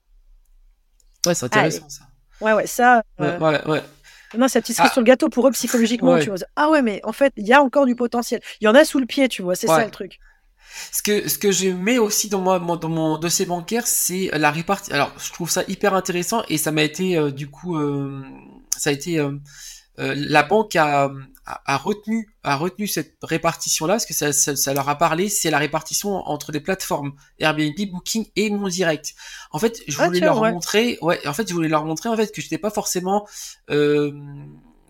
Ouais, 1.26 1.34
c'est 1.34 1.46
intéressant 1.46 1.88
ça. 1.88 2.04
Ouais, 2.40 2.52
ouais, 2.52 2.66
ça. 2.66 3.02
Euh... 3.20 3.38
Ouais, 3.38 3.64
ouais. 3.68 3.82
Non, 4.36 4.48
c'est 4.48 4.58
la 4.58 4.62
petite 4.62 4.76
cerise 4.76 4.90
ah. 4.90 4.92
sur 4.94 5.00
le 5.02 5.06
gâteau 5.06 5.28
pour 5.28 5.46
eux 5.46 5.50
psychologiquement, 5.52 6.18
tu 6.18 6.30
vois. 6.30 6.38
Ah 6.56 6.70
ouais, 6.70 6.82
mais 6.82 7.00
en 7.04 7.12
fait, 7.12 7.32
il 7.36 7.46
y 7.46 7.52
a 7.52 7.62
encore 7.62 7.86
du 7.86 7.94
potentiel. 7.94 8.40
Il 8.60 8.64
y 8.64 8.68
en 8.68 8.74
a 8.74 8.84
sous 8.84 8.98
le 8.98 9.06
pied, 9.06 9.28
tu 9.28 9.42
vois, 9.42 9.54
c'est 9.54 9.66
ça 9.66 9.84
le 9.84 9.90
truc. 9.90 10.18
Ce 10.90 11.02
que, 11.02 11.28
ce 11.28 11.38
que 11.38 11.52
je 11.52 11.68
mets 11.68 11.98
aussi 11.98 12.28
dans, 12.28 12.40
moi, 12.40 12.58
dans 12.76 12.88
mon 12.88 13.18
dossier 13.18 13.46
bancaire, 13.46 13.86
c'est 13.86 14.30
la 14.32 14.50
répartition. 14.50 14.94
Alors, 14.94 15.12
je 15.18 15.32
trouve 15.32 15.50
ça 15.50 15.62
hyper 15.68 15.94
intéressant 15.94 16.42
et 16.48 16.58
ça 16.58 16.72
m'a 16.72 16.82
été, 16.82 17.16
euh, 17.16 17.30
du 17.30 17.48
coup, 17.50 17.76
euh, 17.76 18.22
ça 18.76 18.90
a 18.90 18.92
été, 18.92 19.18
euh, 19.18 19.32
la 19.96 20.42
banque 20.42 20.76
a, 20.76 21.10
a, 21.44 21.76
retenu, 21.76 22.28
a 22.42 22.56
retenu 22.56 22.86
cette 22.86 23.16
répartition-là, 23.22 23.94
parce 23.94 24.06
que 24.06 24.14
ça, 24.14 24.32
ça, 24.32 24.74
leur 24.74 24.88
a 24.88 24.96
parlé, 24.96 25.28
c'est 25.28 25.50
la 25.50 25.58
répartition 25.58 26.14
entre 26.28 26.52
les 26.52 26.60
plateformes 26.60 27.12
Airbnb, 27.38 27.78
Booking 27.90 28.26
et 28.36 28.50
Mon 28.50 28.68
Direct. 28.68 29.14
En 29.50 29.58
fait, 29.58 29.82
je 29.86 29.96
ah, 30.00 30.06
voulais 30.06 30.20
leur 30.20 30.42
montrer, 30.42 30.98
ouais, 31.02 31.26
en 31.26 31.32
fait, 31.32 31.48
je 31.48 31.54
voulais 31.54 31.68
leur 31.68 31.84
montrer, 31.84 32.08
en 32.08 32.16
fait, 32.16 32.32
que 32.32 32.40
j'étais 32.40 32.58
pas 32.58 32.70
forcément, 32.70 33.26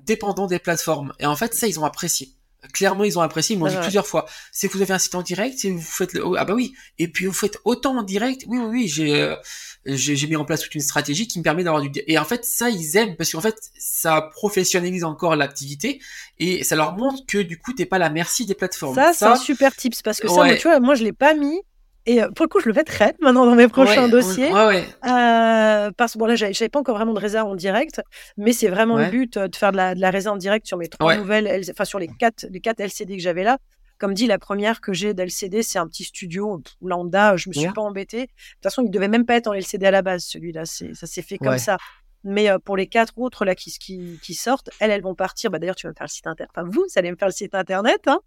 dépendant 0.04 0.46
des 0.46 0.58
plateformes. 0.58 1.12
Et 1.18 1.26
en 1.26 1.36
fait, 1.36 1.54
ça, 1.54 1.66
ils 1.66 1.78
ont 1.78 1.84
apprécié 1.84 2.34
clairement 2.72 3.05
ils 3.05 3.18
ont 3.18 3.22
apprécié, 3.22 3.57
ils 3.57 3.59
m'ont 3.59 3.68
dit 3.68 3.77
plusieurs 3.81 4.07
fois. 4.07 4.27
C'est 4.53 4.68
que 4.68 4.75
vous 4.75 4.83
avez 4.83 4.94
un 4.94 4.98
site 4.98 5.14
en 5.14 5.22
direct, 5.22 5.59
c'est 5.59 5.70
vous 5.70 5.81
faites 5.81 6.12
le 6.12 6.22
ah 6.37 6.44
bah 6.44 6.55
oui, 6.55 6.75
et 6.98 7.09
puis 7.09 7.27
vous 7.27 7.33
faites 7.33 7.59
autant 7.64 7.98
en 7.98 8.03
direct. 8.03 8.44
Oui 8.46 8.59
oui 8.59 8.66
oui, 8.70 8.88
j'ai 8.88 9.20
euh, 9.20 9.37
j'ai 9.85 10.27
mis 10.27 10.37
en 10.37 10.44
place 10.44 10.61
toute 10.62 10.75
une 10.75 10.81
stratégie 10.81 11.27
qui 11.27 11.38
me 11.38 11.44
permet 11.44 11.64
d'avoir 11.64 11.83
du 11.83 11.90
et 12.07 12.18
en 12.18 12.25
fait 12.25 12.44
ça 12.44 12.70
ils 12.70 12.96
aiment 12.96 13.16
parce 13.16 13.33
qu'en 13.33 13.40
fait 13.40 13.57
ça 13.79 14.31
professionnalise 14.33 15.05
encore 15.05 15.35
l'activité 15.35 16.01
et 16.38 16.62
ça 16.62 16.77
leur 16.77 16.96
montre 16.96 17.25
que 17.27 17.38
du 17.38 17.59
coup 17.59 17.72
t'es 17.72 17.87
pas 17.87 17.98
la 17.98 18.11
merci 18.11 18.46
des 18.46 18.55
plateformes. 18.55 18.94
Ça, 18.94 19.12
c'est 19.12 19.25
un 19.25 19.37
super 19.37 19.75
tips 19.75 20.03
parce 20.03 20.20
que 20.20 20.29
ça 20.29 20.35
moi, 20.35 20.55
tu 20.55 20.68
vois 20.68 20.79
moi 20.81 20.94
je 20.94 21.05
l'ai 21.05 21.12
pas 21.12 21.35
mis 21.35 21.62
et 22.06 22.22
euh, 22.22 22.30
pour 22.30 22.44
le 22.44 22.48
coup, 22.48 22.60
je 22.60 22.68
le 22.68 22.74
mettrai 22.74 23.14
maintenant 23.20 23.46
dans 23.46 23.54
mes 23.54 23.68
prochains 23.68 24.08
dossiers. 24.08 24.52
Ouais, 24.52 24.66
ouais. 24.66 24.84
Euh, 25.04 25.90
parce 25.96 26.14
que 26.14 26.18
bon, 26.18 26.26
là, 26.26 26.34
j'avais 26.34 26.68
pas 26.68 26.80
encore 26.80 26.96
vraiment 26.96 27.12
de 27.12 27.20
réserve 27.20 27.48
en 27.48 27.54
direct, 27.54 28.00
mais 28.36 28.52
c'est 28.52 28.68
vraiment 28.68 28.96
le 28.96 29.10
but 29.10 29.36
euh, 29.36 29.48
de 29.48 29.56
faire 29.56 29.72
de 29.72 29.76
la, 29.76 29.94
de 29.94 30.00
la 30.00 30.10
réserve 30.10 30.34
en 30.34 30.38
direct 30.38 30.66
sur 30.66 30.76
mes 30.76 30.88
trois 30.88 31.16
nouvelles, 31.16 31.62
enfin 31.70 31.84
sur 31.84 31.98
les 31.98 32.08
quatre, 32.08 32.46
les 32.50 32.60
quatre 32.60 32.80
LCD 32.80 33.16
que 33.16 33.22
j'avais 33.22 33.44
là. 33.44 33.58
Comme 33.98 34.14
dit, 34.14 34.26
la 34.26 34.40
première 34.40 34.80
que 34.80 34.92
j'ai 34.92 35.14
d'LCD, 35.14 35.62
c'est 35.62 35.78
un 35.78 35.86
petit 35.86 36.02
studio 36.02 36.60
lambda. 36.80 37.36
Je 37.36 37.48
me 37.48 37.54
suis 37.54 37.70
pas 37.70 37.82
embêtée. 37.82 38.22
De 38.22 38.26
toute 38.26 38.62
façon, 38.64 38.82
il 38.82 38.90
devait 38.90 39.06
même 39.06 39.24
pas 39.24 39.36
être 39.36 39.46
en 39.46 39.52
LCD 39.52 39.86
à 39.86 39.92
la 39.92 40.02
base, 40.02 40.24
celui-là. 40.24 40.64
Ça 40.64 41.06
s'est 41.06 41.22
fait 41.22 41.38
comme 41.38 41.58
ça. 41.58 41.76
Mais 42.24 42.50
euh, 42.50 42.58
pour 42.58 42.76
les 42.76 42.86
quatre 42.86 43.18
autres 43.18 43.44
là 43.44 43.54
qui, 43.54 43.70
qui, 43.78 44.18
qui 44.22 44.34
sortent, 44.34 44.70
elles, 44.80 44.90
elles 44.90 45.02
vont 45.02 45.14
partir. 45.14 45.50
Bah, 45.50 45.58
D'ailleurs, 45.58 45.76
tu 45.76 45.86
vas 45.86 45.90
me 45.90 45.94
faire 45.96 46.06
le 46.06 46.10
site 46.10 46.26
internet. 46.26 46.50
Enfin, 46.54 46.68
vous, 46.68 46.84
ça 46.88 47.00
allez 47.00 47.10
me 47.10 47.16
faire 47.16 47.28
le 47.28 47.32
site 47.32 47.54
internet. 47.54 48.00
Hein 48.06 48.20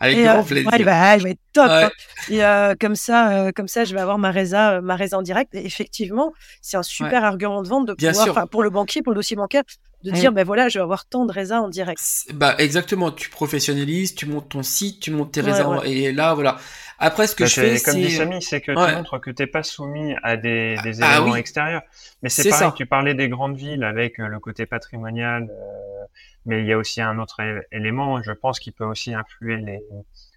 Avec 0.00 0.22
grand 0.22 0.44
plaisir. 0.44 0.70
Ouais, 0.70 0.84
bah, 0.84 1.16
il 1.16 1.22
va 1.22 1.30
être 1.30 1.40
top. 1.52 1.68
Hein. 1.68 1.90
Et 2.30 2.40
comme 2.78 2.94
ça, 2.94 3.50
comme 3.52 3.68
ça, 3.68 3.84
je 3.84 3.94
vais 3.94 4.00
avoir 4.00 4.18
ma 4.18 4.30
résa, 4.30 4.80
ma 4.80 4.96
résa 4.96 5.18
en 5.18 5.22
direct. 5.22 5.54
Et 5.54 5.64
effectivement, 5.64 6.32
c'est 6.62 6.76
un 6.76 6.82
super 6.82 7.24
argument 7.24 7.62
de 7.62 7.68
vente 7.68 7.86
de 7.86 7.94
pouvoir, 7.94 8.48
pour 8.48 8.62
le 8.62 8.70
banquier, 8.70 9.02
pour 9.02 9.12
le 9.12 9.16
dossier 9.16 9.36
bancaire, 9.36 9.64
de 10.04 10.10
dire, 10.12 10.32
ben 10.32 10.44
voilà, 10.44 10.68
je 10.68 10.78
vais 10.78 10.82
avoir 10.82 11.06
tant 11.06 11.24
de 11.24 11.32
résas 11.32 11.60
en 11.60 11.68
direct. 11.68 12.00
Bah 12.32 12.54
exactement, 12.58 13.10
tu 13.10 13.30
professionnalises, 13.30 14.14
tu 14.14 14.26
montes 14.26 14.48
ton 14.48 14.62
site, 14.62 15.00
tu 15.00 15.10
montes 15.10 15.32
tes 15.32 15.40
résas, 15.40 15.80
et 15.84 16.12
là, 16.12 16.34
voilà. 16.34 16.58
Après, 17.00 17.28
ce 17.28 17.36
que 17.36 17.44
bah, 17.44 17.48
je 17.48 17.60
fais, 17.60 17.80
comme 17.80 17.94
dit 17.94 18.10
Samy, 18.10 18.42
c'est 18.42 18.60
que 18.60 18.72
tu 18.72 18.94
montres 18.94 19.20
que 19.20 19.30
t'es 19.30 19.46
pas 19.46 19.62
soumis 19.62 20.14
à 20.22 20.36
des, 20.36 20.76
des 20.82 21.02
ah 21.02 21.16
éléments 21.16 21.36
extérieurs. 21.36 21.82
Mais 22.22 22.28
c'est 22.28 22.48
pareil, 22.48 22.68
ça. 22.68 22.74
tu 22.76 22.86
parlais 22.86 23.14
des 23.14 23.28
grandes 23.28 23.56
villes 23.56 23.84
avec 23.84 24.18
euh, 24.18 24.26
le 24.26 24.40
côté 24.40 24.66
patrimonial, 24.66 25.48
euh, 25.48 26.04
mais 26.48 26.62
il 26.62 26.66
y 26.66 26.72
a 26.72 26.78
aussi 26.78 27.00
un 27.02 27.18
autre 27.18 27.40
élément, 27.70 28.22
je 28.22 28.32
pense, 28.32 28.58
qui 28.58 28.72
peut 28.72 28.84
aussi 28.84 29.14
influer 29.14 29.58
les, 29.58 29.80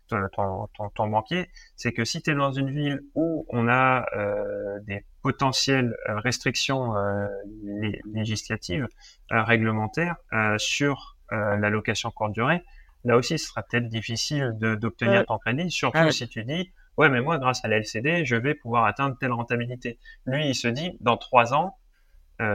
ton, 0.07 0.67
ton, 0.75 0.89
ton, 0.89 1.07
banquier, 1.07 1.49
c'est 1.77 1.93
que 1.93 2.03
si 2.03 2.21
tu 2.21 2.31
es 2.31 2.35
dans 2.35 2.51
une 2.51 2.69
ville 2.69 3.01
où 3.15 3.45
on 3.49 3.69
a 3.69 4.05
euh, 4.13 4.79
des 4.81 5.05
potentielles 5.21 5.95
euh, 6.09 6.19
restrictions 6.19 6.97
euh, 6.97 7.27
législatives, 8.13 8.89
euh, 9.31 9.43
réglementaires 9.43 10.17
sur 10.57 11.17
la 11.31 11.69
location 11.69 12.11
courte 12.11 12.33
durée, 12.33 12.61
là 13.05 13.15
aussi 13.15 13.39
ce 13.39 13.47
sera 13.47 13.63
peut-être 13.63 13.87
difficile 13.87 14.51
d'obtenir 14.59 15.25
ton 15.25 15.37
crédit, 15.37 15.71
surtout 15.71 16.11
si 16.11 16.27
tu 16.27 16.43
dis 16.43 16.73
ouais 16.97 17.07
mais 17.07 17.21
moi 17.21 17.37
grâce 17.37 17.63
à 17.63 17.69
la 17.69 17.77
LCD 17.77 18.25
je 18.25 18.35
vais 18.35 18.53
pouvoir 18.53 18.83
atteindre 18.83 19.15
telle 19.17 19.31
rentabilité. 19.31 19.97
Lui 20.25 20.49
il 20.49 20.55
se 20.55 20.67
dit 20.67 20.97
dans 20.99 21.15
trois 21.15 21.53
ans 21.53 21.77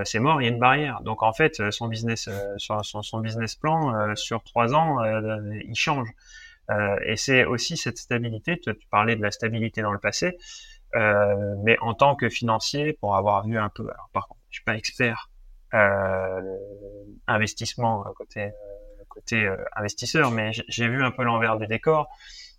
c'est 0.05 0.18
mort, 0.18 0.40
il 0.42 0.46
y 0.46 0.49
a 0.49 0.51
une 0.51 0.59
barrière. 0.59 1.01
Donc 1.03 1.22
en 1.22 1.33
fait, 1.33 1.70
son 1.70 1.88
business, 1.88 2.29
son, 2.59 2.83
son, 2.83 3.20
business 3.20 3.55
plan 3.55 4.14
sur 4.16 4.42
trois 4.42 4.75
ans, 4.75 4.99
il 5.05 5.75
change. 5.75 6.09
Euh, 6.70 6.99
et 7.05 7.16
c'est 7.16 7.44
aussi 7.44 7.77
cette 7.77 7.99
stabilité, 7.99 8.59
tu, 8.59 8.75
parlais 8.90 9.16
de 9.16 9.22
la 9.22 9.31
stabilité 9.31 9.83
dans 9.83 9.92
le 9.92 9.99
passé, 9.99 10.37
euh, 10.94 11.55
mais 11.64 11.79
en 11.81 11.94
tant 11.94 12.16
que 12.16 12.29
financier, 12.29 12.92
pour 12.94 13.16
avoir 13.16 13.46
vu 13.46 13.59
un 13.59 13.68
peu, 13.68 13.85
alors 13.85 14.11
par 14.12 14.27
contre, 14.29 14.40
je 14.51 14.57
suis 14.57 14.64
pas 14.64 14.77
expert 14.77 15.31
euh, 15.75 16.40
investissement 17.27 18.05
côté 18.16 18.53
côté 19.09 19.51
investisseur, 19.75 20.31
mais 20.31 20.51
j'ai 20.68 20.88
vu 20.88 21.03
un 21.03 21.11
peu 21.11 21.22
l'envers 21.22 21.57
du 21.57 21.66
décor. 21.66 22.09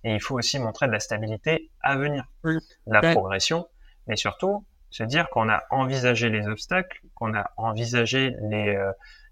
Et 0.04 0.16
il 0.16 0.22
faut 0.22 0.36
aussi 0.36 0.58
montrer 0.58 0.88
de 0.88 0.92
la 0.92 1.00
stabilité 1.00 1.70
à 1.82 1.98
venir, 1.98 2.26
la 2.88 3.14
progression, 3.14 3.68
mais 4.08 4.16
surtout 4.16 4.66
se 4.98 5.04
dire 5.04 5.30
qu'on 5.30 5.50
a 5.50 5.64
envisagé 5.70 6.30
les 6.30 6.48
obstacles, 6.48 7.02
qu'on 7.16 7.34
a 7.36 7.52
envisagé 7.58 8.36
les, 8.50 8.78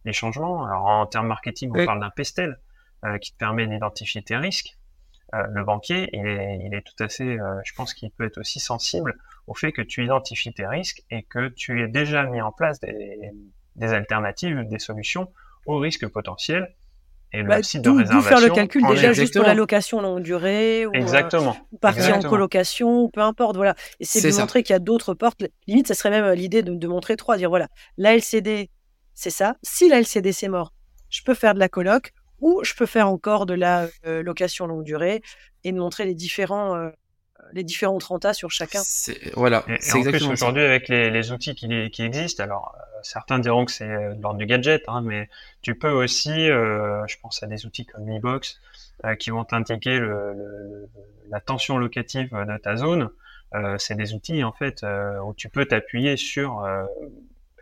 les 0.06 0.14
changements. 0.14 0.66
Alors 0.66 0.86
en 0.86 1.06
termes 1.06 1.28
marketing, 1.28 1.72
on 1.74 1.86
parle 1.86 2.00
d'un 2.00 2.10
pestel. 2.10 2.60
Euh, 3.06 3.20
qui 3.20 3.34
te 3.34 3.38
permet 3.38 3.68
d'identifier 3.68 4.24
tes 4.24 4.38
risques. 4.38 4.78
Euh, 5.36 5.46
le 5.52 5.64
banquier, 5.64 6.10
il 6.14 6.26
est, 6.26 6.60
il 6.64 6.74
est 6.74 6.82
tout 6.82 7.04
à 7.04 7.08
fait, 7.08 7.40
euh, 7.40 7.60
je 7.64 7.74
pense 7.74 7.94
qu'il 7.94 8.10
peut 8.10 8.26
être 8.26 8.40
aussi 8.40 8.60
sensible 8.60 9.16
au 9.48 9.54
fait 9.54 9.72
que 9.74 9.84
tu 9.84 10.04
identifies 10.04 10.54
tes 10.54 10.66
risques 10.66 11.04
et 11.12 11.22
que 11.24 11.50
tu 11.50 11.84
aies 11.84 11.88
déjà 11.88 12.24
mis 12.24 12.42
en 12.42 12.52
place 12.52 12.80
des, 12.80 13.32
des 13.76 13.94
alternatives, 13.94 14.68
des 14.68 14.80
solutions 14.80 15.32
aux 15.68 15.78
risques 15.78 16.08
potentiels 16.08 16.74
et 17.36 17.42
le 17.42 17.48
bah, 17.48 17.64
site 17.64 17.82
de 17.82 17.90
réservation. 17.90 18.22
faire 18.22 18.40
le 18.40 18.50
calcul 18.50 18.86
déjà 18.88 19.14
juste 19.14 19.36
pour 19.36 19.44
la 19.44 19.54
location 19.54 20.02
longue 20.02 20.22
durée 20.22 20.86
ou 20.86 20.92
exactement. 20.94 21.56
partir 21.82 22.18
en 22.18 22.22
colocation 22.22 23.04
ou 23.04 23.10
peu 23.10 23.22
importe 23.22 23.56
voilà. 23.56 23.76
Et 24.00 24.06
c'est 24.06 24.30
de 24.30 24.36
montrer 24.38 24.64
qu'il 24.64 24.74
y 24.74 24.78
a 24.78 24.80
d'autres 24.80 25.14
portes. 25.14 25.44
Limite 25.68 25.88
ça 25.88 25.94
serait 25.94 26.10
même 26.10 26.32
l'idée 26.34 26.64
de, 26.64 26.74
de, 26.74 26.88
montrer 26.88 27.16
trois 27.16 27.38
dire 27.38 27.50
voilà 27.50 27.68
la 27.98 28.16
LCD 28.16 28.70
c'est 29.14 29.30
ça. 29.30 29.56
Si 29.64 29.90
la 29.90 30.00
LCD 30.00 30.32
c'est 30.32 30.48
mort 30.48 30.74
je 31.10 31.22
peux 31.24 31.34
faire 31.34 31.54
de 31.54 31.60
la 31.60 31.70
coloc 31.70 32.14
ou 32.42 32.62
je 32.64 32.74
peux 32.74 32.86
faire 32.86 33.10
encore 33.10 33.46
de 33.46 33.54
la 33.54 33.88
euh, 34.06 34.24
location 34.24 34.68
longue 34.68 34.84
durée 34.84 35.22
et 35.64 35.72
de 35.72 35.78
montrer 35.78 36.06
les 36.06 36.16
différents 36.16 36.76
euh, 36.76 36.90
les 37.54 37.64
différentes 37.64 38.04
rentas 38.04 38.34
sur 38.34 38.52
chacun. 38.52 38.82
Voilà. 39.36 39.66
c'est 39.80 39.98
exactement 39.98 40.32
aujourd'hui 40.32 40.64
avec 40.64 40.90
les, 40.90 41.10
les, 41.10 41.32
outils 41.32 41.56
qui, 41.56 41.90
qui 41.92 42.04
existent, 42.04 42.44
alors 42.44 42.76
euh, 42.76 43.00
certains 43.04 43.40
diront 43.40 43.66
que 43.66 43.72
c'est 43.72 43.88
de 43.88 44.22
l'ordre 44.22 44.38
du 44.40 44.46
gadget, 44.46 44.84
hein, 44.88 45.02
mais 45.02 45.30
tu 45.62 45.76
peux 45.76 45.92
aussi, 45.92 46.48
je 46.48 47.16
pense 47.22 47.42
à 47.44 47.48
des 47.48 47.66
outils 47.66 47.86
comme 47.86 48.10
eBox 48.10 48.60
qui 49.20 49.30
vont 49.30 49.44
t'indiquer 49.44 50.00
le, 50.00 50.34
le, 50.34 50.90
la 51.30 51.40
tension 51.40 51.78
locative 51.78 52.30
de 52.32 52.58
ta 52.58 52.76
zone. 52.76 53.10
c'est 53.78 53.96
des 53.96 54.14
outils 54.14 54.44
en 54.44 54.52
fait 54.52 54.86
où 55.24 55.34
tu 55.34 55.50
peux 55.50 55.66
t'appuyer 55.66 56.18
sur, 56.18 56.66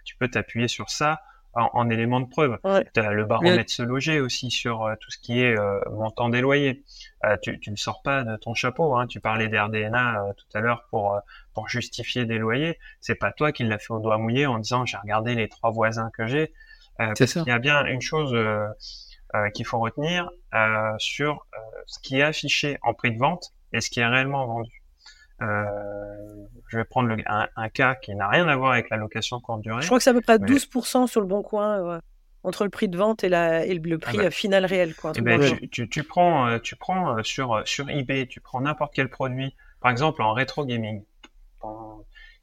tu 0.04 0.16
peux 0.16 0.28
t'appuyer 0.28 0.68
sur 0.68 0.90
ça 0.90 1.22
en, 1.56 1.90
élément 1.90 2.20
de 2.20 2.28
preuve. 2.28 2.58
Tu 2.94 3.00
as 3.00 3.12
le 3.12 3.26
baromètre 3.26 3.72
se 3.72 3.84
loger 3.84 4.20
aussi 4.20 4.50
sur 4.50 4.84
euh, 4.84 4.96
tout 5.00 5.12
ce 5.12 5.18
qui 5.18 5.42
est 5.42 5.58
euh, 5.58 5.80
montant 5.92 6.30
des 6.30 6.42
loyers. 6.42 6.84
Euh, 7.26 7.38
tu, 7.42 7.60
tu 7.60 7.72
ne 7.72 7.76
sors 7.76 8.02
pas 8.02 8.24
de 8.24 8.36
ton 8.38 8.54
chapeau. 8.54 8.96
Hein. 8.96 9.08
Tu 9.08 9.20
parlais 9.20 9.48
d'RDNA 9.48 10.34
tout 10.38 10.58
à 10.58 10.62
l'heure 10.62 10.86
pour 10.90 11.20
pour 11.54 11.70
justifier 11.70 12.26
des 12.26 12.38
loyers. 12.38 12.80
C'est 13.00 13.16
pas 13.16 13.32
toi 13.32 13.52
qui 13.52 13.64
l'as 13.64 13.78
fait 13.78 13.94
au 13.94 14.00
doigt 14.00 14.18
mouillé 14.18 14.46
en 14.46 14.60
disant 14.60 14.86
j'ai 14.86 14.98
regardé 14.98 15.36
les 15.36 15.50
trois 15.50 15.72
voisins 15.72 16.10
que 16.16 16.28
j'ai. 16.28 16.54
Il 17.00 17.44
y 17.48 17.52
a 17.52 17.60
bien 17.60 17.86
une 17.86 18.02
chose 18.02 18.36
qu'il 19.54 19.66
faut 19.66 19.80
retenir 19.80 20.30
sur 20.98 21.46
ce 21.88 22.00
qui 22.00 22.20
est 22.20 22.24
affiché 22.24 22.78
en 22.82 22.94
prix 22.94 23.12
de 23.12 23.18
vente 23.18 23.54
et 23.72 23.82
ce 23.82 23.90
qui 23.90 24.00
est 24.00 24.06
réellement 24.06 24.46
vendu. 24.46 24.83
Euh, 25.42 25.66
je 26.70 26.78
vais 26.78 26.84
prendre 26.84 27.16
un, 27.26 27.70
cas 27.70 27.96
qui 27.96 28.16
n'a 28.16 28.28
rien 28.28 28.48
à 28.48 28.56
voir 28.56 28.72
avec 28.72 28.90
la 28.90 28.98
location 28.98 29.40
courte 29.40 29.62
durée. 29.62 29.82
Je 29.82 29.88
crois 29.88 29.98
que 29.98 30.04
c'est 30.04 30.10
à 30.10 30.14
peu 30.14 30.22
près 30.22 30.38
12% 30.38 31.08
sur 31.08 31.22
le 31.22 31.28
bon 31.28 31.42
coin 31.42 32.00
entre 32.44 32.64
le 32.64 32.70
prix 32.70 32.88
de 32.90 32.98
vente 32.98 33.24
et, 33.24 33.30
la, 33.30 33.66
et 33.66 33.74
le 33.74 33.98
prix 33.98 34.18
ah 34.20 34.24
bah. 34.24 34.32
final 34.32 34.66
réel. 34.66 34.96
Quoi, 34.96 35.14
eh 35.16 35.22
ben, 35.22 35.40
tu, 35.72 35.88
tu, 35.88 36.04
prends, 36.04 36.60
tu 36.60 36.76
prends 36.76 37.18
euh, 37.18 37.24
sur, 37.24 37.62
sur 37.66 37.90
eBay, 37.90 38.28
tu 38.28 38.42
prends 38.42 38.62
n'importe 38.62 38.94
quel 38.94 39.10
produit, 39.10 39.56
par 39.82 39.92
exemple 39.92 40.22
en 40.22 40.34
rétro 40.34 40.66
gaming 40.66 41.04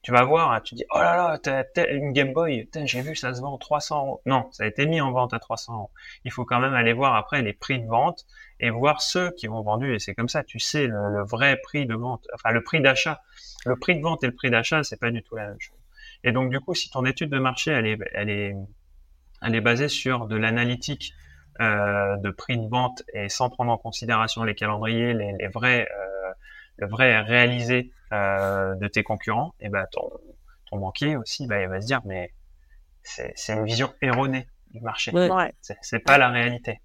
tu 0.02 0.12
vas 0.12 0.24
voir, 0.24 0.52
hein, 0.52 0.60
tu 0.62 0.74
dis, 0.74 0.84
oh 0.94 0.98
là 0.98 1.16
là, 1.16 1.38
t'as, 1.38 1.92
une 1.92 2.12
Game 2.12 2.32
Boy, 2.32 2.68
j'ai 2.84 3.02
vu, 3.02 3.14
ça 3.14 3.34
se 3.34 3.40
vend 3.42 3.58
300 3.58 3.98
euros. 3.98 4.22
Non, 4.24 4.48
ça 4.50 4.64
a 4.64 4.66
été 4.66 4.86
mis 4.86 5.00
en 5.00 5.12
vente 5.12 5.34
à 5.34 5.38
300 5.38 5.74
euros. 5.74 5.90
Il 6.24 6.32
faut 6.32 6.44
quand 6.44 6.58
même 6.58 6.74
aller 6.74 6.94
voir 6.94 7.14
après 7.16 7.42
les 7.42 7.52
prix 7.52 7.78
de 7.80 7.86
vente 7.86 8.24
et 8.60 8.70
voir 8.70 9.00
ceux 9.00 9.30
qui 9.32 9.48
ont 9.48 9.62
vendu, 9.62 9.94
et 9.94 9.98
c'est 9.98 10.14
comme 10.14 10.28
ça, 10.28 10.44
tu 10.44 10.58
sais 10.58 10.86
le, 10.86 11.24
vrai 11.24 11.58
prix 11.62 11.86
de 11.86 11.94
vente, 11.94 12.26
enfin 12.34 12.50
le 12.50 12.62
prix 12.62 12.80
d'achat. 12.80 13.22
Le 13.66 13.76
prix 13.76 13.96
de 13.96 14.02
vente 14.02 14.22
et 14.22 14.26
le 14.26 14.34
prix 14.34 14.50
d'achat, 14.50 14.84
c'est 14.84 15.00
pas 15.00 15.10
du 15.10 15.22
tout 15.22 15.34
la 15.34 15.48
même 15.48 15.60
chose. 15.60 15.76
Et 16.24 16.32
donc, 16.32 16.50
du 16.50 16.60
coup, 16.60 16.74
si 16.74 16.90
ton 16.90 17.04
étude 17.04 17.30
de 17.30 17.38
marché, 17.38 17.70
elle 17.70 17.86
est, 17.86 17.98
elle 18.14 18.30
est, 18.30 18.54
elle 19.42 19.54
est 19.54 19.60
basée 19.60 19.88
sur 19.88 20.26
de 20.26 20.36
l'analytique 20.36 21.14
euh, 21.60 22.16
de 22.18 22.30
prix 22.30 22.58
de 22.58 22.68
vente 22.68 23.02
et 23.14 23.28
sans 23.28 23.50
prendre 23.50 23.72
en 23.72 23.78
considération 23.78 24.44
les 24.44 24.54
calendriers, 24.54 25.14
les, 25.14 25.32
les 25.38 25.48
vrais, 25.48 25.88
euh, 25.90 26.32
le 26.76 26.86
vrai 26.86 27.20
réalisé 27.20 27.92
euh, 28.12 28.74
de 28.76 28.88
tes 28.88 29.02
concurrents, 29.02 29.54
et 29.60 29.68
ben 29.68 29.86
ton, 29.92 30.10
ton 30.70 30.78
banquier 30.78 31.16
aussi, 31.16 31.46
bah, 31.46 31.60
il 31.62 31.68
va 31.68 31.80
se 31.80 31.86
dire 31.86 32.00
mais 32.04 32.32
c'est 33.02 33.34
une 33.48 33.64
vision 33.64 33.92
erronée 34.02 34.46
du 34.72 34.80
marché. 34.80 35.10
Ouais. 35.12 35.54
C'est 35.60 36.00
pas 36.00 36.18
la 36.18 36.28
réalité. 36.28 36.80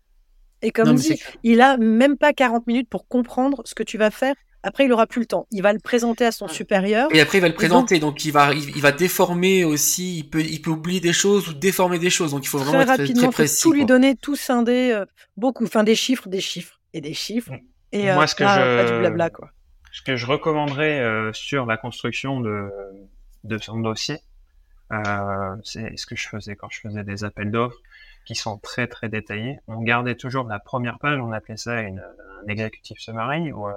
Et 0.61 0.71
comme 0.71 0.95
dit, 0.95 1.21
il 1.43 1.61
a 1.61 1.77
même 1.77 2.17
pas 2.17 2.33
40 2.33 2.67
minutes 2.67 2.89
pour 2.89 3.07
comprendre 3.07 3.61
ce 3.65 3.75
que 3.75 3.83
tu 3.83 3.97
vas 3.97 4.11
faire. 4.11 4.35
Après, 4.63 4.85
il 4.85 4.91
aura 4.91 5.05
plus 5.05 5.19
le 5.19 5.27
temps. 5.27 5.45
Il 5.51 5.61
va 5.61 5.73
le 5.73 5.79
présenter 5.79 6.25
à 6.25 6.31
son 6.31 6.47
supérieur. 6.47 7.13
Et 7.13 7.21
après, 7.21 7.37
il 7.37 7.41
va 7.41 7.49
le 7.49 7.53
présenter. 7.53 7.99
Donc, 7.99 8.25
il 8.25 8.31
va, 8.31 8.51
il, 8.51 8.81
va 8.81 8.91
déformer 8.91 9.63
aussi. 9.63 10.17
Il 10.17 10.29
peut, 10.29 10.41
il 10.41 10.59
peut 10.59 10.71
oublier 10.71 10.99
des 10.99 11.13
choses 11.13 11.49
ou 11.49 11.53
déformer 11.53 11.99
des 11.99 12.09
choses. 12.09 12.31
Donc, 12.31 12.45
il 12.45 12.47
faut 12.47 12.57
vraiment 12.57 12.81
être 12.81 13.13
très 13.13 13.29
précis. 13.29 13.61
Tout 13.61 13.73
lui 13.73 13.85
donner, 13.85 14.15
tout 14.15 14.35
scinder, 14.35 14.91
euh, 14.91 15.05
beaucoup. 15.37 15.65
Enfin, 15.65 15.83
des 15.83 15.93
chiffres, 15.93 16.27
des 16.29 16.41
chiffres 16.41 16.79
et 16.93 17.01
des 17.01 17.13
chiffres. 17.13 17.51
Et 17.91 18.11
Moi, 18.11 18.25
ce 18.25 18.33
que 18.33 18.43
je... 18.43 18.91
du 18.91 18.99
blabla, 18.99 19.29
quoi 19.29 19.51
ce 19.95 20.01
que 20.01 20.17
je 20.17 20.25
recommanderais 20.25 20.99
euh, 20.99 21.31
sur 21.31 21.65
la 21.65 21.77
construction 21.77 22.41
de, 22.41 22.69
de 23.45 23.57
son 23.57 23.79
dossier, 23.79 24.19
euh, 24.91 25.55
c'est 25.63 25.95
ce 25.95 26.05
que 26.05 26.17
je 26.17 26.27
faisais 26.27 26.57
quand 26.57 26.67
je 26.69 26.81
faisais 26.81 27.05
des 27.05 27.23
appels 27.23 27.49
d'offres 27.49 27.79
qui 28.25 28.35
sont 28.35 28.57
très 28.57 28.87
très 28.87 29.07
détaillés. 29.07 29.59
On 29.67 29.81
gardait 29.81 30.15
toujours 30.15 30.45
la 30.45 30.59
première 30.59 30.99
page, 30.99 31.19
on 31.19 31.31
appelait 31.31 31.57
ça 31.57 31.81
une, 31.81 31.99
un 31.99 32.47
executive 32.47 32.97
summary 32.99 33.51
ou 33.51 33.67
euh, 33.67 33.73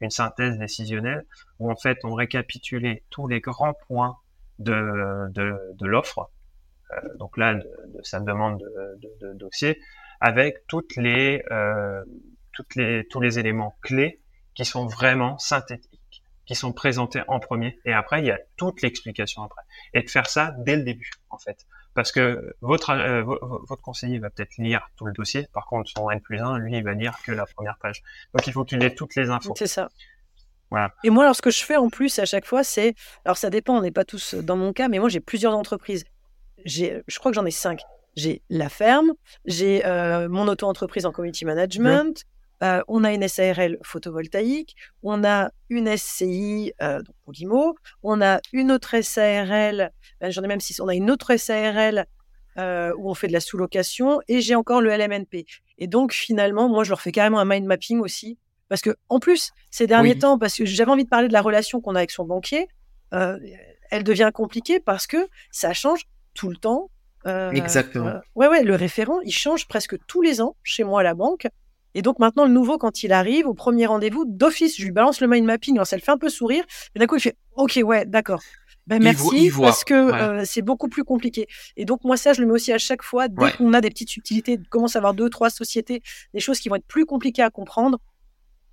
une 0.00 0.10
synthèse 0.10 0.58
décisionnelle, 0.58 1.24
où 1.58 1.70
en 1.70 1.76
fait 1.76 1.98
on 2.04 2.14
récapitulait 2.14 3.02
tous 3.10 3.26
les 3.26 3.40
grands 3.40 3.74
points 3.86 4.18
de, 4.58 5.28
de, 5.30 5.86
l'offre, 5.86 6.30
euh, 6.92 7.16
donc 7.16 7.36
là 7.36 7.54
de, 7.54 7.68
sa 8.02 8.20
demande 8.20 8.58
de, 8.60 9.26
de, 9.26 9.32
dossier, 9.34 9.80
avec 10.20 10.66
toutes 10.66 10.96
les, 10.96 11.42
euh, 11.50 12.04
toutes 12.52 12.74
les, 12.74 13.06
tous 13.08 13.20
les 13.20 13.38
éléments 13.38 13.76
clés 13.82 14.20
qui 14.54 14.64
sont 14.64 14.86
vraiment 14.86 15.38
synthétiques, 15.38 16.22
qui 16.46 16.54
sont 16.54 16.72
présentés 16.72 17.22
en 17.28 17.40
premier, 17.40 17.78
et 17.84 17.92
après 17.92 18.20
il 18.20 18.26
y 18.26 18.30
a 18.30 18.38
toute 18.56 18.82
l'explication 18.82 19.42
après. 19.42 19.62
Et 19.94 20.02
de 20.02 20.10
faire 20.10 20.26
ça 20.26 20.54
dès 20.58 20.76
le 20.76 20.82
début, 20.84 21.10
en 21.30 21.38
fait. 21.38 21.66
Parce 21.96 22.12
que 22.12 22.54
votre, 22.60 22.90
euh, 22.90 23.22
votre 23.22 23.80
conseiller 23.80 24.18
va 24.18 24.28
peut-être 24.28 24.58
lire 24.58 24.90
tout 24.96 25.06
le 25.06 25.12
dossier, 25.12 25.48
par 25.54 25.64
contre 25.64 25.90
son 25.90 26.10
N 26.10 26.20
plus 26.20 26.38
1, 26.38 26.58
lui, 26.58 26.76
il 26.76 26.84
va 26.84 26.92
lire 26.92 27.16
que 27.24 27.32
la 27.32 27.46
première 27.46 27.78
page. 27.78 28.02
Donc 28.34 28.46
il 28.46 28.52
faut 28.52 28.64
qu'il 28.64 28.84
ait 28.84 28.94
toutes 28.94 29.16
les 29.16 29.30
infos. 29.30 29.54
C'est 29.56 29.66
ça. 29.66 29.88
Voilà. 30.70 30.92
Et 31.04 31.10
moi, 31.10 31.24
alors 31.24 31.34
ce 31.34 31.40
que 31.40 31.50
je 31.50 31.64
fais 31.64 31.76
en 31.76 31.88
plus 31.88 32.18
à 32.18 32.26
chaque 32.26 32.44
fois, 32.44 32.62
c'est, 32.64 32.94
alors 33.24 33.38
ça 33.38 33.48
dépend, 33.48 33.78
on 33.78 33.80
n'est 33.80 33.92
pas 33.92 34.04
tous 34.04 34.34
dans 34.34 34.56
mon 34.56 34.74
cas, 34.74 34.88
mais 34.88 34.98
moi 34.98 35.08
j'ai 35.08 35.20
plusieurs 35.20 35.56
entreprises. 35.56 36.04
Je 36.66 37.18
crois 37.18 37.32
que 37.32 37.36
j'en 37.36 37.46
ai 37.46 37.50
cinq. 37.50 37.80
J'ai 38.14 38.42
la 38.50 38.68
ferme, 38.68 39.12
j'ai 39.46 39.86
euh, 39.86 40.28
mon 40.28 40.48
auto-entreprise 40.48 41.06
en 41.06 41.12
community 41.12 41.46
management, 41.46 42.24
euh, 42.62 42.82
on 42.88 43.04
a 43.04 43.12
une 43.12 43.26
SARL 43.28 43.78
photovoltaïque, 43.82 44.76
on 45.02 45.24
a 45.24 45.50
une 45.68 45.94
SCI, 45.96 46.72
euh, 46.82 46.98
donc 46.98 47.14
pour 47.24 47.32
l'IMO, 47.32 47.76
on 48.02 48.22
a 48.22 48.40
une 48.52 48.72
autre 48.72 49.00
SARL, 49.00 49.92
ben, 50.20 50.30
j'en 50.30 50.42
ai 50.42 50.46
même 50.48 50.60
six, 50.60 50.80
on 50.80 50.88
a 50.88 50.94
une 50.94 51.10
autre 51.10 51.36
SARL 51.36 52.06
euh, 52.58 52.92
où 52.96 53.10
on 53.10 53.14
fait 53.14 53.28
de 53.28 53.32
la 53.32 53.40
sous-location, 53.40 54.20
et 54.28 54.40
j'ai 54.40 54.54
encore 54.54 54.80
le 54.80 54.90
LMNP. 54.90 55.44
Et 55.78 55.86
donc 55.86 56.12
finalement, 56.12 56.68
moi 56.68 56.84
je 56.84 56.90
leur 56.90 57.00
fais 57.00 57.12
carrément 57.12 57.38
un 57.38 57.44
mind 57.44 57.66
mapping 57.66 58.00
aussi, 58.00 58.38
parce 58.68 58.80
que 58.80 58.96
en 59.08 59.20
plus, 59.20 59.52
ces 59.70 59.86
derniers 59.86 60.18
temps, 60.18 60.38
parce 60.38 60.56
que 60.56 60.64
j'avais 60.64 60.90
envie 60.90 61.04
de 61.04 61.08
parler 61.08 61.28
de 61.28 61.32
la 61.32 61.42
relation 61.42 61.80
qu'on 61.80 61.94
a 61.94 61.98
avec 61.98 62.10
son 62.10 62.24
banquier, 62.24 62.68
euh, 63.14 63.38
elle 63.90 64.04
devient 64.04 64.30
compliquée 64.34 64.80
parce 64.80 65.06
que 65.06 65.28
ça 65.50 65.72
change 65.72 66.06
tout 66.34 66.48
le 66.48 66.56
temps. 66.56 66.90
Euh, 67.26 67.50
Exactement. 67.52 68.20
Ouais, 68.34 68.48
ouais, 68.48 68.62
le 68.62 68.74
référent, 68.74 69.20
il 69.24 69.32
change 69.32 69.66
presque 69.68 69.96
tous 70.06 70.22
les 70.22 70.40
ans 70.40 70.56
chez 70.62 70.84
moi 70.84 71.00
à 71.00 71.02
la 71.02 71.14
banque. 71.14 71.48
Et 71.96 72.02
donc 72.02 72.18
maintenant, 72.18 72.44
le 72.44 72.52
nouveau, 72.52 72.76
quand 72.76 73.02
il 73.02 73.10
arrive 73.10 73.46
au 73.46 73.54
premier 73.54 73.86
rendez-vous, 73.86 74.26
d'office, 74.26 74.76
je 74.76 74.84
lui 74.84 74.92
balance 74.92 75.22
le 75.22 75.28
mind 75.28 75.46
mapping, 75.46 75.76
alors 75.76 75.86
ça 75.86 75.96
le 75.96 76.02
fait 76.02 76.12
un 76.12 76.18
peu 76.18 76.28
sourire, 76.28 76.62
et 76.94 76.98
d'un 76.98 77.06
coup, 77.06 77.16
il 77.16 77.22
fait 77.22 77.38
OK, 77.56 77.80
ouais, 77.82 78.04
d'accord. 78.04 78.42
Ben 78.86 79.02
merci, 79.02 79.50
parce 79.58 79.82
que 79.82 79.94
euh, 79.94 80.42
c'est 80.44 80.60
beaucoup 80.60 80.88
plus 80.88 81.04
compliqué. 81.04 81.48
Et 81.78 81.86
donc 81.86 82.04
moi, 82.04 82.18
ça, 82.18 82.34
je 82.34 82.42
le 82.42 82.46
mets 82.46 82.52
aussi 82.52 82.70
à 82.70 82.76
chaque 82.76 83.02
fois, 83.02 83.28
dès 83.28 83.50
qu'on 83.52 83.72
a 83.72 83.80
des 83.80 83.88
petites 83.88 84.10
subtilités, 84.10 84.60
commence 84.68 84.94
à 84.94 84.98
avoir 84.98 85.14
deux, 85.14 85.30
trois 85.30 85.48
sociétés, 85.48 86.02
des 86.34 86.40
choses 86.40 86.60
qui 86.60 86.68
vont 86.68 86.76
être 86.76 86.86
plus 86.86 87.06
compliquées 87.06 87.42
à 87.42 87.48
comprendre, 87.48 87.98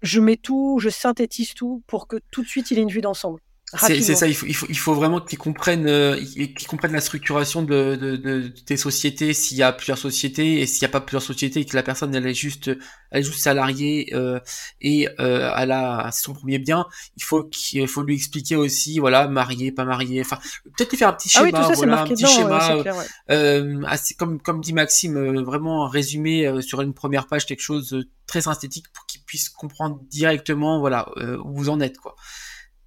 je 0.01 0.19
mets 0.19 0.35
tout, 0.35 0.79
je 0.81 0.89
synthétise 0.89 1.53
tout 1.53 1.81
pour 1.87 2.09
que 2.09 2.17
tout 2.29 2.43
de 2.43 2.47
suite, 2.47 2.71
il 2.71 2.77
ait 2.77 2.81
une 2.81 2.91
vue 2.91 2.99
d'ensemble. 2.99 3.39
C'est 3.77 4.15
ça, 4.15 4.27
il 4.27 4.35
faut, 4.35 4.45
il 4.45 4.55
faut, 4.55 4.65
il 4.69 4.77
faut 4.77 4.93
vraiment 4.93 5.19
qu'ils 5.19 5.37
comprennent, 5.37 5.87
euh, 5.87 6.15
qu'ils 6.17 6.67
comprennent 6.67 6.91
la 6.91 7.01
structuration 7.01 7.63
de, 7.63 7.95
de, 7.95 8.15
de, 8.17 8.47
tes 8.47 8.77
sociétés, 8.77 9.33
s'il 9.33 9.57
y 9.57 9.63
a 9.63 9.71
plusieurs 9.71 9.97
sociétés, 9.97 10.61
et 10.61 10.67
s'il 10.67 10.85
n'y 10.85 10.89
a 10.89 10.91
pas 10.91 11.01
plusieurs 11.01 11.23
sociétés, 11.23 11.61
et 11.61 11.65
que 11.65 11.75
la 11.75 11.83
personne 11.83 12.13
elle 12.13 12.27
est 12.27 12.33
juste, 12.33 12.69
elle 13.11 13.21
est 13.21 13.23
juste 13.23 13.39
salariée 13.39 14.09
euh, 14.13 14.39
et 14.81 15.09
euh, 15.19 15.51
elle 15.57 15.71
a 15.71 16.09
c'est 16.11 16.23
son 16.23 16.33
premier 16.33 16.59
bien, 16.59 16.85
il 17.17 17.23
faut 17.23 17.43
qu'il 17.43 17.87
faut 17.87 18.03
lui 18.03 18.15
expliquer 18.15 18.55
aussi, 18.55 18.99
voilà, 18.99 19.27
marié, 19.27 19.71
pas 19.71 19.85
marié, 19.85 20.21
enfin 20.21 20.37
peut-être 20.77 20.91
lui 20.91 20.97
faire 20.97 21.09
un 21.09 21.13
petit 21.13 21.29
schéma, 21.29 21.49
ah 21.53 21.67
oui, 21.67 21.75
voilà, 21.75 22.01
un 22.01 22.07
petit 22.07 22.27
schéma, 22.27 22.83
euh, 23.31 23.81
assez, 23.87 24.13
comme 24.13 24.39
comme 24.39 24.61
dit 24.61 24.73
Maxime, 24.73 25.17
euh, 25.17 25.41
vraiment 25.41 25.87
résumé 25.87 26.61
sur 26.61 26.81
une 26.81 26.93
première 26.93 27.27
page 27.27 27.45
quelque 27.45 27.61
chose 27.61 28.05
très 28.27 28.41
synthétique 28.41 28.85
pour 28.93 29.05
qu'il 29.07 29.21
puisse 29.21 29.49
comprendre 29.49 29.99
directement, 30.09 30.79
voilà, 30.79 31.09
où 31.43 31.55
vous 31.55 31.69
en 31.69 31.79
êtes 31.79 31.97
quoi. 31.97 32.15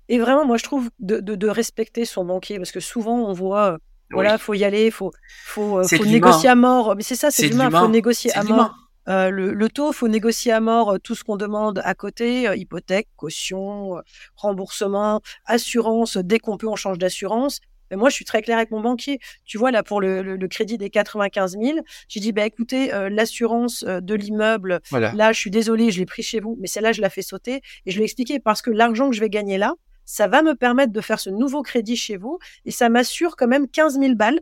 Et 0.09 0.19
vraiment, 0.19 0.45
moi, 0.45 0.57
je 0.57 0.65
trouve 0.65 0.91
de, 1.01 1.19
de, 1.19 1.49
respecter 1.49 2.05
son 2.05 2.25
banquier, 2.25 2.59
parce 2.59 2.71
que 2.71 2.81
souvent, 2.81 3.19
on 3.29 3.33
voit, 3.33 3.73
euh, 3.73 3.79
voilà, 4.11 4.39
faut 4.39 4.55
y 4.55 4.65
aller, 4.65 4.91
faut, 4.91 5.13
faut, 5.45 5.79
euh, 5.79 5.85
faut 5.85 6.05
négocier 6.05 6.49
à 6.49 6.55
mort. 6.55 6.95
Mais 6.97 7.03
c'est 7.03 7.17
ça, 7.17 7.31
c'est 7.31 7.49
l'humain, 7.49 7.71
faut 7.71 7.89
négocier 7.89 8.33
à 8.37 8.45
mort. 8.45 8.75
Euh, 9.09 9.31
le, 9.31 9.53
le, 9.53 9.69
taux, 9.69 9.93
faut 9.93 10.09
négocier 10.09 10.51
à 10.51 10.61
mort 10.61 10.97
tout 11.01 11.15
ce 11.15 11.23
qu'on 11.23 11.37
demande 11.37 11.81
à 11.85 11.95
côté, 11.95 12.51
hypothèque, 12.57 13.09
caution, 13.17 14.01
remboursement, 14.35 15.21
assurance. 15.45 16.17
Dès 16.17 16.39
qu'on 16.39 16.57
peut, 16.57 16.69
on 16.69 16.77
change 16.77 16.99
d'assurance. 16.99 17.61
Mais 17.93 17.97
moi, 17.97 18.09
je 18.09 18.17
suis 18.17 18.25
très 18.25 18.43
claire 18.43 18.57
avec 18.57 18.73
mon 18.73 18.81
banquier. 18.81 19.21
Tu 19.45 19.59
vois, 19.59 19.71
là, 19.71 19.85
pour 19.85 20.01
le, 20.01 20.23
le, 20.23 20.49
crédit 20.49 20.77
des 20.77 20.91
95 20.91 21.57
000, 21.57 21.79
j'ai 22.09 22.19
dit, 22.19 22.33
bah, 22.33 22.45
écoutez, 22.45 22.91
l'assurance 23.11 23.85
de 23.85 24.15
l'immeuble, 24.15 24.81
là, 24.93 25.33
je 25.33 25.39
suis 25.39 25.51
désolée, 25.53 25.93
je 25.93 26.01
l'ai 26.01 26.07
pris 26.07 26.25
chez 26.25 26.41
vous, 26.41 26.57
mais 26.61 26.67
celle-là, 26.67 26.91
je 26.91 27.01
la 27.01 27.11
fais 27.11 27.23
sauter. 27.23 27.61
Et 27.87 27.93
je 27.93 27.97
lui 27.97 28.03
ai 28.03 28.07
expliqué 28.07 28.41
parce 28.41 28.61
que 28.61 28.71
l'argent 28.71 29.09
que 29.09 29.15
je 29.15 29.21
vais 29.21 29.31
gagner 29.31 29.57
là, 29.57 29.75
ça 30.07 30.29
va 30.29 30.43
me 30.43 30.55
permettre 30.55 30.93
de 30.93 31.01
faire 31.03 31.21
ce 31.21 31.29
nouveau 31.29 31.63
crédit 31.63 31.97
chez 31.97 32.17
vous 32.17 32.39
et 32.65 32.71
ça 32.71 32.89
m'assure 32.89 33.37
quand 33.37 33.49
même 33.49 33.69
15 33.69 33.99
000 34.01 34.15
balles 34.15 34.41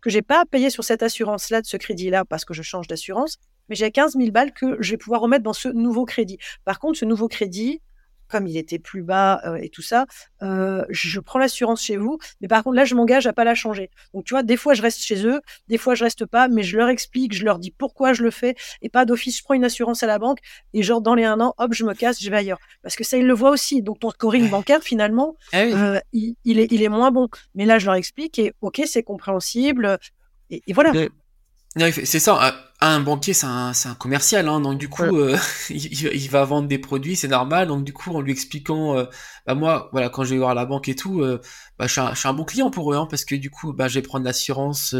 que 0.00 0.10
j'ai 0.10 0.22
pas 0.22 0.42
à 0.42 0.44
payer 0.44 0.70
sur 0.70 0.84
cette 0.84 1.02
assurance-là, 1.02 1.62
de 1.62 1.66
ce 1.66 1.76
crédit-là, 1.76 2.24
parce 2.24 2.44
que 2.44 2.54
je 2.54 2.62
change 2.62 2.86
d'assurance, 2.86 3.38
mais 3.68 3.74
j'ai 3.74 3.90
15 3.90 4.12
000 4.16 4.30
balles 4.30 4.52
que 4.52 4.76
je 4.78 4.92
vais 4.92 4.96
pouvoir 4.98 5.20
remettre 5.20 5.42
dans 5.42 5.52
ce 5.52 5.68
nouveau 5.68 6.04
crédit. 6.04 6.38
Par 6.64 6.78
contre, 6.78 6.98
ce 6.98 7.04
nouveau 7.04 7.26
crédit, 7.26 7.80
comme 8.28 8.46
il 8.46 8.56
était 8.56 8.78
plus 8.78 9.02
bas 9.02 9.40
euh, 9.44 9.56
et 9.56 9.68
tout 9.68 9.82
ça, 9.82 10.06
euh, 10.42 10.84
je 10.90 11.20
prends 11.20 11.38
l'assurance 11.38 11.82
chez 11.82 11.96
vous. 11.96 12.18
Mais 12.40 12.48
par 12.48 12.62
contre, 12.62 12.76
là, 12.76 12.84
je 12.84 12.94
m'engage 12.94 13.26
à 13.26 13.32
pas 13.32 13.44
la 13.44 13.54
changer. 13.54 13.90
Donc, 14.14 14.24
tu 14.24 14.34
vois, 14.34 14.42
des 14.42 14.56
fois, 14.56 14.74
je 14.74 14.82
reste 14.82 15.00
chez 15.00 15.26
eux, 15.26 15.40
des 15.68 15.78
fois, 15.78 15.94
je 15.94 16.04
reste 16.04 16.26
pas, 16.26 16.48
mais 16.48 16.62
je 16.62 16.76
leur 16.76 16.88
explique, 16.88 17.34
je 17.34 17.44
leur 17.44 17.58
dis 17.58 17.70
pourquoi 17.70 18.12
je 18.12 18.22
le 18.22 18.30
fais 18.30 18.54
et 18.82 18.88
pas 18.88 19.04
d'office, 19.04 19.38
je 19.38 19.42
prends 19.42 19.54
une 19.54 19.64
assurance 19.64 20.02
à 20.02 20.06
la 20.06 20.18
banque 20.18 20.38
et 20.74 20.82
genre, 20.82 21.00
dans 21.00 21.14
les 21.14 21.24
un 21.24 21.40
an, 21.40 21.54
hop, 21.58 21.72
je 21.72 21.84
me 21.84 21.94
casse, 21.94 22.22
je 22.22 22.30
vais 22.30 22.36
ailleurs. 22.36 22.58
Parce 22.82 22.96
que 22.96 23.04
ça, 23.04 23.16
ils 23.16 23.26
le 23.26 23.34
voient 23.34 23.50
aussi. 23.50 23.82
Donc, 23.82 24.00
ton 24.00 24.10
scoring 24.10 24.48
bancaire, 24.50 24.82
finalement, 24.82 25.36
ah 25.52 25.58
euh, 25.58 26.00
il, 26.12 26.36
est, 26.58 26.70
il 26.70 26.82
est 26.82 26.88
moins 26.88 27.10
bon. 27.10 27.28
Mais 27.54 27.64
là, 27.64 27.78
je 27.78 27.86
leur 27.86 27.94
explique 27.94 28.38
et 28.38 28.52
ok, 28.60 28.82
c'est 28.86 29.02
compréhensible. 29.02 29.98
Et, 30.50 30.62
voilà. 30.72 30.92
C'est 31.90 32.18
ça, 32.18 32.54
un 32.80 33.00
banquier 33.00 33.32
c'est 33.32 33.46
un, 33.46 33.72
un, 33.72 33.94
commercial, 33.94 34.48
hein, 34.48 34.60
donc 34.60 34.78
du 34.78 34.88
coup 34.88 35.02
euh, 35.02 35.36
il, 35.70 36.28
va 36.28 36.44
vendre 36.44 36.68
des 36.68 36.78
produits, 36.78 37.16
c'est 37.16 37.28
normal, 37.28 37.68
donc 37.68 37.84
du 37.84 37.92
coup 37.92 38.14
en 38.14 38.20
lui 38.20 38.32
expliquant, 38.32 38.96
euh, 38.96 39.04
bah 39.46 39.54
moi 39.54 39.88
voilà 39.92 40.10
quand 40.10 40.24
je 40.24 40.34
vais 40.34 40.38
voir 40.38 40.54
la 40.54 40.66
banque 40.66 40.88
et 40.88 40.94
tout, 40.94 41.22
euh, 41.22 41.40
bah, 41.78 41.86
je, 41.86 41.92
suis 41.92 42.00
un, 42.00 42.12
je 42.12 42.18
suis 42.18 42.28
un 42.28 42.34
bon 42.34 42.44
client 42.44 42.70
pour 42.70 42.92
eux, 42.92 42.96
hein, 42.96 43.06
parce 43.08 43.24
que 43.24 43.34
du 43.34 43.50
coup 43.50 43.72
bah, 43.72 43.88
je 43.88 43.94
vais 43.94 44.02
prendre 44.02 44.24
l'assurance 44.24 44.94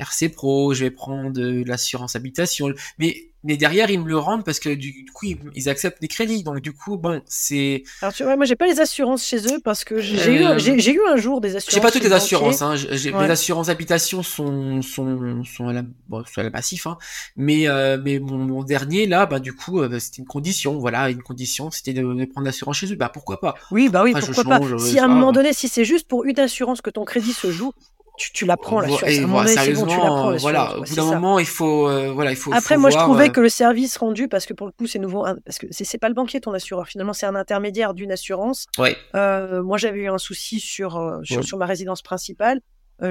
RC 0.00 0.30
Pro, 0.30 0.74
je 0.74 0.84
vais 0.84 0.90
prendre 0.90 1.40
l'assurance 1.64 2.16
habitation, 2.16 2.72
mais 2.98 3.30
mais 3.42 3.56
derrière 3.56 3.90
ils 3.90 4.00
me 4.00 4.08
le 4.08 4.18
rendent 4.18 4.44
parce 4.44 4.60
que 4.60 4.68
du, 4.74 5.06
coup 5.14 5.26
ils, 5.54 5.68
acceptent 5.68 6.00
des 6.00 6.08
crédits. 6.08 6.42
Donc 6.42 6.60
du 6.60 6.72
coup 6.72 6.98
bon 6.98 7.22
c'est 7.26 7.84
alors 8.02 8.12
tu 8.12 8.22
vois 8.22 8.36
moi 8.36 8.44
j'ai 8.44 8.56
pas 8.56 8.66
les 8.66 8.80
assurances 8.80 9.24
chez 9.24 9.46
eux 9.46 9.60
parce 9.64 9.84
que 9.84 9.98
j'ai 9.98 10.42
eu 10.42 10.44
j'ai 10.58 10.92
eu 10.92 11.00
un 11.08 11.16
jour 11.16 11.40
des 11.40 11.56
assurances 11.56 11.74
j'ai 11.74 11.80
pas 11.80 11.90
toutes 11.90 12.04
les 12.04 12.12
assurances 12.12 12.62
hein. 12.62 12.74
Les 12.74 13.12
assurances 13.12 13.68
habitation 13.68 14.22
sont 14.22 14.82
sont 14.82 15.42
sont 15.44 15.68
à 15.68 15.72
la 15.72 15.82
bon 16.08 16.24
sont 16.24 16.40
à 16.40 16.44
la 16.44 16.50
massif 16.50 16.86
hein. 16.86 16.98
Mais 17.36 17.68
euh, 17.68 17.98
mais 18.02 18.18
mon, 18.18 18.62
dernier 18.62 19.06
là 19.06 19.26
bah 19.26 19.40
du 19.40 19.54
coup 19.54 19.80
euh, 19.80 19.98
c'était 19.98 20.18
une 20.18 20.26
condition. 20.26 20.78
Voilà 20.78 21.10
une 21.10 21.22
condition 21.22 21.70
c'était 21.70 21.92
de, 21.92 22.02
prendre 22.26 22.44
l'assurance 22.44 22.76
chez 22.76 22.92
eux. 22.92 22.96
Bah 22.96 23.10
pourquoi 23.12 23.40
pas? 23.40 23.54
Oui 23.70 23.88
bah 23.88 24.02
oui 24.02 24.12
pourquoi 24.12 24.44
pas? 24.44 24.78
si 24.78 24.98
à 24.98 25.04
un 25.04 25.08
moment 25.08 25.32
donné 25.32 25.52
si 25.52 25.68
c'est 25.68 25.84
juste 25.84 26.08
pour 26.08 26.24
une 26.24 26.38
assurance 26.38 26.82
que 26.82 26.90
ton 26.90 27.04
crédit 27.04 27.32
se 27.32 27.50
joue 27.50 27.72
tu, 28.20 28.32
tu 28.32 28.44
la 28.44 28.58
prends 28.58 28.80
l'assurance. 28.80 29.48
sérieusement, 29.48 30.36
voilà, 30.36 30.76
au 30.76 30.82
bout 30.82 30.94
d'un 30.94 31.04
moment, 31.04 31.38
il 31.38 31.46
faut, 31.46 31.88
euh, 31.88 32.12
voilà, 32.12 32.30
il 32.30 32.36
faut. 32.36 32.52
Après, 32.52 32.76
moi, 32.76 32.90
je 32.90 32.98
trouvais 32.98 33.28
euh, 33.28 33.32
que 33.32 33.40
le 33.40 33.48
service 33.48 33.96
rendu, 33.96 34.28
parce 34.28 34.44
que 34.44 34.52
pour 34.52 34.66
le 34.66 34.72
coup, 34.72 34.86
c'est 34.86 34.98
nouveau, 34.98 35.24
parce 35.44 35.58
que 35.58 35.66
c'est 35.70 35.98
pas 35.98 36.08
le 36.08 36.14
banquier 36.14 36.40
ton 36.40 36.52
assureur. 36.52 36.86
Finalement, 36.86 37.14
c'est 37.14 37.26
un 37.26 37.34
intermédiaire 37.34 37.94
d'une 37.94 38.12
assurance. 38.12 38.66
Ouais. 38.78 38.96
Euh, 39.14 39.62
moi, 39.62 39.78
j'avais 39.78 40.00
eu 40.00 40.08
un 40.08 40.18
souci 40.18 40.60
sur 40.60 41.20
sur, 41.24 41.42
sur, 41.42 41.56
ma 41.56 41.66
résidence 41.66 42.02
principale. 42.02 42.60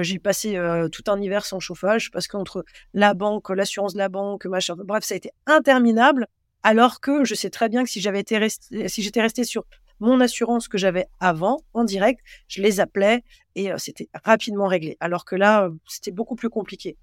j'ai 0.00 0.20
passé 0.20 0.58
tout 0.92 1.02
un 1.08 1.20
hiver 1.20 1.44
sans 1.44 1.58
chauffage 1.58 2.12
parce 2.12 2.28
qu'entre 2.28 2.64
la 2.94 3.14
banque, 3.14 3.50
l'assurance 3.50 3.94
de 3.94 3.98
la 3.98 4.08
banque, 4.08 4.46
machin, 4.46 4.76
bref, 4.76 5.02
ça 5.04 5.14
a 5.14 5.16
été 5.16 5.30
interminable. 5.46 6.28
Alors 6.62 7.00
que 7.00 7.24
je 7.24 7.34
sais 7.34 7.50
très 7.50 7.68
bien 7.68 7.82
que 7.82 7.90
si 7.90 8.00
j'avais 8.00 8.20
été 8.20 8.36
resté, 8.38 8.86
si 8.88 9.02
j'étais 9.02 9.22
resté 9.22 9.44
sur 9.44 9.64
mon 9.98 10.20
assurance 10.20 10.68
que 10.68 10.78
j'avais 10.78 11.06
avant 11.20 11.58
en 11.74 11.84
direct, 11.84 12.20
je 12.48 12.62
les 12.62 12.80
appelais 12.80 13.22
et 13.54 13.70
c'était 13.78 14.08
rapidement 14.24 14.66
réglé. 14.66 14.96
Alors 15.00 15.24
que 15.24 15.36
là, 15.36 15.70
c'était 15.86 16.10
beaucoup 16.10 16.36
plus 16.36 16.50
compliqué. 16.50 16.96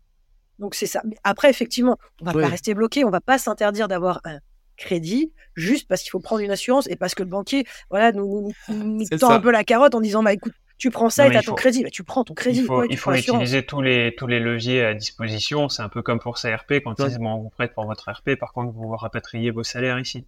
Donc 0.59 0.75
c'est 0.75 0.87
ça. 0.87 1.01
Mais 1.05 1.15
après, 1.23 1.49
effectivement, 1.49 1.97
on 2.21 2.25
va 2.25 2.33
pas 2.33 2.47
rester 2.47 2.73
bloqué, 2.73 3.03
on 3.05 3.09
va 3.09 3.21
pas 3.21 3.37
s'interdire 3.37 3.87
d'avoir 3.87 4.21
un 4.23 4.39
crédit 4.75 5.31
juste 5.55 5.87
parce 5.87 6.01
qu'il 6.01 6.11
faut 6.11 6.19
prendre 6.19 6.41
une 6.41 6.51
assurance 6.51 6.87
et 6.89 6.95
parce 6.95 7.15
que 7.15 7.23
le 7.23 7.29
banquier, 7.29 7.65
voilà, 7.89 8.11
nous, 8.11 8.51
nous, 8.69 9.05
tend 9.19 9.31
un 9.31 9.39
peu 9.39 9.51
la 9.51 9.63
carotte 9.63 9.95
en 9.95 10.01
disant, 10.01 10.23
bah 10.23 10.33
écoute, 10.33 10.53
tu 10.77 10.91
prends 10.91 11.09
ça 11.09 11.27
et 11.27 11.31
tu 11.31 11.37
as 11.37 11.41
ton 11.41 11.55
crédit. 11.55 11.83
Bah, 11.83 11.89
tu 11.89 12.03
prends 12.03 12.23
ton 12.23 12.35
crédit. 12.35 12.59
Il 12.89 12.97
faut, 12.97 13.13
utiliser 13.13 13.65
tous 13.65 13.81
les, 13.81 14.13
tous 14.15 14.27
les 14.27 14.39
leviers 14.39 14.85
à 14.85 14.93
disposition. 14.93 15.69
C'est 15.69 15.81
un 15.81 15.89
peu 15.89 16.03
comme 16.03 16.19
pour 16.19 16.35
CRP 16.35 16.83
quand 16.83 16.93
ils 16.99 17.05
disent, 17.05 17.17
bon, 17.17 17.33
on 17.33 17.41
vous 17.41 17.49
prête 17.49 17.73
pour 17.73 17.85
votre 17.85 18.11
RP, 18.11 18.35
par 18.39 18.53
contre, 18.53 18.71
vous 18.71 18.95
rapatriez 18.95 19.51
vos 19.51 19.63
salaires 19.63 19.99
ici. 19.99 20.25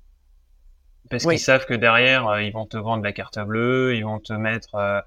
Parce 1.09 1.25
qu'ils 1.25 1.39
savent 1.39 1.65
que 1.65 1.73
derrière, 1.73 2.27
euh, 2.27 2.41
ils 2.43 2.51
vont 2.51 2.65
te 2.65 2.77
vendre 2.77 3.03
la 3.03 3.13
carte 3.13 3.39
bleue, 3.39 3.95
ils 3.95 4.03
vont 4.03 4.19
te 4.19 4.33
mettre 4.33 4.75
euh 4.75 4.99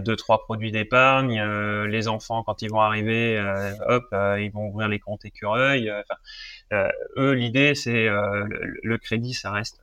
deux 0.00 0.16
trois 0.16 0.42
produits 0.42 0.72
d'épargne. 0.72 1.38
Euh, 1.40 1.86
les 1.86 2.08
enfants, 2.08 2.42
quand 2.42 2.62
ils 2.62 2.70
vont 2.70 2.80
arriver, 2.80 3.40
hop, 3.86 4.06
ils 4.12 4.50
vont 4.52 4.66
ouvrir 4.68 4.88
les 4.88 4.98
comptes 4.98 5.24
écureuils. 5.24 5.92
eux, 6.72 7.32
l'idée, 7.32 7.74
c'est 7.74 8.08
le, 8.08 8.96
crédit, 8.98 9.34
ça 9.34 9.50
reste 9.50 9.80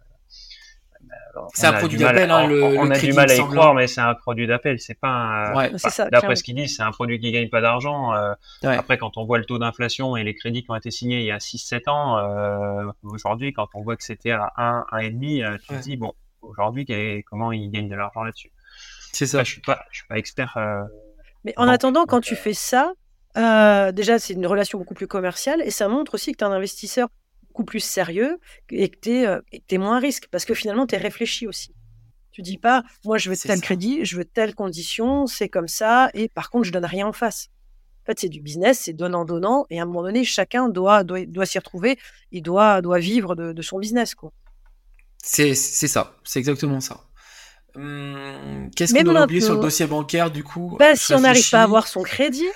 c'est 1.54 1.68
un 1.68 1.74
produit 1.74 1.98
d'appel. 1.98 2.32
Hein, 2.32 2.48
le, 2.48 2.64
on, 2.64 2.90
a 2.90 2.98
du 2.98 3.14
mal 3.14 3.30
à 3.30 3.36
y 3.36 3.40
croire, 3.40 3.74
mais 3.74 3.88
c'est 3.88 4.02
un 4.02 4.14
produit 4.14 4.48
d'appel. 4.48 4.80
C'est 4.80 5.00
pas 5.00 5.08
un. 5.08 5.72
D'après 6.10 6.36
ce 6.36 6.44
qu'ils 6.44 6.56
disent, 6.56 6.76
c'est 6.78 6.84
un 6.84 6.92
produit 6.92 7.20
qui 7.20 7.32
gagne 7.32 7.50
pas 7.50 7.62
d'argent. 7.62 8.14
Euh, 8.14 8.34
après, 8.64 8.98
quand 8.98 9.18
on 9.18 9.26
voit 9.26 9.38
le 9.38 9.46
taux 9.46 9.60
d'inflation 9.60 10.16
et 10.16 10.24
les 10.24 10.34
crédits 10.34 10.64
qui 10.64 10.72
ont 10.72 10.76
été 10.76 10.92
signés 10.92 11.20
il 11.20 11.26
y 11.26 11.32
a 11.32 11.38
6-7 11.38 11.90
ans, 11.90 12.18
euh, 12.18 12.92
aujourd'hui, 13.04 13.54
quand 13.54 13.68
on 13.74 13.82
voit 13.82 13.96
que 13.96 14.04
c'était 14.04 14.32
à 14.32 14.52
1, 14.58 14.86
1,5, 14.92 15.44
euh, 15.44 15.58
tu 15.58 15.68
te 15.68 15.82
dis, 15.82 15.98
bon, 15.98 16.14
aujourd'hui, 16.42 16.86
comment 17.26 17.52
ils 17.52 17.70
gagnent 17.70 17.90
de 17.90 17.96
l'argent 17.96 18.24
là-dessus? 18.24 18.52
C'est 19.16 19.28
ça. 19.28 19.44
je 19.44 19.52
suis 19.52 19.62
pas, 19.62 19.86
je 19.92 20.00
suis 20.00 20.08
pas 20.08 20.18
expert. 20.18 20.58
mais 21.44 21.54
en 21.58 21.68
attendant, 21.68 22.06
quand 22.06 22.22
tu 22.22 22.36
fais 22.36 22.54
ça, 22.54 22.94
déjà, 23.36 24.20
c'est 24.20 24.34
une 24.34 24.48
relation 24.48 24.78
beaucoup 24.78 24.94
plus 24.94 25.08
commerciale 25.08 25.62
et 25.64 25.72
ça 25.72 25.88
montre 25.88 26.16
aussi 26.16 26.32
que 26.32 26.38
tu 26.38 26.44
es 26.44 26.48
un 26.48 26.52
investisseur 26.52 27.10
plus 27.64 27.80
sérieux 27.80 28.40
et 28.70 28.90
que 28.90 28.98
tu 29.00 29.12
es, 29.12 29.28
es, 29.70 29.78
moins 29.78 29.98
à 29.98 30.00
risque 30.00 30.28
parce 30.30 30.44
que 30.44 30.54
finalement, 30.54 30.86
tu 30.86 30.96
es 30.96 30.98
réfléchi 30.98 31.48
aussi. 31.48 31.74
Tu 32.32 32.42
dis 32.42 32.58
pas, 32.58 32.84
moi, 33.06 33.18
je 33.18 33.30
veux 33.30 33.38
tel 33.38 33.62
crédit, 33.62 34.04
je 34.04 34.18
veux 34.18 34.26
telle 34.26 34.56
condition, 34.56 35.26
c'est 35.26 35.48
comme 35.48 35.70
ça, 35.70 36.10
et 36.14 36.28
par 36.28 36.50
contre, 36.50 36.66
je 36.66 36.74
donne 36.74 36.84
rien 36.84 37.08
en 37.08 37.14
face. 37.14 37.48
En 38.04 38.06
fait, 38.08 38.20
c'est 38.20 38.30
du 38.30 38.42
business, 38.42 38.82
c'est 38.82 38.94
donnant-donnant. 38.94 39.66
Et 39.70 39.80
à 39.80 39.84
un 39.84 39.86
moment 39.86 40.04
donné, 40.04 40.26
chacun 40.26 40.68
doit, 40.68 41.04
doit, 41.04 41.26
doit 41.26 41.46
s'y 41.46 41.58
retrouver. 41.58 41.98
Il 42.32 42.44
doit, 42.44 42.82
doit 42.82 43.00
vivre 43.00 43.36
de, 43.36 43.52
de 43.52 43.62
son 43.64 43.80
business. 43.80 44.14
Quoi. 44.14 44.32
C'est, 45.24 45.56
c'est 45.56 45.88
ça. 45.88 46.14
C'est 46.24 46.38
exactement 46.38 46.82
ça. 46.82 47.05
Hum, 47.76 48.70
qu'est-ce 48.76 48.94
qu'on 48.94 49.04
doit 49.04 49.24
oublier 49.24 49.42
sur 49.42 49.56
le 49.56 49.62
dossier 49.62 49.86
bancaire, 49.88 50.32
du 50.32 50.44
coup? 50.44 50.76
Bah, 50.80 50.96
Si 50.96 51.14
on 51.14 51.22
n'arrive 51.22 51.50
pas 51.50 51.60
à 51.60 51.64
avoir 51.64 51.88
son 51.88 52.04
crédit, 52.04 52.48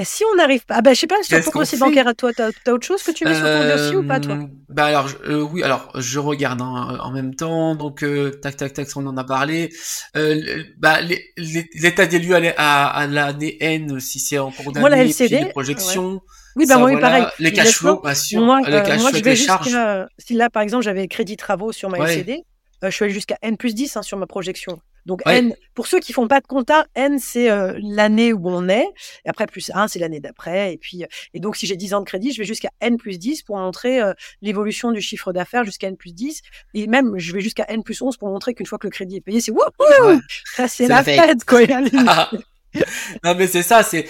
bah, 0.00 0.06
si 0.06 0.24
on 0.32 0.34
n'arrive 0.34 0.64
pas, 0.64 0.76
ah 0.78 0.80
bah, 0.80 0.94
je 0.94 1.00
sais 1.00 1.06
pas, 1.06 1.22
sur 1.22 1.44
ton 1.44 1.58
dossier 1.58 1.76
bancaire 1.76 2.08
à 2.08 2.14
toi, 2.14 2.32
t'as 2.32 2.48
as 2.66 2.72
autre 2.72 2.86
chose 2.86 3.02
que 3.02 3.10
tu 3.10 3.26
mets 3.26 3.34
sur 3.34 3.44
ton 3.44 3.68
dossier 3.68 3.96
ou 3.96 4.06
pas, 4.06 4.18
toi? 4.18 4.36
Euh, 4.36 4.46
Bah 4.70 4.86
alors, 4.86 5.08
euh, 5.26 5.42
oui, 5.42 5.62
alors 5.62 5.92
je 5.94 6.18
regarde 6.18 6.62
hein, 6.62 6.98
en 7.02 7.10
même 7.10 7.34
temps, 7.34 7.74
donc 7.74 8.02
euh, 8.02 8.30
tac 8.30 8.56
tac 8.56 8.72
tac, 8.72 8.88
on 8.96 9.06
en 9.06 9.18
a 9.18 9.24
parlé. 9.24 9.70
bah 10.78 11.00
l'état 11.36 12.06
des 12.06 12.18
lieux 12.18 12.34
à, 12.56 13.06
l'année 13.08 13.58
N, 13.60 14.00
si 14.00 14.20
c'est 14.20 14.38
en 14.38 14.50
cours 14.50 14.72
d'année, 14.72 15.02
LCD, 15.02 15.40
les 15.40 15.50
projections. 15.50 16.22
Oui, 16.56 16.64
bah 16.66 16.78
moi, 16.78 16.98
pareil. 16.98 17.26
Les 17.38 17.52
cash 17.52 17.74
flows, 17.74 18.00
bien 18.02 18.14
sûr. 18.14 18.40
Moi, 18.40 18.60
les 18.62 18.82
cash 18.82 19.02
moi 19.02 19.10
je 19.12 19.22
vais 19.22 19.36
jusqu'à, 19.36 20.08
si 20.18 20.32
là, 20.32 20.48
par 20.48 20.62
exemple, 20.62 20.84
j'avais 20.84 21.08
crédit 21.08 21.36
travaux 21.36 21.72
sur 21.72 21.90
ma 21.90 21.98
LCD, 21.98 22.44
je 22.82 22.90
suis 22.90 23.04
allé 23.04 23.14
jusqu'à 23.14 23.38
N 23.42 23.56
plus 23.56 23.74
10 23.74 23.96
hein, 23.96 24.02
sur 24.02 24.18
ma 24.18 24.26
projection. 24.26 24.80
Donc 25.06 25.22
N, 25.26 25.54
pour 25.74 25.86
ceux 25.86 25.98
qui 25.98 26.12
font 26.12 26.28
pas 26.28 26.40
de 26.40 26.46
compta, 26.46 26.86
N 26.94 27.18
c'est 27.18 27.50
euh, 27.50 27.78
l'année 27.82 28.32
où 28.32 28.48
on 28.48 28.68
est. 28.68 28.86
Et 29.24 29.28
après 29.28 29.46
plus 29.46 29.70
1 29.72 29.88
c'est 29.88 29.98
l'année 29.98 30.20
d'après. 30.20 30.74
Et 30.74 30.78
puis 30.78 31.04
euh, 31.04 31.06
et 31.34 31.40
donc 31.40 31.56
si 31.56 31.66
j'ai 31.66 31.76
10 31.76 31.94
ans 31.94 32.00
de 32.00 32.04
crédit, 32.04 32.32
je 32.32 32.38
vais 32.38 32.44
jusqu'à 32.44 32.70
N 32.80 32.96
plus 32.96 33.18
10 33.18 33.42
pour 33.42 33.56
montrer 33.56 34.00
euh, 34.00 34.12
l'évolution 34.42 34.92
du 34.92 35.00
chiffre 35.00 35.32
d'affaires 35.32 35.64
jusqu'à 35.64 35.88
N 35.88 35.96
plus 35.96 36.12
10. 36.12 36.42
Et 36.74 36.86
même 36.86 37.18
je 37.18 37.32
vais 37.32 37.40
jusqu'à 37.40 37.64
N 37.68 37.82
plus 37.82 38.00
11 38.00 38.16
pour 38.16 38.28
montrer 38.28 38.54
qu'une 38.54 38.66
fois 38.66 38.78
que 38.78 38.86
le 38.86 38.90
crédit 38.90 39.16
est 39.16 39.20
payé, 39.20 39.40
c'est 39.40 39.52
wouhou 39.52 40.20
Ça 40.54 40.68
c'est 40.68 40.86
la, 40.86 41.02
fête 41.02 41.44
quoi. 41.44 41.60
non 43.24 43.34
mais 43.34 43.48
c'est 43.48 43.64
ça, 43.64 43.82
c'est 43.82 44.06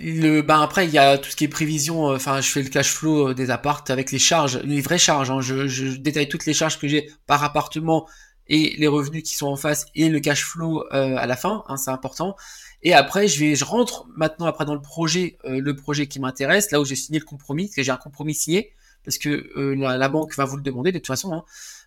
le 0.00 0.42
ben 0.42 0.60
après 0.60 0.86
il 0.86 0.92
y 0.92 0.98
a 0.98 1.18
tout 1.18 1.30
ce 1.30 1.36
qui 1.36 1.44
est 1.44 1.48
prévision. 1.48 2.06
Enfin, 2.06 2.40
je 2.40 2.48
fais 2.48 2.62
le 2.62 2.68
cash 2.68 2.92
flow 2.92 3.34
des 3.34 3.50
appartes 3.50 3.90
avec 3.90 4.12
les 4.12 4.20
charges, 4.20 4.60
les 4.62 4.80
vraies 4.80 4.98
charges. 4.98 5.30
Hein, 5.30 5.40
je, 5.40 5.66
je, 5.66 5.96
détaille 5.96 6.28
toutes 6.28 6.46
les 6.46 6.54
charges 6.54 6.78
que 6.78 6.86
j'ai 6.86 7.10
par 7.26 7.42
appartement 7.42 8.06
et 8.46 8.74
les 8.78 8.86
revenus 8.86 9.22
qui 9.22 9.34
sont 9.34 9.46
en 9.46 9.56
face 9.56 9.86
et 9.94 10.08
le 10.08 10.20
cash 10.20 10.44
flow 10.44 10.84
euh, 10.92 11.16
à 11.16 11.26
la 11.26 11.36
fin, 11.36 11.64
hein, 11.68 11.76
c'est 11.76 11.90
important. 11.90 12.36
Et 12.82 12.92
après, 12.92 13.28
je 13.28 13.40
vais, 13.40 13.54
je 13.54 13.64
rentre 13.64 14.06
maintenant 14.14 14.46
après 14.46 14.66
dans 14.66 14.74
le 14.74 14.82
projet, 14.82 15.38
euh, 15.44 15.60
le 15.60 15.74
projet 15.74 16.06
qui 16.06 16.20
m'intéresse, 16.20 16.70
là 16.70 16.80
où 16.80 16.84
j'ai 16.84 16.96
signé 16.96 17.18
le 17.18 17.24
compromis, 17.24 17.66
parce 17.66 17.76
que 17.76 17.82
j'ai 17.82 17.92
un 17.92 17.96
compromis 17.96 18.34
signé, 18.34 18.72
parce 19.04 19.18
que 19.18 19.50
euh, 19.56 19.74
la, 19.74 20.08
banque 20.08 20.36
va 20.36 20.44
vous 20.44 20.56
le 20.56 20.62
demander 20.62 20.92
de 20.92 20.98
toute 20.98 21.06
façon, 21.06 21.32
hein, 21.32 21.44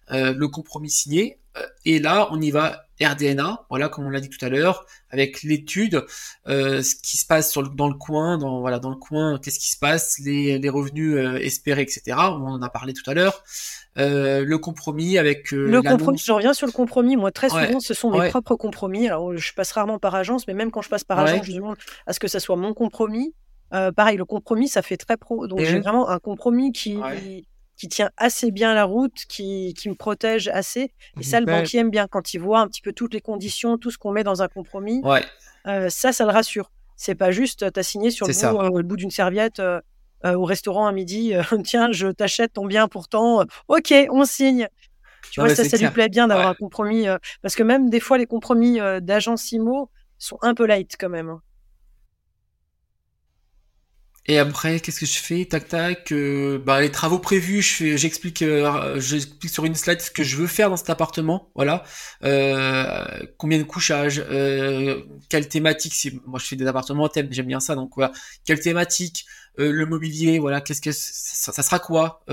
le 0.10 0.48
compromis 0.48 0.90
signé. 0.90 1.40
et 1.86 2.00
là, 2.00 2.28
on 2.32 2.40
y 2.42 2.52
va 2.52 2.84
RDNA, 3.02 3.66
voilà, 3.70 3.90
comme 3.90 4.06
on 4.06 4.10
l'a 4.10 4.20
dit 4.20 4.30
tout 4.30 4.44
à 4.44 4.50
l'heure, 4.50 4.86
avec 5.10 5.44
l'étude, 5.44 6.06
ce 6.48 6.96
qui 7.02 7.18
se 7.18 7.26
passe 7.26 7.52
sur 7.52 7.70
dans 7.70 7.88
le 7.88 7.96
coin, 7.96 8.38
dans 8.38 8.62
voilà, 8.62 8.80
dans 8.80 8.90
le 8.90 8.96
coin, 8.96 9.40
qu'est-ce 9.40 9.60
qui 9.60 9.70
se 9.70 9.78
passe, 9.78 10.20
les, 10.20 10.60
les 10.60 10.70
revenus 10.70 11.18
espérés, 11.42 11.82
etc. 11.84 12.02
On 12.18 12.48
en 12.48 12.62
a 12.62 12.70
parlé 12.70 12.94
tout 12.94 13.10
à 13.10 13.14
l'heure. 13.14 13.44
Euh, 13.98 14.46
le 14.46 14.58
compromis 14.60 15.18
avec 15.18 15.52
euh, 15.54 15.68
le 15.68 15.82
compromis. 15.82 16.20
Je 16.20 16.32
reviens 16.32 16.54
sur 16.54 16.68
le 16.68 16.72
compromis. 16.72 17.18
Moi, 17.18 17.32
très 17.32 17.50
souvent, 17.50 17.80
ce 17.80 17.94
sont 17.94 18.12
mes 18.12 18.30
propres 18.30 18.56
compromis. 18.56 19.08
Alors, 19.08 19.36
je 19.36 19.54
passe 19.54 19.72
rarement 19.72 19.98
par 19.98 20.14
agence, 20.14 20.48
mais 20.48 20.54
même 20.54 20.70
quand 20.70 20.82
je 20.82 20.90
passe 20.90 21.04
par 21.04 21.20
agence, 21.20 21.46
je 21.46 21.54
demande 21.54 21.78
à 22.06 22.14
ce 22.14 22.20
que 22.20 22.28
ça 22.28 22.40
soit 22.40 22.56
mon 22.56 22.74
compromis. 22.74 23.34
Euh, 23.74 23.92
pareil, 23.92 24.18
le 24.18 24.26
compromis, 24.26 24.68
ça 24.68 24.82
fait 24.82 24.98
très 24.98 25.18
pro. 25.18 25.48
Donc, 25.48 25.62
j'ai 25.62 25.80
vraiment 25.80 26.10
un 26.10 26.20
compromis 26.20 26.72
qui 26.72 26.98
qui 27.78 27.88
tient 27.88 28.10
assez 28.18 28.52
bien 28.52 28.74
la 28.74 28.86
route, 28.86 29.14
qui, 29.30 29.74
qui 29.78 29.90
me 29.90 29.96
protège 29.96 30.48
assez. 30.48 30.94
Et 31.20 31.24
ça, 31.24 31.40
le 31.40 31.46
banquier 31.46 31.80
aime 31.80 31.92
bien 31.92 32.08
quand 32.08 32.34
il 32.34 32.40
voit 32.40 32.60
un 32.60 32.68
petit 32.68 32.82
peu 32.82 32.92
toutes 32.92 33.14
les 33.14 33.22
conditions, 33.22 33.78
tout 33.78 33.92
ce 33.92 33.98
qu'on 33.98 34.12
met 34.12 34.24
dans 34.24 34.42
un 34.42 34.48
compromis. 34.48 35.02
ça, 35.90 36.12
ça 36.12 36.26
le 36.26 36.32
rassure. 36.32 36.72
C'est 36.96 37.16
pas 37.16 37.32
juste, 37.32 37.72
tu 37.72 37.80
as 37.80 37.84
signé 37.84 38.10
sur 38.10 38.28
le 38.28 38.34
bout, 38.34 38.78
le 38.78 38.84
bout 38.84 38.96
d'une 38.98 39.12
serviette. 39.12 39.62
Euh, 40.26 40.34
au 40.34 40.46
restaurant 40.46 40.88
à 40.88 40.92
midi, 40.92 41.36
euh, 41.36 41.44
tiens, 41.64 41.92
je 41.92 42.08
t'achète 42.08 42.54
ton 42.54 42.66
bien 42.66 42.88
pourtant, 42.88 43.44
ok, 43.68 43.94
on 44.10 44.26
signe. 44.26 44.68
Tu 45.30 45.40
vois, 45.40 45.54
ça, 45.54 45.64
ça 45.64 45.78
lui 45.78 45.90
plaît 45.90 46.10
bien 46.10 46.28
d'avoir 46.28 46.48
un 46.48 46.54
compromis, 46.56 47.06
parce 47.44 47.56
que 47.56 47.62
même 47.62 47.90
des 47.92 48.00
fois, 48.00 48.18
les 48.18 48.26
compromis 48.26 48.80
d'agents 49.02 49.36
IMO 49.52 49.92
sont 50.18 50.40
un 50.42 50.56
peu 50.56 50.66
light 50.66 50.96
quand 51.00 51.10
même. 51.10 51.38
Et 54.30 54.40
après, 54.40 54.82
qu'est-ce 54.82 55.00
que 55.00 55.06
je 55.06 55.20
fais? 55.20 55.46
Tac 55.46 55.70
tac. 55.70 56.12
Euh, 56.12 56.60
bah 56.60 56.82
les 56.82 56.92
travaux 56.92 57.18
prévus, 57.18 57.62
je 57.62 57.96
j'explique, 57.96 58.42
euh, 58.42 59.00
j'explique 59.00 59.50
sur 59.50 59.64
une 59.64 59.76
slide 59.76 60.02
ce 60.02 60.12
que 60.12 60.24
je 60.24 60.36
veux 60.36 60.48
faire 60.48 60.70
dans 60.70 60.76
cet 60.76 60.90
appartement. 60.90 61.50
Voilà. 61.56 61.84
Euh, 62.26 63.06
combien 63.38 63.58
de 63.58 63.64
couchages, 63.64 64.22
euh, 64.30 65.02
quelle 65.30 65.48
thématique. 65.48 65.94
Si 65.94 66.20
moi 66.26 66.40
je 66.40 66.46
fais 66.46 66.58
des 66.58 66.68
appartements 66.68 67.08
thème, 67.08 67.30
j'aime 67.32 67.46
bien 67.46 67.62
ça. 67.62 67.76
Donc 67.76 67.92
voilà, 67.96 68.12
quelle 68.44 68.60
thématique, 68.60 69.26
euh, 69.60 69.72
le 69.72 69.86
mobilier, 69.86 70.40
voilà, 70.40 70.60
qu'est-ce 70.60 70.82
que 70.82 70.92
ça, 70.92 71.54
ça, 71.54 71.64
sera 71.64 71.80
quoi 71.80 72.26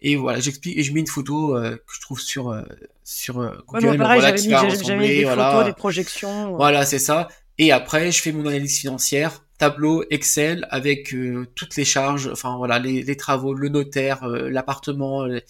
Et 0.00 0.14
voilà, 0.14 0.38
j'explique 0.38 0.78
et 0.78 0.84
je 0.84 0.92
mets 0.92 1.00
une 1.00 1.08
photo 1.08 1.54
que 1.54 1.92
je 1.92 2.00
trouve 2.02 2.20
sur 2.20 2.56
sur 3.02 3.34
Google. 3.66 3.88
Ouais, 3.88 3.98
pareil, 3.98 4.20
voilà, 4.20 4.36
j'avais 4.36 4.96
mis, 4.96 5.08
des 5.08 5.24
photos, 5.24 5.64
des 5.64 5.72
projections. 5.72 6.54
Voilà, 6.54 6.86
c'est 6.86 7.00
ça. 7.00 7.26
Et 7.58 7.72
après, 7.72 8.12
je 8.12 8.20
fais 8.22 8.32
mon 8.32 8.46
analyse 8.46 8.78
financière 8.78 9.42
tableau 9.58 10.04
Excel 10.10 10.66
avec 10.70 11.14
euh, 11.14 11.46
toutes 11.54 11.76
les 11.76 11.84
charges, 11.84 12.28
enfin 12.30 12.56
voilà, 12.56 12.78
les, 12.78 13.02
les 13.02 13.16
travaux, 13.16 13.54
le 13.54 13.68
notaire, 13.68 14.24
euh, 14.24 14.50
l'appartement, 14.50 15.24
les, 15.24 15.42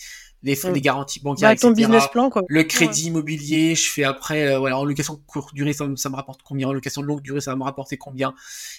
les, 0.43 0.55
mm. 0.55 0.73
garanties 0.79 1.21
bancaires, 1.21 1.55
bah, 1.61 1.71
business 1.73 2.07
plan, 2.09 2.31
quoi. 2.31 2.43
le 2.49 2.63
crédit 2.63 3.07
immobilier, 3.07 3.75
je 3.75 3.91
fais 3.91 4.05
après, 4.05 4.55
euh, 4.55 4.59
voilà, 4.59 4.79
en 4.79 4.85
location 4.85 5.21
courte 5.27 5.55
durée, 5.55 5.73
ça, 5.73 5.87
ça, 5.97 6.09
me 6.09 6.17
rapporte 6.17 6.43
combien, 6.43 6.69
en 6.69 6.73
location 6.73 7.03
longue 7.03 7.23
durée, 7.23 7.41
ça 7.41 7.51
va 7.51 7.57
me 7.57 7.65
rapporter 7.65 7.97
combien, 7.97 8.35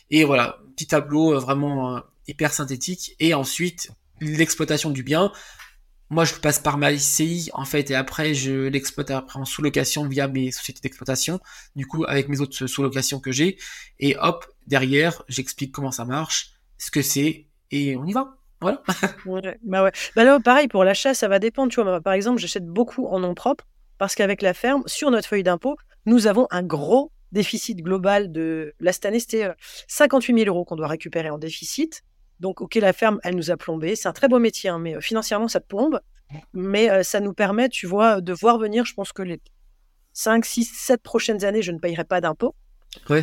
et 0.09 0.23
voilà, 0.23 0.59
petit 0.75 0.87
tableau 0.87 1.37
vraiment 1.39 2.01
hyper 2.27 2.53
synthétique, 2.53 3.15
et 3.19 3.33
ensuite 3.33 3.91
l'exploitation 4.21 4.89
du 4.91 5.03
bien, 5.03 5.31
moi 6.09 6.25
je 6.25 6.33
passe 6.35 6.59
par 6.59 6.77
ma 6.77 6.91
ICI 6.91 7.49
en 7.53 7.65
fait 7.65 7.91
et 7.91 7.95
après 7.95 8.33
je 8.33 8.67
l'exploite 8.67 9.11
après 9.11 9.39
en 9.39 9.45
sous-location 9.45 10.07
via 10.07 10.27
mes 10.27 10.51
sociétés 10.51 10.81
d'exploitation. 10.81 11.39
Du 11.75 11.85
coup 11.85 12.05
avec 12.07 12.29
mes 12.29 12.39
autres 12.41 12.67
sous-locations 12.67 13.19
que 13.19 13.31
j'ai. 13.31 13.57
Et 13.99 14.15
hop 14.17 14.45
derrière 14.67 15.23
j'explique 15.27 15.71
comment 15.71 15.91
ça 15.91 16.05
marche 16.05 16.51
ce 16.77 16.91
que 16.91 17.01
c'est 17.01 17.47
et 17.71 17.95
on 17.97 18.05
y 18.05 18.13
va. 18.13 18.35
Voilà. 18.61 18.81
Bah 19.63 19.83
ouais. 19.83 19.91
Bah 20.15 20.23
là 20.23 20.39
pareil 20.39 20.67
pour 20.67 20.83
l'achat 20.83 21.13
ça 21.13 21.27
va 21.27 21.39
dépendre 21.39 21.71
tu 21.71 21.81
vois. 21.81 22.01
Par 22.01 22.13
exemple 22.13 22.39
j'achète 22.39 22.65
beaucoup 22.65 23.07
en 23.07 23.19
nom 23.19 23.33
propre 23.33 23.65
parce 23.97 24.15
qu'avec 24.15 24.41
la 24.41 24.53
ferme 24.53 24.83
sur 24.85 25.11
notre 25.11 25.27
feuille 25.27 25.43
d'impôt 25.43 25.75
nous 26.05 26.27
avons 26.27 26.47
un 26.51 26.63
gros 26.63 27.11
déficit 27.33 27.81
global 27.81 28.31
de 28.31 28.73
cette 28.85 29.05
année 29.05 29.19
c'était 29.19 29.49
58 29.87 30.33
euh, 30.33 30.37
000 30.45 30.47
euros 30.47 30.63
qu'on 30.63 30.77
doit 30.77 30.87
récupérer 30.87 31.29
en 31.29 31.37
déficit 31.37 32.03
donc, 32.39 32.61
ok, 32.61 32.75
la 32.75 32.93
ferme, 32.93 33.19
elle 33.23 33.35
nous 33.35 33.51
a 33.51 33.57
plombé. 33.57 33.95
C'est 33.95 34.07
un 34.07 34.13
très 34.13 34.27
beau 34.27 34.39
métier, 34.39 34.69
hein, 34.69 34.79
mais 34.79 34.95
euh, 34.95 35.01
financièrement, 35.01 35.47
ça 35.47 35.59
te 35.59 35.67
plombe. 35.67 35.99
Mais 36.53 36.89
euh, 36.89 37.03
ça 37.03 37.19
nous 37.19 37.33
permet, 37.33 37.69
tu 37.69 37.87
vois, 37.87 38.21
de 38.21 38.33
voir 38.33 38.57
venir, 38.57 38.85
je 38.85 38.93
pense 38.93 39.13
que 39.13 39.21
les 39.21 39.39
5, 40.13 40.45
6, 40.45 40.65
7 40.65 41.01
prochaines 41.01 41.45
années, 41.45 41.61
je 41.61 41.71
ne 41.71 41.79
payerai 41.79 42.03
pas 42.03 42.21
d'impôts. 42.21 42.55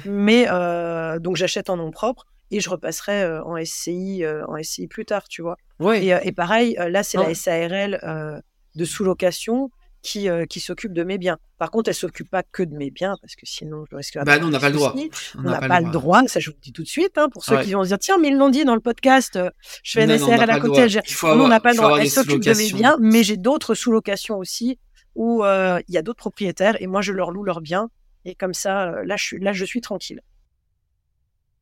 Mais 0.07 0.47
euh, 0.51 1.19
donc, 1.19 1.37
j'achète 1.37 1.69
en 1.69 1.77
nom 1.77 1.91
propre 1.91 2.27
et 2.51 2.61
je 2.61 2.71
repasserai 2.71 3.41
en 3.41 3.57
SCI, 3.65 4.25
en 4.47 4.63
SCI 4.63 4.87
plus 4.87 5.05
tard, 5.05 5.29
tu 5.29 5.43
vois. 5.43 5.57
Et, 5.95 6.09
et, 6.09 6.33
pareil, 6.33 6.77
là, 6.79 7.03
c'est 7.03 7.19
la 7.19 7.35
SARL 7.35 8.43
de 8.75 8.85
sous-location 8.85 9.71
qui, 10.05 10.29
euh, 10.29 10.45
qui 10.45 10.61
s'occupe 10.61 10.93
de 10.93 11.03
mes 11.03 11.19
biens. 11.19 11.39
Par 11.59 11.71
contre, 11.71 11.89
elle 11.89 11.95
s'occupe 11.95 12.31
pas 12.31 12.43
que 12.43 12.63
de 12.63 12.77
mes 12.77 12.91
biens 12.91 13.17
parce 13.23 13.35
que 13.35 13.47
sinon 13.47 13.85
je 13.91 13.97
risque. 13.97 14.19
Bah 14.25 14.39
non, 14.39 14.49
on 14.49 14.51
n'a 14.51 14.61
pas 14.61 14.69
le 14.69 14.75
droit. 14.75 14.95
On 15.37 15.43
n'a 15.43 15.61
pas, 15.61 15.81
le 15.81 15.91
droit. 15.91 16.23
Ça, 16.29 16.41
je 16.41 16.51
vous 16.51 16.57
le 16.57 16.61
dis 16.61 16.73
tout 16.73 16.83
de 16.83 16.89
suite. 16.89 17.17
Hein, 17.17 17.29
pour 17.31 17.43
ceux 17.43 17.61
qui 17.63 17.73
vont 17.73 17.83
se 17.83 17.89
dire 17.89 17.99
tiens, 17.99 18.19
mais 18.19 18.29
ils 18.29 18.37
l'ont 18.37 18.51
dit 18.51 18.65
dans 18.65 18.75
le 18.75 18.81
podcast. 18.81 19.37
Euh, 19.37 19.51
je 19.83 19.93
fais 19.99 20.11
un 20.11 20.19
SRL 20.19 20.51
à 20.51 20.61
côté. 20.61 20.83
Elle 20.83 21.03
on 21.25 21.49
n'a 21.49 21.59
pas 21.59 21.73
le 21.73 21.79
droit. 21.79 21.99
Elle 21.99 22.11
s'occupe 22.11 22.43
de 22.43 22.53
mes 22.53 22.73
biens, 22.73 22.97
mais 23.01 23.25
j'ai 23.25 23.39
d'autres 23.39 23.75
sous-locations 23.75 24.37
aussi 24.37 24.79
où 25.15 25.43
euh, 25.43 25.81
il 25.89 25.95
y 25.95 25.99
a 25.99 26.03
d'autres 26.03 26.19
propriétaires 26.19 26.77
et 26.83 26.89
moi 26.89 27.01
je 27.01 27.13
leur 27.13 27.31
loue 27.31 27.45
leurs 27.45 27.61
biens 27.61 27.89
et 28.25 28.35
comme 28.35 28.55
ça, 28.55 29.03
là, 29.05 29.17
je 29.17 29.25
suis 29.25 29.39
là, 29.39 29.53
je 29.53 29.65
suis 29.65 29.81
tranquille. 29.81 30.21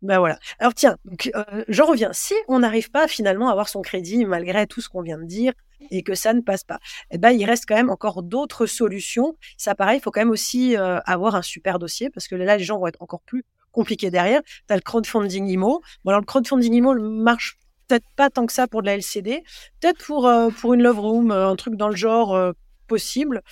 Ben 0.02 0.18
voilà. 0.18 0.38
Alors 0.58 0.74
tiens, 0.74 0.96
donc, 1.04 1.30
je 1.68 1.82
reviens. 1.82 2.12
Si 2.12 2.34
on 2.48 2.58
n'arrive 2.58 2.90
pas 2.90 3.08
finalement 3.08 3.48
à 3.48 3.52
avoir 3.52 3.68
son 3.68 3.82
crédit 3.82 4.24
malgré 4.24 4.66
tout 4.66 4.80
ce 4.80 4.88
qu'on 4.88 5.02
vient 5.02 5.18
de 5.18 5.24
dire, 5.24 5.52
et 5.90 6.02
que 6.02 6.14
ça 6.14 6.32
ne 6.32 6.40
passe 6.40 6.64
pas. 6.64 6.78
Eh 7.10 7.18
ben, 7.18 7.30
il 7.30 7.44
reste 7.44 7.64
quand 7.66 7.74
même 7.74 7.90
encore 7.90 8.22
d'autres 8.22 8.66
solutions. 8.66 9.36
Ça, 9.56 9.74
pareil, 9.74 9.98
il 9.98 10.02
faut 10.02 10.10
quand 10.10 10.20
même 10.20 10.30
aussi 10.30 10.76
euh, 10.76 11.00
avoir 11.06 11.34
un 11.34 11.42
super 11.42 11.78
dossier 11.78 12.10
parce 12.10 12.28
que 12.28 12.34
là, 12.34 12.56
les 12.56 12.64
gens 12.64 12.78
vont 12.78 12.86
être 12.86 13.02
encore 13.02 13.22
plus 13.22 13.44
compliqués 13.72 14.10
derrière. 14.10 14.42
Tu 14.44 14.72
as 14.72 14.76
le 14.76 14.82
crowdfunding 14.82 15.46
IMO. 15.46 15.82
Bon, 16.04 16.16
le 16.16 16.22
crowdfunding 16.22 16.72
IMO 16.74 16.94
marche 16.94 17.58
peut-être 17.88 18.06
pas 18.16 18.30
tant 18.30 18.46
que 18.46 18.52
ça 18.52 18.66
pour 18.68 18.82
de 18.82 18.86
la 18.86 18.94
LCD. 18.94 19.42
Peut-être 19.80 20.04
pour, 20.04 20.26
euh, 20.26 20.50
pour 20.50 20.74
une 20.74 20.82
love 20.82 21.00
room, 21.00 21.30
euh, 21.30 21.48
un 21.48 21.56
truc 21.56 21.74
dans 21.76 21.88
le 21.88 21.96
genre 21.96 22.52
possible. 22.86 23.42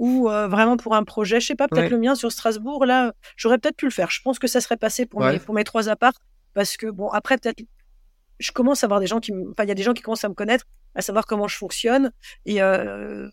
Ou 0.00 0.28
vraiment 0.28 0.78
pour 0.78 0.94
un 0.94 1.04
projet, 1.04 1.40
je 1.40 1.46
sais 1.48 1.54
pas, 1.54 1.68
peut-être 1.68 1.90
le 1.90 1.98
mien 1.98 2.14
sur 2.14 2.32
Strasbourg, 2.32 2.86
là, 2.86 3.12
j'aurais 3.36 3.58
peut-être 3.58 3.76
pu 3.76 3.84
le 3.84 3.90
faire. 3.90 4.10
Je 4.10 4.22
pense 4.22 4.38
que 4.38 4.46
ça 4.48 4.62
serait 4.62 4.78
passé 4.78 5.04
pour, 5.04 5.20
mes, 5.20 5.38
pour 5.38 5.54
mes 5.54 5.62
trois 5.62 5.90
apparts. 5.90 6.14
Parce 6.54 6.78
que, 6.78 6.86
bon, 6.86 7.08
après, 7.10 7.36
peut-être 7.36 7.62
je 8.40 8.52
commence 8.52 8.82
à 8.82 8.86
avoir 8.86 9.00
des 9.00 9.06
gens 9.06 9.20
qui, 9.20 9.32
enfin, 9.32 9.64
il 9.64 9.68
y 9.68 9.70
a 9.70 9.74
des 9.74 9.82
gens 9.82 9.92
qui 9.92 10.02
commencent 10.02 10.24
à 10.24 10.28
me 10.28 10.34
connaître 10.34 10.64
à 10.94 11.02
savoir 11.02 11.26
comment 11.26 11.46
je 11.46 11.56
fonctionne 11.56 12.10
et 12.46 12.62
euh, 12.62 13.28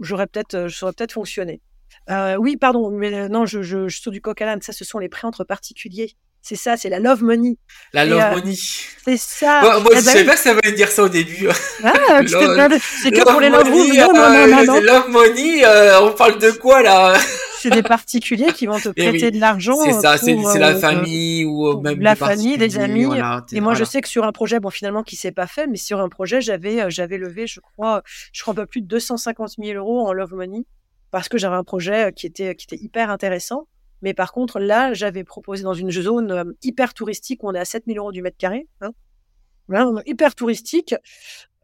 j'aurais 0.00 0.26
peut-être, 0.26 0.54
euh, 0.54 0.68
je 0.68 0.76
saurais 0.76 0.92
peut-être 0.92 1.12
fonctionner. 1.12 1.62
Euh, 2.10 2.36
oui, 2.36 2.56
pardon, 2.56 2.90
mais 2.90 3.28
non, 3.28 3.46
je, 3.46 3.62
je, 3.62 3.88
je 3.88 4.00
saute 4.00 4.12
du 4.12 4.20
coq 4.20 4.40
à 4.42 4.46
l'âne. 4.46 4.60
Ça, 4.60 4.72
ce 4.72 4.84
sont 4.84 4.98
les 4.98 5.08
prêts 5.08 5.26
entre 5.26 5.44
particuliers. 5.44 6.16
C'est 6.48 6.54
ça, 6.54 6.76
c'est 6.76 6.88
la 6.88 7.00
love 7.00 7.24
money. 7.24 7.56
La 7.92 8.04
love 8.04 8.20
euh, 8.20 8.36
money. 8.36 8.54
C'est 8.54 9.16
ça. 9.16 9.62
moi, 9.62 9.80
je 9.86 9.90
eh 9.90 9.94
ben 9.94 10.00
savais 10.00 10.24
pas 10.24 10.34
que 10.34 10.40
ça 10.40 10.54
voulait 10.54 10.70
dire 10.70 10.88
ça 10.88 11.02
au 11.02 11.08
début. 11.08 11.48
Ah, 11.82 11.92
c'est 12.24 13.10
que 13.10 13.28
pour 13.28 13.40
les 13.40 13.48
love 13.48 13.68
money. 13.68 13.98
Non, 13.98 14.12
non, 14.14 14.46
non, 14.46 14.64
non, 14.64 14.80
Love 14.80 15.08
money, 15.08 15.64
euh, 15.64 16.00
on 16.02 16.12
parle 16.12 16.38
de 16.38 16.52
quoi 16.52 16.82
là? 16.84 17.18
C'est 17.58 17.70
des 17.70 17.82
particuliers 17.82 18.52
qui 18.52 18.66
vont 18.66 18.78
te 18.78 18.90
eh 18.94 19.08
prêter 19.08 19.32
de 19.32 19.40
l'argent. 19.40 19.74
C'est 19.82 19.94
ça, 19.94 20.18
c'est 20.18 20.36
la 20.36 20.68
euh, 20.68 20.78
famille 20.78 21.44
ou 21.44 21.80
même 21.80 22.00
la 22.00 22.14
famille, 22.14 22.58
des 22.58 22.78
amis. 22.78 23.08
et 23.50 23.60
moi, 23.60 23.74
je 23.74 23.82
sais 23.82 24.00
que 24.00 24.08
sur 24.08 24.22
un 24.22 24.30
projet, 24.30 24.60
bon, 24.60 24.70
finalement, 24.70 25.02
qui 25.02 25.16
s'est 25.16 25.32
pas 25.32 25.48
fait, 25.48 25.66
mais 25.66 25.78
sur 25.78 25.98
un 25.98 26.08
projet, 26.08 26.40
j'avais, 26.40 26.88
j'avais 26.92 27.18
levé, 27.18 27.48
je 27.48 27.58
crois, 27.58 28.02
je 28.32 28.42
crois 28.42 28.52
un 28.52 28.56
peu 28.56 28.66
plus 28.66 28.82
de 28.82 28.86
250 28.86 29.54
000 29.60 29.76
euros 29.78 30.06
en 30.06 30.12
love 30.12 30.32
money 30.32 30.64
parce 31.10 31.28
que 31.28 31.38
j'avais 31.38 31.56
un 31.56 31.64
projet 31.64 32.12
qui 32.14 32.26
était, 32.26 32.54
qui 32.54 32.66
était 32.66 32.80
hyper 32.80 33.10
intéressant. 33.10 33.66
Mais 34.02 34.14
par 34.14 34.32
contre, 34.32 34.58
là, 34.60 34.94
j'avais 34.94 35.24
proposé 35.24 35.62
dans 35.62 35.74
une 35.74 35.90
zone 35.90 36.30
euh, 36.30 36.44
hyper 36.62 36.94
touristique 36.94 37.42
où 37.42 37.48
on 37.48 37.54
est 37.54 37.58
à 37.58 37.64
7000 37.64 37.98
euros 37.98 38.12
du 38.12 38.22
mètre 38.22 38.36
carré. 38.36 38.68
Hein. 38.80 38.90
Voilà, 39.68 39.90
hyper 40.06 40.34
touristique. 40.34 40.94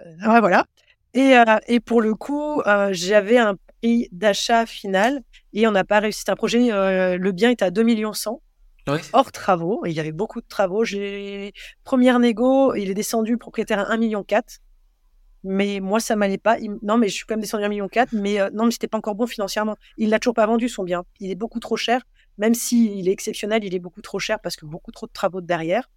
Euh, 0.00 0.40
voilà. 0.40 0.66
Et, 1.14 1.36
euh, 1.36 1.44
et, 1.66 1.78
pour 1.80 2.00
le 2.00 2.14
coup, 2.14 2.62
j'avais 2.90 3.36
un 3.36 3.56
prix 3.56 4.08
d'achat 4.12 4.64
final 4.64 5.22
et 5.52 5.66
on 5.66 5.70
n'a 5.70 5.84
pas 5.84 6.00
réussi. 6.00 6.22
C'est 6.24 6.32
un 6.32 6.36
projet, 6.36 6.58
le 6.58 7.30
bien 7.32 7.50
est 7.50 7.62
à 7.62 7.70
2 7.70 7.82
millions 7.82 8.14
100. 8.14 8.40
Hors 9.12 9.30
travaux, 9.30 9.84
il 9.84 9.92
y 9.92 10.00
avait 10.00 10.10
beaucoup 10.10 10.40
de 10.40 10.46
travaux. 10.48 10.84
J'ai 10.84 11.52
première 11.84 12.18
négo, 12.18 12.74
il 12.74 12.90
est 12.90 12.94
descendu 12.94 13.36
propriétaire 13.36 13.78
à 13.78 13.92
1 13.92 13.96
million 13.98 14.24
4 14.24 14.58
mais 15.44 15.80
moi 15.80 15.98
ça 15.98 16.14
m'allait 16.14 16.38
pas. 16.38 16.56
Non, 16.82 16.96
mais 16.96 17.08
je 17.08 17.14
suis 17.14 17.26
quand 17.26 17.34
même 17.34 17.40
descendu 17.40 17.64
à 17.64 17.66
1 17.66 17.68
million 17.70 17.88
4 17.88 18.12
mais 18.14 18.38
non, 18.52 18.64
mais 18.64 18.70
c'était 18.70 18.88
pas 18.88 18.98
encore 18.98 19.14
bon 19.14 19.26
financièrement. 19.26 19.76
Il 19.98 20.08
l'a 20.08 20.18
toujours 20.18 20.34
pas 20.34 20.46
vendu 20.46 20.68
son 20.68 20.82
bien. 20.84 21.04
Il 21.20 21.30
est 21.30 21.36
beaucoup 21.36 21.60
trop 21.60 21.76
cher 21.76 22.02
même 22.38 22.54
s'il 22.54 23.08
est 23.08 23.12
exceptionnel, 23.12 23.64
il 23.64 23.74
est 23.74 23.78
beaucoup 23.78 24.02
trop 24.02 24.18
cher 24.18 24.38
parce 24.40 24.56
que 24.56 24.66
beaucoup 24.66 24.92
trop 24.92 25.06
de 25.06 25.12
travaux 25.12 25.40
derrière. 25.40 25.90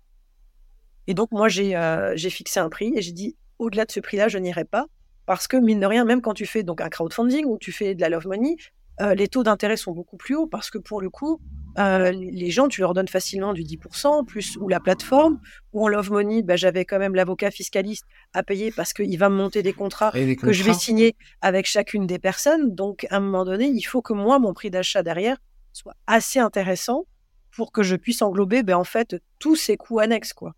Et 1.07 1.13
donc, 1.13 1.31
moi, 1.31 1.47
euh, 1.57 2.13
j'ai 2.15 2.29
fixé 2.29 2.59
un 2.59 2.69
prix 2.69 2.93
et 2.95 3.01
j'ai 3.01 3.11
dit, 3.11 3.35
au-delà 3.59 3.85
de 3.85 3.91
ce 3.91 3.99
prix-là, 3.99 4.27
je 4.27 4.37
n'irai 4.37 4.65
pas. 4.65 4.85
Parce 5.25 5.47
que, 5.47 5.57
mine 5.57 5.79
de 5.79 5.85
rien, 5.85 6.05
même 6.05 6.21
quand 6.21 6.33
tu 6.33 6.45
fais 6.45 6.63
donc 6.63 6.81
un 6.81 6.89
crowdfunding 6.89 7.45
ou 7.45 7.57
tu 7.57 7.71
fais 7.71 7.95
de 7.95 8.01
la 8.01 8.09
love 8.09 8.27
money, 8.27 8.57
euh, 9.01 9.13
les 9.13 9.27
taux 9.27 9.43
d'intérêt 9.43 9.77
sont 9.77 9.91
beaucoup 9.91 10.17
plus 10.17 10.35
hauts 10.35 10.47
parce 10.47 10.69
que 10.69 10.77
pour 10.77 11.01
le 11.01 11.09
coup, 11.09 11.41
euh, 11.77 12.11
les 12.11 12.51
gens, 12.51 12.69
tu 12.69 12.81
leur 12.81 12.93
donnes 12.93 13.07
facilement 13.07 13.51
du 13.51 13.63
10%, 13.63 14.23
plus 14.25 14.57
ou 14.57 14.69
la 14.69 14.79
plateforme, 14.79 15.39
ou 15.73 15.83
en 15.83 15.89
Love 15.89 16.11
Money, 16.11 16.41
bah, 16.41 16.55
j'avais 16.55 16.85
quand 16.85 16.99
même 16.99 17.15
l'avocat 17.15 17.51
fiscaliste 17.51 18.05
à 18.33 18.43
payer 18.43 18.71
parce 18.71 18.93
qu'il 18.93 19.17
va 19.17 19.29
me 19.29 19.35
monter 19.35 19.61
des 19.61 19.73
contrats, 19.73 20.11
que 20.11 20.53
je 20.53 20.63
vais 20.63 20.73
signer 20.73 21.15
avec 21.41 21.65
chacune 21.65 22.07
des 22.07 22.19
personnes. 22.19 22.73
Donc, 22.73 23.05
à 23.09 23.17
un 23.17 23.19
moment 23.19 23.43
donné, 23.43 23.67
il 23.67 23.83
faut 23.83 24.01
que 24.01 24.13
moi, 24.13 24.39
mon 24.39 24.53
prix 24.53 24.69
d'achat 24.69 25.03
derrière, 25.03 25.37
soit 25.75 25.95
assez 26.07 26.39
intéressant 26.39 27.05
pour 27.51 27.71
que 27.71 27.83
je 27.83 27.95
puisse 27.95 28.21
englober 28.21 28.63
ben, 28.63 28.75
en 28.75 28.83
fait 28.83 29.17
tous 29.39 29.55
ces 29.55 29.77
coûts 29.77 29.99
annexes 29.99 30.33
quoi. 30.33 30.53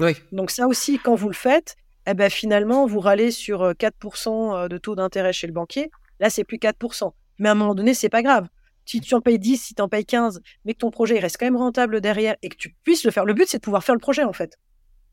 Oui. 0.00 0.12
Donc 0.32 0.50
ça 0.50 0.66
aussi 0.66 0.98
quand 0.98 1.14
vous 1.14 1.28
le 1.28 1.34
faites, 1.34 1.76
eh 2.06 2.14
ben, 2.14 2.30
finalement 2.30 2.86
vous 2.86 3.00
râlez 3.00 3.30
sur 3.30 3.72
4% 3.72 4.28
euh, 4.28 4.64
euh, 4.64 4.68
de 4.68 4.78
taux 4.78 4.94
d'intérêt 4.94 5.32
chez 5.32 5.46
le 5.46 5.52
banquier, 5.52 5.90
là 6.20 6.30
c'est 6.30 6.44
plus 6.44 6.58
4%. 6.58 7.12
Mais 7.38 7.48
à 7.48 7.52
un 7.52 7.54
moment 7.54 7.74
donné, 7.74 7.92
c'est 7.92 8.08
pas 8.08 8.22
grave. 8.22 8.48
Si 8.86 9.00
tu 9.00 9.14
en 9.14 9.20
payes 9.20 9.38
10, 9.38 9.58
si 9.58 9.74
tu 9.74 9.82
en 9.82 9.88
payes 9.88 10.06
15, 10.06 10.40
mais 10.64 10.74
que 10.74 10.78
ton 10.78 10.90
projet 10.90 11.16
il 11.16 11.20
reste 11.20 11.36
quand 11.38 11.46
même 11.46 11.56
rentable 11.56 12.00
derrière 12.00 12.36
et 12.42 12.48
que 12.48 12.56
tu 12.56 12.74
puisses 12.84 13.04
le 13.04 13.10
faire. 13.10 13.24
Le 13.24 13.34
but 13.34 13.48
c'est 13.48 13.58
de 13.58 13.62
pouvoir 13.62 13.84
faire 13.84 13.94
le 13.94 14.00
projet 14.00 14.24
en 14.24 14.32
fait. 14.32 14.58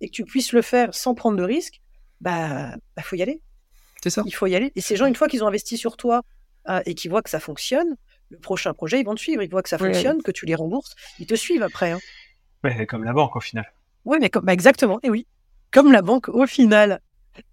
Et 0.01 0.07
que 0.07 0.11
tu 0.11 0.25
puisses 0.25 0.53
le 0.53 0.61
faire 0.61 0.93
sans 0.93 1.15
prendre 1.15 1.37
de 1.37 1.43
risques, 1.43 1.81
bah, 2.19 2.75
bah 2.95 3.03
faut 3.03 3.15
y 3.15 3.21
aller. 3.21 3.41
C'est 4.03 4.09
ça. 4.09 4.23
Il 4.25 4.33
faut 4.33 4.47
y 4.47 4.55
aller. 4.55 4.71
Et 4.75 4.81
ces 4.81 4.95
gens, 4.95 5.05
une 5.05 5.15
fois 5.15 5.27
qu'ils 5.27 5.43
ont 5.43 5.47
investi 5.47 5.77
sur 5.77 5.95
toi 5.95 6.23
euh, 6.67 6.81
et 6.85 6.93
qu'ils 6.93 7.09
voient 7.09 7.21
que 7.21 7.29
ça 7.29 7.39
fonctionne, 7.39 7.95
le 8.33 8.39
prochain 8.39 8.73
projet, 8.73 8.99
ils 8.99 9.05
vont 9.05 9.15
te 9.15 9.19
suivre. 9.19 9.41
Ils 9.41 9.49
voient 9.49 9.63
que 9.63 9.69
ça 9.69 9.77
fonctionne, 9.77 10.21
que 10.21 10.31
tu 10.31 10.45
les 10.45 10.55
rembourses. 10.55 10.95
Ils 11.19 11.27
te 11.27 11.35
suivent 11.35 11.63
après. 11.63 11.91
Hein. 11.91 11.99
Ouais, 12.63 12.85
comme 12.85 13.03
la 13.03 13.13
banque 13.13 13.35
au 13.35 13.39
final. 13.39 13.71
Oui, 14.05 14.17
mais 14.19 14.29
comme, 14.29 14.45
bah, 14.45 14.53
exactement. 14.53 14.99
Et 15.03 15.09
oui, 15.09 15.27
comme 15.71 15.91
la 15.91 16.01
banque 16.01 16.29
au 16.29 16.45
final. 16.45 16.99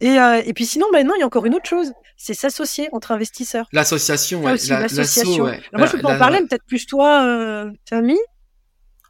Et, 0.00 0.18
euh, 0.18 0.42
et 0.44 0.52
puis 0.52 0.66
sinon, 0.66 0.86
maintenant, 0.92 1.14
il 1.14 1.20
y 1.20 1.22
a 1.22 1.26
encore 1.26 1.46
une 1.46 1.54
autre 1.54 1.68
chose, 1.68 1.92
c'est 2.16 2.34
s'associer 2.34 2.88
entre 2.92 3.12
investisseurs. 3.12 3.66
L'association, 3.72 4.42
ouais. 4.42 4.56
L'association. 4.68 5.46
moi, 5.72 5.86
je 5.86 5.92
peux 5.92 6.02
pas 6.02 6.14
en 6.14 6.18
parler, 6.18 6.40
peut-être 6.40 6.66
plus 6.66 6.86
toi, 6.86 7.24
euh, 7.24 7.70
Tammy. 7.88 8.18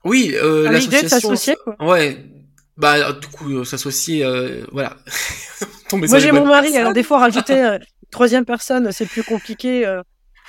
Oui, 0.04 0.34
euh, 0.34 0.70
l'association. 0.70 1.08
s'associer, 1.08 1.56
quoi. 1.64 1.76
Ouais. 1.80 2.24
Bah, 2.76 3.12
du 3.12 3.26
coup, 3.26 3.50
euh, 3.50 3.64
s'associer, 3.64 4.24
euh, 4.24 4.64
voilà. 4.72 4.96
moi, 5.92 6.18
j'ai 6.18 6.32
mon 6.32 6.46
mari, 6.46 6.76
alors 6.76 6.92
des 6.92 7.02
fois, 7.02 7.18
rajouter 7.18 7.78
troisième 8.10 8.44
personne, 8.44 8.92
c'est 8.92 9.06
plus 9.06 9.24
compliqué. 9.24 9.84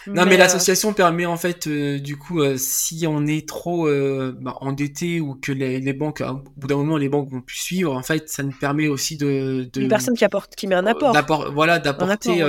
Non, 0.07 0.25
mais, 0.25 0.35
euh, 0.35 0.37
l'association 0.37 0.93
permet 0.93 1.25
en 1.25 1.37
fait, 1.37 1.67
euh, 1.67 1.99
du 1.99 2.17
coup, 2.17 2.41
euh, 2.41 2.55
si 2.57 3.05
on 3.07 3.25
est 3.27 3.47
trop 3.47 3.87
bah, 3.87 4.57
endetté 4.61 5.19
ou 5.21 5.35
que 5.35 5.51
les, 5.51 5.79
les, 5.79 5.93
banques, 5.93 6.21
au 6.21 6.41
bout 6.57 6.67
d'un 6.67 6.77
moment, 6.77 6.97
les 6.97 7.09
banques 7.09 7.29
vont 7.29 7.41
plus 7.41 7.57
suivre, 7.57 7.95
en 7.95 8.03
fait, 8.03 8.29
ça 8.29 8.43
nous 8.43 8.51
permet 8.51 8.87
aussi 8.87 9.17
de, 9.17 9.69
de 9.71 9.81
une 9.81 9.89
personne 9.89 10.15
qui 10.15 10.25
apporte, 10.25 10.55
qui 10.55 10.67
met 10.67 10.75
un 10.75 10.85
apport, 10.85 11.51
voilà, 11.51 11.79
d'apporter, 11.79 12.41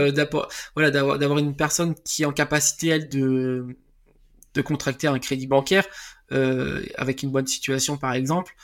voilà, 0.75 0.91
d'avoir 0.91 1.39
une 1.39 1.55
personne 1.55 1.95
qui 2.05 2.23
est 2.23 2.27
en 2.27 2.33
capacité 2.33 2.89
elle 2.89 3.09
de 3.09 3.67
de 4.55 4.61
contracter 4.61 5.07
un 5.07 5.19
crédit 5.19 5.47
bancaire 5.47 5.87
avec 6.31 7.23
une 7.23 7.31
bonne 7.31 7.47
situation, 7.47 7.97
par 7.97 8.13
exemple, 8.13 8.55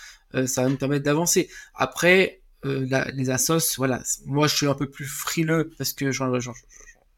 ça 0.46 0.62
va 0.62 0.68
nous 0.68 0.76
permettre 0.76 1.04
d'avancer. 1.04 1.48
Après, 1.74 2.40
les 2.64 3.30
assos, 3.30 3.76
voilà, 3.76 4.02
moi 4.26 4.46
je 4.46 4.56
suis 4.56 4.66
un 4.66 4.74
peu 4.74 4.88
plus 4.88 5.06
frileux 5.06 5.70
parce 5.78 5.92
que 5.92 6.10
j'en 6.10 6.30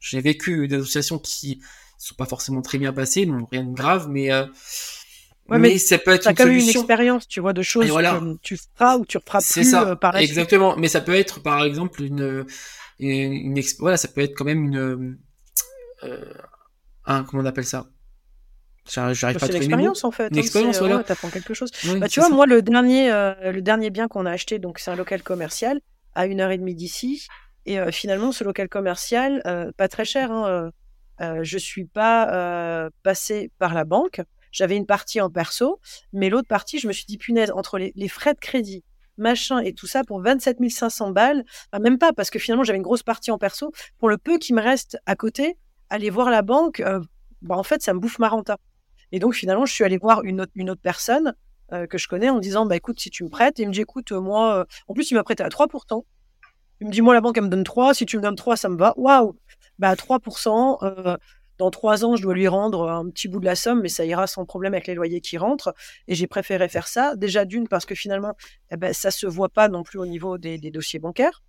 j'ai 0.01 0.19
vécu 0.19 0.67
des 0.67 0.75
associations 0.75 1.19
qui 1.19 1.61
sont 1.97 2.15
pas 2.15 2.25
forcément 2.25 2.61
très 2.61 2.77
bien 2.77 2.91
passées, 2.91 3.25
non 3.25 3.47
rien 3.49 3.63
de 3.63 3.73
grave, 3.73 4.09
mais 4.09 4.31
euh, 4.33 4.45
ouais, 5.47 5.59
mais, 5.59 5.77
ça 5.77 5.97
peut 5.99 6.11
être 6.11 6.27
une 6.27 6.35
quand 6.35 6.45
même 6.45 6.57
une 6.57 6.67
expérience, 6.67 7.27
tu 7.27 7.39
vois, 7.39 7.53
de 7.53 7.61
choses 7.61 7.87
que 7.87 8.37
tu 8.41 8.57
feras 8.57 8.97
ou 8.97 9.05
tu 9.05 9.17
referas 9.17 9.39
plus 9.39 9.69
ça, 9.69 9.87
euh, 9.87 9.95
par 9.95 10.17
Exactement, 10.17 10.75
mais 10.75 10.89
ça 10.89 10.99
peut 10.99 11.13
être 11.13 11.41
par 11.41 11.63
exemple 11.63 12.01
une, 12.01 12.45
une, 12.99 13.33
une 13.33 13.61
voilà, 13.79 13.95
ça 13.95 14.07
peut 14.09 14.21
être 14.21 14.33
quand 14.35 14.45
même 14.45 14.65
une 14.65 15.17
euh, 16.03 16.33
un 17.05 17.23
comment 17.23 17.43
on 17.43 17.45
appelle 17.45 17.65
ça? 17.65 17.87
J'arrive 18.87 19.21
bah, 19.21 19.33
pas 19.39 19.45
à 19.45 19.49
une 19.49 19.55
expérience 19.55 20.03
en 20.03 20.11
fait. 20.11 20.27
Une 20.29 20.37
hein, 20.37 20.41
expérience, 20.41 20.79
voilà. 20.79 20.97
Ouais, 20.97 21.03
T'apprends 21.03 21.29
quelque 21.29 21.53
chose. 21.53 21.71
bah, 21.99 22.07
tu 22.07 22.19
vois, 22.19 22.29
moi, 22.29 22.47
le 22.47 22.61
dernier, 22.61 23.11
euh, 23.11 23.51
le 23.51 23.61
dernier 23.61 23.91
bien 23.91 24.07
qu'on 24.07 24.25
a 24.25 24.31
acheté, 24.31 24.57
donc 24.57 24.79
c'est 24.79 24.89
un 24.89 24.95
local 24.95 25.21
commercial 25.21 25.79
à 26.15 26.25
une 26.25 26.41
heure 26.41 26.51
et 26.51 26.57
demie 26.57 26.75
d'ici. 26.75 27.27
Et 27.65 27.79
euh, 27.79 27.91
finalement, 27.91 28.31
ce 28.31 28.43
local 28.43 28.69
commercial, 28.69 29.41
euh, 29.45 29.71
pas 29.77 29.87
très 29.87 30.05
cher, 30.05 30.31
hein, 30.31 30.71
euh, 31.21 31.43
je 31.43 31.57
suis 31.57 31.85
pas 31.85 32.89
passé 33.03 33.51
par 33.59 33.73
la 33.73 33.83
banque. 33.83 34.21
J'avais 34.51 34.75
une 34.75 34.85
partie 34.85 35.21
en 35.21 35.29
perso, 35.29 35.79
mais 36.13 36.29
l'autre 36.29 36.47
partie, 36.47 36.79
je 36.79 36.87
me 36.87 36.93
suis 36.93 37.05
dit, 37.05 37.17
punaise, 37.17 37.51
entre 37.51 37.77
les, 37.77 38.07
frais 38.07 38.33
de 38.33 38.39
crédit, 38.39 38.83
machin 39.17 39.59
et 39.59 39.73
tout 39.73 39.87
ça, 39.87 40.03
pour 40.03 40.21
27 40.21 40.57
500 40.69 41.11
balles, 41.11 41.45
même 41.79 41.97
pas, 41.97 42.11
parce 42.11 42.29
que 42.29 42.39
finalement, 42.39 42.63
j'avais 42.63 42.77
une 42.77 42.83
grosse 42.83 43.03
partie 43.03 43.31
en 43.31 43.37
perso. 43.37 43.71
Pour 43.99 44.09
le 44.09 44.17
peu 44.17 44.39
qui 44.39 44.53
me 44.53 44.61
reste 44.61 44.97
à 45.05 45.15
côté, 45.15 45.57
aller 45.89 46.09
voir 46.09 46.31
la 46.31 46.41
banque, 46.41 46.83
bah, 47.41 47.55
en 47.55 47.63
fait, 47.63 47.81
ça 47.81 47.93
me 47.93 47.99
bouffe 47.99 48.19
ma 48.19 48.27
renta. 48.27 48.57
Et 49.11 49.19
donc, 49.19 49.35
finalement, 49.35 49.65
je 49.65 49.73
suis 49.73 49.83
allé 49.83 49.97
voir 49.97 50.23
une 50.23 50.41
autre, 50.41 50.81
personne 50.81 51.33
que 51.89 51.97
je 51.97 52.07
connais 52.09 52.29
en 52.29 52.39
disant, 52.39 52.65
bah 52.65 52.75
écoute, 52.75 52.99
si 52.99 53.09
tu 53.09 53.23
me 53.23 53.29
prêtes, 53.29 53.59
et 53.59 53.63
il 53.63 53.69
me 53.69 53.73
dit, 53.73 53.81
écoute, 53.81 54.11
moi, 54.11 54.65
en 54.87 54.93
plus, 54.93 55.11
il 55.11 55.13
m'a 55.13 55.23
prêté 55.23 55.43
à 55.43 55.49
3%. 55.49 56.03
Il 56.81 56.87
me 56.87 56.91
dit, 56.91 57.01
moi, 57.01 57.13
la 57.13 57.21
banque, 57.21 57.37
elle 57.37 57.43
me 57.43 57.49
donne 57.49 57.63
3. 57.63 57.93
Si 57.93 58.07
tu 58.07 58.17
me 58.17 58.23
donnes 58.23 58.35
3, 58.35 58.57
ça 58.57 58.67
me 58.67 58.75
va. 58.75 58.93
Waouh 58.97 59.37
Bah, 59.77 59.93
3%. 59.93 60.79
Euh, 60.81 61.15
dans 61.59 61.69
3 61.69 62.05
ans, 62.05 62.15
je 62.15 62.23
dois 62.23 62.33
lui 62.33 62.47
rendre 62.47 62.89
un 62.89 63.07
petit 63.11 63.27
bout 63.27 63.39
de 63.39 63.45
la 63.45 63.55
somme, 63.55 63.81
mais 63.81 63.87
ça 63.87 64.03
ira 64.03 64.25
sans 64.25 64.45
problème 64.45 64.73
avec 64.73 64.87
les 64.87 64.95
loyers 64.95 65.21
qui 65.21 65.37
rentrent. 65.37 65.75
Et 66.07 66.15
j'ai 66.15 66.25
préféré 66.25 66.67
faire 66.69 66.87
ça. 66.87 67.15
Déjà, 67.15 67.45
d'une, 67.45 67.67
parce 67.67 67.85
que 67.85 67.93
finalement, 67.93 68.35
eh 68.71 68.77
ben, 68.77 68.93
ça 68.93 69.11
se 69.11 69.27
voit 69.27 69.49
pas 69.49 69.69
non 69.69 69.83
plus 69.83 69.99
au 69.99 70.07
niveau 70.07 70.39
des, 70.39 70.57
dossiers 70.57 70.97
bancaires. 70.97 71.43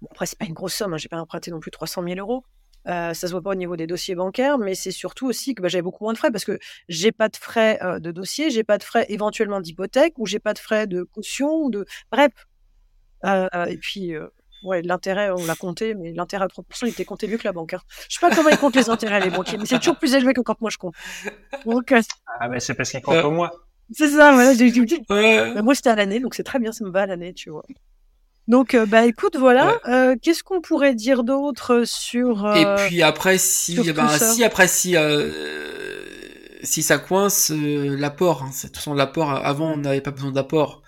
Bon, 0.00 0.08
après, 0.10 0.24
c'est 0.24 0.38
pas 0.38 0.46
une 0.46 0.54
grosse 0.54 0.74
somme. 0.74 0.94
Hein. 0.94 0.96
J'ai 0.96 1.10
pas 1.10 1.20
emprunté 1.20 1.50
non 1.50 1.60
plus 1.60 1.70
300 1.70 2.02
000 2.02 2.18
euros. 2.18 2.44
Euh, 2.86 3.12
ça 3.12 3.26
se 3.26 3.32
voit 3.32 3.42
pas 3.42 3.50
au 3.50 3.56
niveau 3.56 3.76
des 3.76 3.86
dossiers 3.86 4.14
bancaires, 4.14 4.56
mais 4.56 4.74
c'est 4.74 4.90
surtout 4.90 5.26
aussi 5.26 5.54
que 5.54 5.60
bah, 5.60 5.68
j'avais 5.68 5.82
beaucoup 5.82 6.04
moins 6.04 6.14
de 6.14 6.18
frais 6.18 6.30
parce 6.30 6.46
que 6.46 6.58
j'ai 6.88 7.12
pas 7.12 7.28
de 7.28 7.36
frais 7.36 7.78
euh, 7.82 7.98
de 7.98 8.10
dossier, 8.10 8.50
j'ai 8.50 8.64
pas 8.64 8.78
de 8.78 8.84
frais 8.84 9.04
éventuellement 9.10 9.60
d'hypothèque 9.60 10.14
ou 10.16 10.24
j'ai 10.24 10.38
pas 10.38 10.54
de 10.54 10.58
frais 10.58 10.86
de 10.86 11.02
caution 11.02 11.52
ou 11.64 11.70
de 11.70 11.84
bref, 12.10 12.30
et 13.24 13.76
puis, 13.76 14.14
euh, 14.14 14.26
ouais, 14.62 14.82
l'intérêt, 14.82 15.30
on 15.30 15.44
l'a 15.46 15.54
compté, 15.54 15.94
mais 15.94 16.12
l'intérêt 16.12 16.44
à 16.44 16.48
30%, 16.48 16.62
il 16.82 16.88
était 16.88 17.04
compté 17.04 17.26
mieux 17.26 17.38
que 17.38 17.44
la 17.44 17.52
banque. 17.52 17.74
Hein. 17.74 17.80
Je 18.08 18.18
sais 18.18 18.20
pas 18.20 18.34
comment 18.34 18.48
ils 18.48 18.58
comptent 18.58 18.76
les 18.76 18.90
intérêts, 18.90 19.20
les 19.20 19.30
banquiers, 19.30 19.58
mais 19.58 19.66
c'est 19.66 19.78
toujours 19.78 19.96
plus 19.96 20.14
élevé 20.14 20.34
que 20.34 20.40
quand 20.40 20.60
moi 20.60 20.70
je 20.70 20.78
compte. 20.78 20.94
Donc, 21.66 21.92
ah, 22.40 22.48
mais 22.48 22.60
c'est 22.60 22.74
parce 22.74 22.90
qu'ils 22.90 23.02
comptent 23.02 23.24
au 23.24 23.30
mois. 23.30 23.52
C'est 23.90 24.10
ça, 24.10 24.32
voilà, 24.32 24.54
j'ai 24.54 24.70
dit. 24.70 25.02
Bah, 25.08 25.62
moi, 25.62 25.74
c'était 25.74 25.90
à 25.90 25.94
l'année, 25.96 26.20
donc 26.20 26.34
c'est 26.34 26.42
très 26.42 26.58
bien, 26.58 26.72
ça 26.72 26.84
me 26.84 26.90
va 26.90 27.02
à 27.02 27.06
l'année, 27.06 27.32
tu 27.32 27.50
vois. 27.50 27.64
Donc, 28.46 28.74
bah 28.88 29.04
écoute, 29.04 29.36
voilà. 29.36 29.78
Qu'est-ce 30.22 30.42
qu'on 30.42 30.60
pourrait 30.60 30.94
dire 30.94 31.24
d'autre 31.24 31.82
sur. 31.84 32.54
Et 32.56 32.64
puis 32.86 33.02
après, 33.02 33.38
si, 33.38 33.92
bah, 33.92 34.08
si 34.18 34.44
après 34.44 34.68
si 34.68 34.96
si 36.62 36.82
ça 36.82 36.98
coince, 36.98 37.50
l'apport. 37.50 38.42
Hein, 38.42 38.50
de 38.50 38.66
toute 38.66 38.76
façon, 38.76 38.94
l'apport 38.94 39.30
avant, 39.30 39.72
on 39.72 39.76
n'avait 39.76 40.00
pas 40.00 40.10
besoin 40.10 40.32
d'apport. 40.32 40.82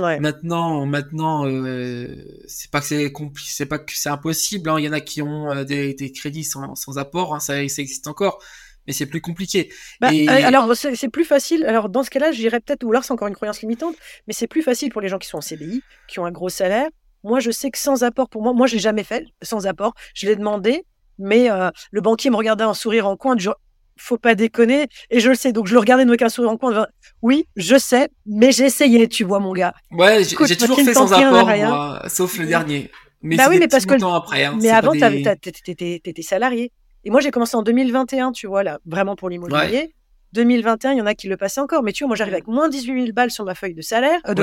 Maintenant, 0.00 0.86
maintenant, 0.86 1.46
euh, 1.46 2.08
c'est 2.46 2.70
pas 2.70 2.80
que 2.80 2.86
c'est 2.86 3.12
c'est 3.44 3.66
pas 3.66 3.78
que 3.78 3.92
c'est 3.92 4.08
impossible. 4.08 4.70
Hein. 4.70 4.76
Il 4.78 4.84
y 4.84 4.88
en 4.88 4.92
a 4.92 5.00
qui 5.00 5.22
ont 5.22 5.50
euh, 5.50 5.64
des, 5.64 5.94
des, 5.94 6.12
crédits 6.12 6.44
sans, 6.44 6.74
sans 6.74 6.98
apport, 6.98 7.34
hein. 7.34 7.40
ça, 7.40 7.54
ça, 7.68 7.82
existe 7.82 8.06
encore. 8.06 8.42
mais 8.86 8.92
c'est 8.92 9.06
plus 9.06 9.20
compliqué. 9.20 9.72
Bah, 10.00 10.10
euh, 10.12 10.26
alors, 10.28 10.74
c'est 10.76 11.08
plus 11.08 11.24
facile. 11.24 11.64
Alors, 11.64 11.88
dans 11.88 12.02
ce 12.02 12.10
cas-là, 12.10 12.32
j'irais 12.32 12.60
peut-être, 12.60 12.84
ou 12.84 12.92
là, 12.92 13.00
c'est 13.02 13.12
encore 13.12 13.28
une 13.28 13.34
croyance 13.34 13.60
limitante, 13.60 13.96
mais 14.26 14.32
c'est 14.32 14.48
plus 14.48 14.62
facile 14.62 14.90
pour 14.90 15.00
les 15.00 15.08
gens 15.08 15.18
qui 15.18 15.28
sont 15.28 15.38
en 15.38 15.42
CDI, 15.42 15.82
qui 16.08 16.18
ont 16.18 16.24
un 16.24 16.32
gros 16.32 16.48
salaire. 16.48 16.88
Moi, 17.24 17.40
je 17.40 17.50
sais 17.50 17.70
que 17.70 17.78
sans 17.78 18.02
apport, 18.02 18.28
pour 18.28 18.42
moi, 18.42 18.52
moi, 18.52 18.66
je 18.66 18.74
l'ai 18.74 18.80
jamais 18.80 19.04
fait, 19.04 19.26
sans 19.42 19.66
apport. 19.66 19.94
Je 20.14 20.26
l'ai 20.26 20.36
demandé, 20.36 20.84
mais 21.18 21.50
euh, 21.50 21.70
le 21.90 22.00
banquier 22.00 22.30
me 22.30 22.36
regardait 22.36 22.64
en 22.64 22.74
sourire 22.74 23.06
en 23.06 23.16
coin, 23.16 23.36
du 23.36 23.44
genre, 23.44 23.58
faut 24.02 24.18
pas 24.18 24.34
déconner. 24.34 24.88
Et 25.10 25.20
je 25.20 25.28
le 25.28 25.34
sais. 25.34 25.52
Donc, 25.52 25.66
je 25.66 25.74
le 25.74 25.80
regardais 25.80 26.04
avec 26.04 26.22
un 26.22 26.28
sourire 26.28 26.50
en 26.50 26.56
coin. 26.56 26.86
oui, 27.22 27.46
je 27.56 27.76
sais, 27.78 28.08
mais 28.26 28.52
j'ai 28.52 28.64
essayé, 28.64 29.08
tu 29.08 29.24
vois, 29.24 29.38
mon 29.38 29.52
gars. 29.52 29.74
Ouais, 29.90 30.24
j'ai 30.24 30.56
toujours 30.56 30.76
fait 30.76 30.94
sans 30.94 31.12
apport, 31.12 31.46
moi, 31.46 32.02
sauf 32.08 32.38
le 32.38 32.46
dernier. 32.46 32.90
Mais 33.24 33.36
bah 33.36 33.46
oui, 33.48 33.58
mais 33.58 33.68
parce 33.68 33.86
que. 33.86 33.94
Après, 34.14 34.44
hein, 34.44 34.58
mais 34.60 34.70
avant, 34.70 34.92
des... 34.92 35.22
t'étais 35.36 36.22
salarié. 36.22 36.72
Et 37.04 37.10
moi, 37.10 37.20
j'ai 37.20 37.30
commencé 37.30 37.56
en 37.56 37.62
2021, 37.62 38.32
tu 38.32 38.46
vois, 38.46 38.62
là, 38.62 38.78
vraiment 38.84 39.16
pour 39.16 39.28
l'immobilier. 39.28 39.94
2021, 40.32 40.92
il 40.92 40.98
y 40.98 41.02
en 41.02 41.06
a 41.06 41.14
qui 41.14 41.28
le 41.28 41.36
passaient 41.36 41.60
encore. 41.60 41.82
Mais 41.82 41.92
tu 41.92 42.04
vois, 42.04 42.08
moi, 42.08 42.16
j'arrive 42.16 42.32
avec 42.32 42.46
moins 42.46 42.68
18 42.68 43.02
000 43.04 43.12
balles 43.12 43.30
sur 43.30 43.44
ma 43.44 43.54
feuille 43.54 43.74
de 43.74 43.82
salaire, 43.82 44.18
euh, 44.26 44.34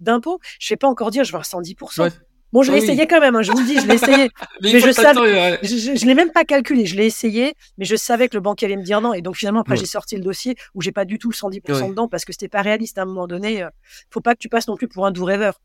d'impôt. 0.00 0.40
Je 0.58 0.66
ne 0.66 0.70
vais 0.70 0.76
pas 0.76 0.88
encore 0.88 1.10
dire, 1.10 1.24
je 1.24 1.32
vais 1.32 1.36
avoir 1.36 1.44
110%. 1.44 2.10
Bon, 2.52 2.62
je 2.62 2.72
l'ai 2.72 2.78
essayé 2.78 3.06
quand 3.06 3.20
même, 3.20 3.36
hein, 3.36 3.42
je 3.42 3.52
vous 3.52 3.58
le 3.58 3.66
dis, 3.66 3.78
je 3.78 3.86
l'ai 3.86 3.94
essayé. 3.94 4.30
mais, 4.62 4.80
je 4.80 4.90
savais, 4.90 5.58
je, 5.62 6.06
l'ai 6.06 6.14
même 6.14 6.30
pas 6.30 6.44
calculé, 6.44 6.86
je 6.86 6.96
l'ai 6.96 7.06
essayé, 7.06 7.54
mais 7.76 7.84
je 7.84 7.94
savais 7.94 8.28
que 8.28 8.36
le 8.36 8.40
banquier 8.40 8.66
allait 8.66 8.76
me 8.76 8.82
dire 8.82 9.00
non. 9.00 9.12
Et 9.12 9.20
donc 9.20 9.36
finalement, 9.36 9.60
après, 9.60 9.76
j'ai 9.76 9.86
sorti 9.86 10.16
le 10.16 10.22
dossier 10.22 10.56
où 10.74 10.80
j'ai 10.80 10.92
pas 10.92 11.04
du 11.04 11.18
tout 11.18 11.30
le 11.30 11.34
110% 11.34 11.90
dedans 11.90 12.08
parce 12.08 12.24
que 12.24 12.32
c'était 12.32 12.48
pas 12.48 12.62
réaliste 12.62 12.98
à 12.98 13.02
un 13.02 13.06
moment 13.06 13.26
donné. 13.26 13.62
Euh, 13.62 13.68
faut 14.10 14.20
pas 14.20 14.34
que 14.34 14.40
tu 14.40 14.48
passes 14.48 14.68
non 14.68 14.76
plus 14.76 14.88
pour 14.88 15.06
un 15.06 15.10
doux 15.10 15.24
rêveur. 15.24 15.60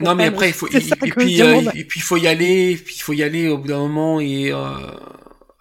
Non, 0.00 0.14
mais 0.14 0.26
après, 0.26 0.48
il 0.48 0.52
faut, 0.54 0.68
et, 0.72 0.80
puis, 0.80 1.42
euh, 1.42 1.60
et 1.74 1.84
puis, 1.84 2.00
il 2.00 2.02
faut 2.02 2.16
y 2.16 2.26
aller, 2.26 2.76
puis 2.76 2.94
il 2.96 3.02
faut 3.02 3.12
y 3.12 3.22
aller 3.22 3.48
au 3.48 3.58
bout 3.58 3.68
d'un 3.68 3.78
moment 3.78 4.20
et, 4.20 4.52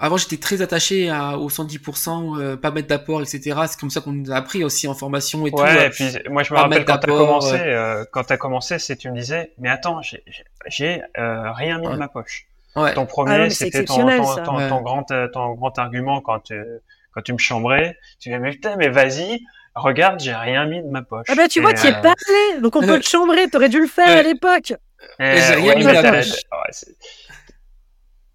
avant, 0.03 0.17
j'étais 0.17 0.37
très 0.37 0.63
attaché 0.63 1.11
à, 1.11 1.37
aux 1.37 1.49
110%, 1.49 2.39
euh, 2.39 2.57
pas 2.57 2.71
mettre 2.71 2.87
d'apport, 2.87 3.21
etc. 3.21 3.55
C'est 3.67 3.79
comme 3.79 3.91
ça 3.91 4.01
qu'on 4.01 4.13
nous 4.13 4.31
a 4.31 4.35
appris 4.35 4.63
aussi 4.63 4.87
en 4.87 4.95
formation 4.95 5.45
et 5.45 5.51
tout. 5.51 5.61
Ouais, 5.61 5.85
et 5.85 5.89
puis 5.91 6.17
moi 6.27 6.41
je 6.41 6.51
me 6.55 6.59
rappelle 6.59 6.85
quand 6.85 6.97
t'as 6.97 7.07
commencé, 7.07 7.59
euh, 7.59 8.03
quand 8.11 8.23
t'as 8.23 8.37
commencé, 8.37 8.79
c'est 8.79 8.95
tu 8.95 9.11
me 9.11 9.15
disais, 9.15 9.51
mais 9.59 9.69
attends, 9.69 10.01
j'ai 10.01 11.03
euh, 11.19 11.51
rien 11.51 11.77
mis 11.77 11.87
de 11.87 11.95
ma 11.97 12.07
poche. 12.07 12.47
Ouais. 12.75 12.95
Ton 12.95 13.05
premier, 13.05 13.45
ah 13.45 13.49
c'était 13.51 13.85
ton, 13.85 13.97
ton, 13.97 14.35
ton, 14.43 14.69
ton, 14.69 14.81
grand, 14.81 15.03
ton 15.03 15.53
grand 15.53 15.77
argument 15.77 16.19
quand 16.21 16.39
tu, 16.39 16.59
quand 17.13 17.21
tu 17.21 17.33
me 17.33 17.37
chambrais. 17.37 17.95
Tu 18.19 18.29
disais, 18.29 18.39
mais 18.39 18.51
putain, 18.51 18.77
mais 18.77 18.89
vas-y, 18.89 19.41
regarde, 19.75 20.19
j'ai 20.19 20.33
rien 20.33 20.65
mis 20.65 20.81
de 20.81 20.87
ma 20.87 21.03
poche. 21.03 21.27
Ah 21.29 21.35
bah 21.35 21.47
tu 21.47 21.61
vois, 21.61 21.75
tu 21.75 21.85
es 21.85 21.91
parlé, 21.91 22.59
donc 22.59 22.75
on 22.75 22.81
peut 22.81 22.99
te 23.01 23.07
chambrer, 23.07 23.47
t'aurais 23.51 23.69
dû 23.69 23.79
le 23.79 23.87
faire 23.87 24.17
à 24.17 24.23
l'époque. 24.23 24.73
j'ai 25.19 25.53
rien 25.53 25.75
mis 25.75 25.83
de 25.83 25.91
ma 25.91 26.11
poche. 26.11 26.31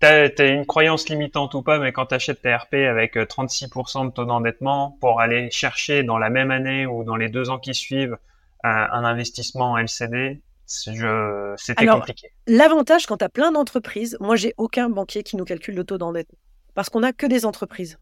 T'as 0.06 0.44
as 0.44 0.46
une 0.46 0.66
croyance 0.66 1.08
limitante 1.08 1.54
ou 1.54 1.62
pas, 1.62 1.78
mais 1.78 1.92
quand 1.92 2.06
tu 2.06 2.14
achètes 2.14 2.42
tes 2.42 2.54
RP 2.54 2.74
avec 2.74 3.16
36% 3.16 3.66
euh, 4.02 4.06
de 4.06 4.10
taux 4.12 4.24
d'endettement 4.24 4.96
pour 5.00 5.20
aller 5.20 5.50
chercher 5.50 6.02
dans 6.02 6.18
la 6.18 6.30
même 6.30 6.50
année 6.50 6.86
ou 6.86 7.04
dans 7.04 7.16
les 7.16 7.28
deux 7.28 7.50
ans 7.50 7.58
qui 7.58 7.74
suivent 7.74 8.16
un, 8.62 9.04
investissement 9.04 9.72
en 9.72 9.78
LCD, 9.78 10.40
c'était 10.66 11.86
compliqué. 11.86 12.32
L'avantage 12.46 13.06
quand 13.06 13.18
tu 13.18 13.24
as 13.24 13.28
plein 13.28 13.52
d'entreprises, 13.52 14.16
moi 14.20 14.36
j'ai 14.36 14.54
aucun 14.56 14.88
banquier 14.88 15.22
qui 15.22 15.36
nous 15.36 15.44
calcule 15.44 15.76
le 15.76 15.84
taux 15.84 15.98
d'endettement 15.98 16.38
parce 16.74 16.90
qu'on 16.90 17.00
n'a 17.00 17.12
que 17.12 17.26
des 17.26 17.46
entreprises. 17.46 17.98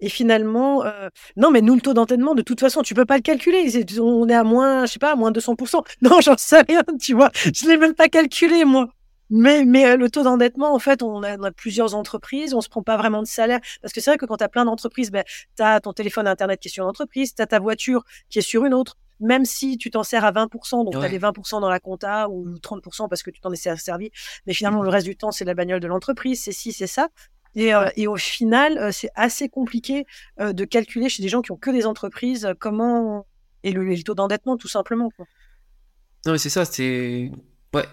Et 0.00 0.08
finalement, 0.08 0.84
euh, 0.84 1.08
non, 1.36 1.50
mais 1.50 1.62
nous, 1.62 1.74
le 1.74 1.80
taux 1.80 1.94
d'endettement, 1.94 2.34
de 2.34 2.42
toute 2.42 2.60
façon, 2.60 2.82
tu 2.82 2.94
peux 2.94 3.06
pas 3.06 3.16
le 3.16 3.22
calculer. 3.22 3.66
on 3.98 4.28
est 4.28 4.34
à 4.34 4.44
moins, 4.44 4.84
je 4.84 4.92
sais 4.92 4.98
pas, 4.98 5.12
à 5.12 5.16
moins 5.16 5.30
200%. 5.30 5.82
Non, 6.02 6.20
j'en 6.22 6.36
sais 6.36 6.60
rien, 6.62 6.82
tu 7.00 7.14
vois. 7.14 7.30
Je 7.34 7.66
l'ai 7.66 7.78
même 7.78 7.94
pas 7.94 8.08
calculé, 8.08 8.64
moi. 8.64 8.88
Mais, 9.30 9.64
mais 9.64 9.86
euh, 9.86 9.96
le 9.96 10.10
taux 10.10 10.22
d'endettement, 10.22 10.74
en 10.74 10.78
fait, 10.78 11.02
on 11.02 11.22
a, 11.22 11.50
plusieurs 11.50 11.94
entreprises, 11.94 12.54
on 12.54 12.60
se 12.60 12.68
prend 12.68 12.82
pas 12.82 12.96
vraiment 12.96 13.22
de 13.22 13.26
salaire. 13.26 13.60
Parce 13.82 13.92
que 13.92 14.00
c'est 14.00 14.10
vrai 14.10 14.18
que 14.18 14.26
quand 14.26 14.36
tu 14.36 14.44
as 14.44 14.48
plein 14.48 14.64
d'entreprises, 14.64 15.10
ben, 15.10 15.24
tu 15.56 15.62
as 15.62 15.80
ton 15.80 15.92
téléphone 15.92 16.26
Internet 16.26 16.60
qui 16.60 16.68
est 16.68 16.70
sur 16.70 16.84
une 16.84 16.90
entreprise, 16.90 17.34
tu 17.34 17.42
as 17.42 17.46
ta 17.46 17.58
voiture 17.58 18.04
qui 18.28 18.38
est 18.38 18.42
sur 18.42 18.64
une 18.64 18.74
autre. 18.74 18.96
Même 19.18 19.46
si 19.46 19.78
tu 19.78 19.90
t'en 19.90 20.02
sers 20.02 20.24
à 20.24 20.32
20%, 20.32 20.84
donc 20.84 20.92
tu 20.92 20.98
as 20.98 21.08
les 21.08 21.18
20% 21.18 21.60
dans 21.60 21.70
la 21.70 21.80
compta 21.80 22.28
ou 22.28 22.50
30% 22.58 23.08
parce 23.08 23.22
que 23.22 23.30
tu 23.30 23.40
t'en 23.40 23.50
es 23.50 23.56
servi. 23.56 24.10
Mais 24.46 24.52
finalement, 24.52 24.82
le 24.82 24.90
reste 24.90 25.06
du 25.06 25.16
temps, 25.16 25.30
c'est 25.32 25.46
la 25.46 25.54
bagnole 25.54 25.80
de 25.80 25.86
l'entreprise, 25.86 26.42
c'est 26.42 26.52
ci, 26.52 26.72
c'est 26.72 26.86
ça. 26.86 27.08
Et, 27.54 27.74
euh, 27.74 27.88
et, 27.96 28.06
au 28.06 28.16
final, 28.16 28.76
euh, 28.76 28.90
c'est 28.92 29.08
assez 29.14 29.48
compliqué 29.48 30.04
de 30.38 30.64
calculer 30.66 31.08
chez 31.08 31.22
des 31.22 31.30
gens 31.30 31.40
qui 31.40 31.50
ont 31.50 31.56
que 31.56 31.70
des 31.70 31.86
entreprises 31.86 32.52
comment 32.60 33.24
et 33.62 33.72
le, 33.72 33.84
le 33.84 34.02
taux 34.02 34.14
d'endettement 34.14 34.58
tout 34.58 34.68
simplement. 34.68 35.08
Quoi. 35.16 35.24
Non, 36.26 36.32
mais 36.32 36.38
c'est 36.38 36.50
ça, 36.50 36.66
c'est 36.66 37.30
ouais, 37.72 37.84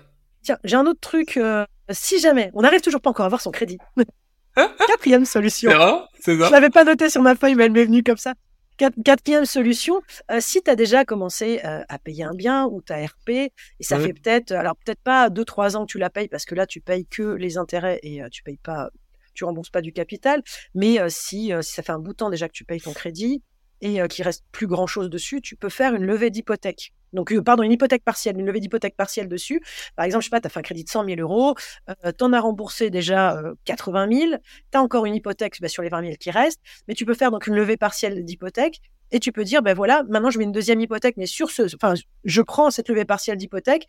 Tiens, 0.43 0.57
j'ai 0.63 0.75
un 0.75 0.85
autre 0.85 0.99
truc. 0.99 1.37
Euh, 1.37 1.65
si 1.89 2.19
jamais, 2.19 2.51
on 2.53 2.61
n'arrive 2.61 2.81
toujours 2.81 3.01
pas 3.01 3.09
encore 3.09 3.23
à 3.23 3.27
avoir 3.27 3.41
son 3.41 3.51
crédit. 3.51 3.77
Quatrième 4.87 5.25
solution. 5.25 5.71
C'est 6.19 6.37
ça. 6.37 6.47
Je 6.47 6.51
l'avais 6.51 6.69
pas 6.69 6.83
noté 6.83 7.09
sur 7.09 7.21
ma 7.21 7.35
feuille, 7.35 7.55
mais 7.55 7.65
elle 7.65 7.71
m'est 7.71 7.85
venue 7.85 8.03
comme 8.03 8.17
ça. 8.17 8.33
Quatrième 8.77 9.45
solution, 9.45 10.01
euh, 10.31 10.39
si 10.41 10.61
tu 10.61 10.69
as 10.69 10.75
déjà 10.75 11.05
commencé 11.05 11.61
euh, 11.63 11.83
à 11.87 11.99
payer 11.99 12.23
un 12.23 12.33
bien 12.33 12.65
ou 12.65 12.81
ta 12.81 12.95
RP, 13.05 13.29
et 13.29 13.51
ça 13.79 13.99
fait 13.99 14.13
peut-être, 14.13 14.51
alors 14.51 14.75
peut-être 14.75 14.99
pas 14.99 15.29
2-3 15.29 15.77
ans 15.77 15.85
que 15.85 15.91
tu 15.91 15.99
la 15.99 16.09
payes 16.09 16.27
parce 16.27 16.45
que 16.45 16.55
là 16.55 16.65
tu 16.65 16.81
payes 16.81 17.05
que 17.05 17.21
les 17.21 17.57
intérêts 17.57 17.99
et 18.01 18.21
tu 18.31 18.41
payes 18.41 18.57
pas, 18.57 18.89
tu 19.35 19.45
rembourses 19.45 19.69
pas 19.69 19.81
du 19.81 19.93
capital, 19.93 20.41
mais 20.73 20.97
si, 21.07 21.51
si 21.61 21.73
ça 21.73 21.83
fait 21.83 21.91
un 21.91 21.99
bout 21.99 22.13
de 22.13 22.17
temps 22.17 22.31
déjà 22.31 22.47
que 22.47 22.53
tu 22.53 22.65
payes 22.65 22.81
ton 22.81 22.93
crédit 22.93 23.43
et 23.81 23.99
qu'il 24.09 24.25
reste 24.25 24.43
plus 24.51 24.67
grand 24.67 24.87
chose 24.87 25.09
dessus, 25.09 25.39
tu 25.39 25.55
peux 25.55 25.69
faire 25.69 25.93
une 25.93 26.05
levée 26.05 26.31
d'hypothèque. 26.31 26.93
Donc, 27.13 27.31
euh, 27.31 27.41
pardon, 27.41 27.63
une 27.63 27.71
hypothèque 27.71 28.03
partielle, 28.03 28.37
une 28.39 28.45
levée 28.45 28.59
d'hypothèque 28.59 28.95
partielle 28.95 29.27
dessus. 29.27 29.61
Par 29.95 30.05
exemple, 30.05 30.23
je 30.23 30.27
sais 30.27 30.31
pas, 30.31 30.41
tu 30.41 30.47
as 30.47 30.49
fait 30.49 30.59
un 30.59 30.63
crédit 30.63 30.83
de 30.83 30.89
100 30.89 31.05
000 31.05 31.21
euros, 31.21 31.55
euh, 31.89 32.11
tu 32.17 32.23
en 32.23 32.33
as 32.33 32.39
remboursé 32.39 32.89
déjà 32.89 33.41
80 33.65 34.07
000, 34.11 34.31
tu 34.71 34.77
as 34.77 34.81
encore 34.81 35.05
une 35.05 35.15
hypothèque 35.15 35.59
bah, 35.61 35.67
sur 35.67 35.83
les 35.83 35.89
20 35.89 36.01
000 36.01 36.13
qui 36.19 36.31
restent, 36.31 36.61
mais 36.87 36.93
tu 36.93 37.05
peux 37.05 37.13
faire 37.13 37.31
donc 37.31 37.47
une 37.47 37.55
levée 37.55 37.77
partielle 37.77 38.25
d'hypothèque 38.25 38.81
et 39.11 39.19
tu 39.19 39.31
peux 39.31 39.43
dire, 39.43 39.61
ben 39.61 39.75
voilà, 39.75 40.03
maintenant 40.09 40.31
je 40.31 40.39
mets 40.39 40.43
une 40.43 40.51
deuxième 40.51 40.81
hypothèque, 40.81 41.15
mais 41.17 41.27
sur 41.27 41.51
ce, 41.51 41.63
enfin, 41.75 41.93
je 42.23 42.41
prends 42.41 42.71
cette 42.71 42.89
levée 42.89 43.05
partielle 43.05 43.37
d'hypothèque 43.37 43.87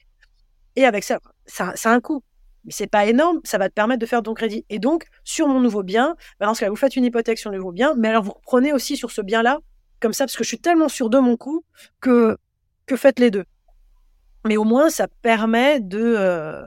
et 0.76 0.84
avec 0.84 1.04
ça, 1.04 1.18
ça, 1.46 1.72
ça 1.76 1.90
a 1.90 1.94
un 1.94 2.00
coût. 2.00 2.22
Mais 2.64 2.72
c'est 2.72 2.86
pas 2.86 3.06
énorme, 3.06 3.40
ça 3.44 3.58
va 3.58 3.68
te 3.68 3.74
permettre 3.74 4.00
de 4.00 4.06
faire 4.06 4.22
ton 4.22 4.32
crédit. 4.32 4.64
Et 4.70 4.78
donc, 4.78 5.04
sur 5.22 5.48
mon 5.48 5.60
nouveau 5.60 5.82
bien, 5.82 6.16
ben 6.40 6.46
dans 6.46 6.54
ce 6.54 6.60
cas, 6.60 6.70
vous 6.70 6.76
faites 6.76 6.96
une 6.96 7.04
hypothèque 7.04 7.38
sur 7.38 7.50
le 7.50 7.58
nouveau 7.58 7.72
bien, 7.72 7.94
mais 7.96 8.08
alors 8.08 8.22
vous 8.22 8.32
prenez 8.42 8.72
aussi 8.72 8.96
sur 8.96 9.10
ce 9.10 9.20
bien-là, 9.20 9.58
comme 10.00 10.12
ça, 10.12 10.24
parce 10.24 10.36
que 10.36 10.44
je 10.44 10.48
suis 10.48 10.60
tellement 10.60 10.88
sûr 10.88 11.10
de 11.10 11.18
mon 11.18 11.36
coût 11.36 11.64
que 12.00 12.38
que 12.86 12.96
faites 12.96 13.18
les 13.18 13.30
deux. 13.30 13.44
Mais 14.46 14.56
au 14.56 14.64
moins, 14.64 14.90
ça 14.90 15.08
permet 15.08 15.80
euh, 15.94 16.62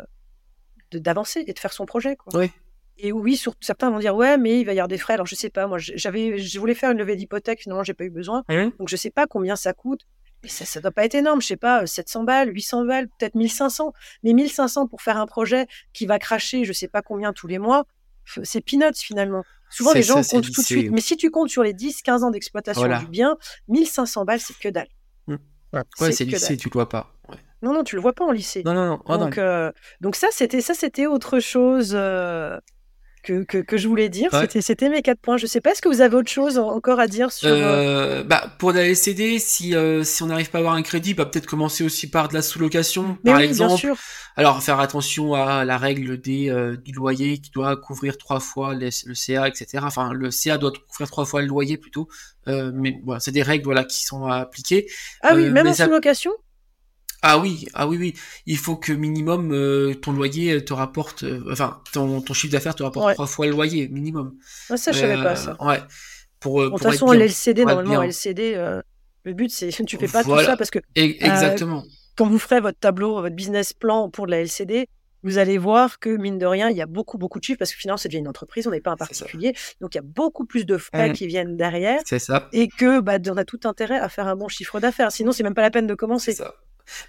de 0.91 0.99
d'avancer 0.99 1.43
et 1.45 1.53
de 1.53 1.59
faire 1.59 1.73
son 1.73 1.85
projet. 1.85 2.15
Quoi. 2.15 2.39
Oui. 2.39 2.51
Et 2.99 3.11
oui, 3.11 3.37
sur, 3.37 3.53
certains 3.61 3.91
vont 3.91 3.99
dire 3.99 4.15
ouais, 4.15 4.37
mais 4.37 4.59
il 4.59 4.65
va 4.65 4.73
y 4.73 4.79
avoir 4.79 4.87
des 4.87 4.97
frais. 4.97 5.13
Alors 5.13 5.27
je 5.27 5.35
sais 5.35 5.49
pas, 5.51 5.67
moi 5.67 5.77
j'avais, 5.77 6.39
je 6.39 6.59
voulais 6.59 6.73
faire 6.73 6.91
une 6.91 6.97
levée 6.97 7.15
d'hypothèque, 7.15 7.61
finalement 7.61 7.83
j'ai 7.83 7.93
pas 7.93 8.05
eu 8.05 8.09
besoin. 8.09 8.43
Ah 8.47 8.65
Donc 8.79 8.89
je 8.89 8.95
sais 8.95 9.11
pas 9.11 9.27
combien 9.27 9.55
ça 9.55 9.73
coûte. 9.73 10.07
Mais 10.43 10.49
ça, 10.49 10.65
ça 10.65 10.81
doit 10.81 10.91
pas 10.91 11.05
être 11.05 11.15
énorme, 11.15 11.41
je 11.41 11.47
sais 11.47 11.57
pas, 11.57 11.85
700 11.85 12.23
balles, 12.23 12.53
800 12.53 12.85
balles, 12.85 13.07
peut-être 13.07 13.35
1500. 13.35 13.93
Mais 14.23 14.33
1500 14.33 14.87
pour 14.87 15.01
faire 15.01 15.17
un 15.17 15.25
projet 15.25 15.67
qui 15.93 16.05
va 16.05 16.19
cracher, 16.19 16.63
je 16.63 16.73
sais 16.73 16.87
pas 16.87 17.01
combien 17.01 17.33
tous 17.33 17.47
les 17.47 17.59
mois, 17.59 17.85
c'est 18.43 18.61
peanuts 18.61 18.95
finalement. 18.95 19.43
Souvent 19.69 19.93
les 19.93 20.03
gens 20.03 20.23
comptent 20.23 20.51
tout 20.51 20.61
de 20.61 20.65
suite. 20.65 20.91
Mais 20.91 21.01
si 21.01 21.17
tu 21.17 21.29
comptes 21.29 21.49
sur 21.49 21.63
les 21.63 21.73
10, 21.73 22.01
15 22.01 22.23
ans 22.23 22.31
d'exploitation 22.31 22.87
du 22.99 23.07
bien, 23.07 23.37
1500 23.67 24.25
balles, 24.25 24.39
c'est 24.39 24.57
que 24.57 24.69
dalle. 24.69 24.87
Ouais, 25.73 26.11
c'est 26.11 26.25
lycée, 26.25 26.57
tu 26.57 26.69
le 26.69 26.73
vois 26.73 26.89
pas. 26.89 27.13
Non, 27.61 27.73
non, 27.73 27.83
tu 27.83 27.95
le 27.95 28.01
vois 28.01 28.13
pas 28.13 28.23
en 28.23 28.31
lycée. 28.31 28.61
Non, 28.63 28.73
non, 28.73 28.85
non. 28.85 29.01
Oh, 29.05 29.17
donc, 29.17 29.37
euh, 29.37 29.71
donc 29.99 30.15
ça, 30.15 30.27
c'était 30.31 30.61
ça, 30.61 30.73
c'était 30.73 31.07
autre 31.07 31.39
chose 31.39 31.93
euh, 31.95 32.57
que, 33.27 33.43
que, 33.43 33.57
que, 33.57 33.77
je 33.77 33.87
voulais 33.87 34.09
dire. 34.09 34.29
C'était, 34.31 34.61
c'était 34.61 34.89
mes 34.89 35.01
quatre 35.01 35.19
points. 35.19 35.37
Je 35.37 35.45
sais 35.45 35.61
pas, 35.61 35.71
est-ce 35.71 35.81
que 35.81 35.89
vous 35.89 36.01
avez 36.01 36.15
autre 36.15 36.29
chose 36.29 36.57
encore 36.57 36.99
à 36.99 37.07
dire 37.07 37.31
sur 37.31 37.49
euh... 37.49 38.23
Bah, 38.23 38.51
pour 38.59 38.71
la 38.71 38.87
LCD, 38.87 39.39
si 39.39 39.75
si 40.03 40.23
on 40.23 40.27
n'arrive 40.27 40.49
pas 40.49 40.59
à 40.59 40.61
avoir 40.61 40.75
un 40.75 40.81
crédit, 40.81 41.13
bah 41.13 41.25
peut-être 41.25 41.45
commencer 41.45 41.83
aussi 41.83 42.09
par 42.09 42.29
de 42.29 42.33
la 42.33 42.41
sous-location, 42.41 43.17
par 43.25 43.39
exemple. 43.39 43.69
Bien 43.69 43.77
sûr. 43.77 43.97
Alors 44.35 44.61
faire 44.61 44.79
attention 44.79 45.33
à 45.33 45.65
la 45.65 45.77
règle 45.77 46.19
des 46.19 46.53
du 46.83 46.91
loyer 46.91 47.39
qui 47.39 47.51
doit 47.51 47.75
couvrir 47.75 48.17
trois 48.17 48.39
fois 48.39 48.73
le 48.75 48.89
CA, 48.91 49.47
etc. 49.47 49.83
Enfin, 49.83 50.13
le 50.13 50.31
CA 50.31 50.57
doit 50.57 50.71
couvrir 50.87 51.09
trois 51.09 51.25
fois 51.25 51.41
le 51.41 51.47
loyer 51.47 51.77
plutôt. 51.77 52.07
Euh, 52.47 52.71
mais 52.73 52.99
voilà, 53.03 53.19
c'est 53.19 53.31
des 53.31 53.43
règles 53.43 53.65
voilà 53.65 53.83
qui 53.83 54.03
sont 54.03 54.25
appliquées. 54.25 54.87
Ah 55.21 55.33
oui, 55.35 55.45
euh, 55.45 55.51
même 55.51 55.67
en 55.67 55.73
sous-location? 55.73 56.31
Ah 57.29 57.39
oui, 57.39 57.67
ah 57.73 57.87
oui, 57.87 57.97
oui. 57.97 58.13
Il 58.45 58.57
faut 58.57 58.75
que 58.75 58.93
minimum 58.93 59.51
euh, 59.51 59.93
ton 59.95 60.13
loyer 60.13 60.63
te 60.63 60.73
rapporte, 60.73 61.25
enfin 61.51 61.81
ton, 61.91 62.21
ton 62.21 62.33
chiffre 62.33 62.53
d'affaires 62.53 62.75
te 62.75 62.83
rapporte 62.83 63.13
trois 63.15 63.27
fois 63.27 63.45
le 63.47 63.51
loyer 63.51 63.87
minimum. 63.89 64.35
Ça 64.75 64.91
je 64.91 64.99
savais 64.99 65.21
pas 65.21 65.35
ça. 65.35 65.57
Ouais. 65.61 65.81
Pour, 66.39 66.63
de 66.63 66.69
toute 66.69 66.83
façon, 66.83 67.11
l'LCD 67.11 67.65
normalement, 67.65 68.01
LCD, 68.01 68.55
le 69.23 69.33
but 69.33 69.51
c'est 69.51 69.69
tu 69.85 69.97
fais 69.97 70.07
pas 70.07 70.23
tout 70.23 70.39
ça 70.39 70.55
parce 70.55 70.71
que 70.71 70.79
exactement. 70.95 71.83
quand 72.15 72.27
vous 72.27 72.39
ferez 72.39 72.61
votre 72.61 72.79
tableau, 72.79 73.21
votre 73.21 73.35
business 73.35 73.73
plan 73.73 74.09
pour 74.09 74.25
de 74.25 74.31
la 74.31 74.41
LCD, 74.41 74.87
vous 75.23 75.37
allez 75.37 75.57
voir 75.57 75.99
que, 75.99 76.15
mine 76.15 76.37
de 76.37 76.45
rien, 76.45 76.69
il 76.69 76.77
y 76.77 76.81
a 76.81 76.85
beaucoup, 76.85 77.17
beaucoup 77.17 77.39
de 77.39 77.43
chiffres 77.43 77.57
parce 77.59 77.73
que 77.73 77.77
finalement, 77.77 77.97
c'est 77.97 78.07
déjà 78.07 78.19
une 78.19 78.27
entreprise, 78.27 78.67
on 78.67 78.71
n'est 78.71 78.81
pas 78.81 78.91
un 78.91 78.95
particulier. 78.95 79.53
Donc, 79.81 79.95
il 79.95 79.97
y 79.97 79.99
a 79.99 80.03
beaucoup 80.03 80.45
plus 80.45 80.65
de 80.65 80.77
frais 80.77 81.09
mmh. 81.09 81.13
qui 81.13 81.27
viennent 81.27 81.57
derrière. 81.57 81.99
C'est 82.05 82.19
ça. 82.19 82.47
Et 82.53 82.67
que, 82.67 83.01
bah, 83.01 83.17
on 83.27 83.37
a 83.37 83.43
tout 83.43 83.59
intérêt 83.65 83.97
à 83.97 84.09
faire 84.09 84.27
un 84.27 84.35
bon 84.35 84.47
chiffre 84.47 84.79
d'affaires. 84.79 85.11
Sinon, 85.11 85.31
c'est 85.31 85.43
même 85.43 85.55
pas 85.55 85.63
la 85.63 85.71
peine 85.71 85.87
de 85.87 85.95
commencer. 85.95 86.33
Ça. 86.33 86.53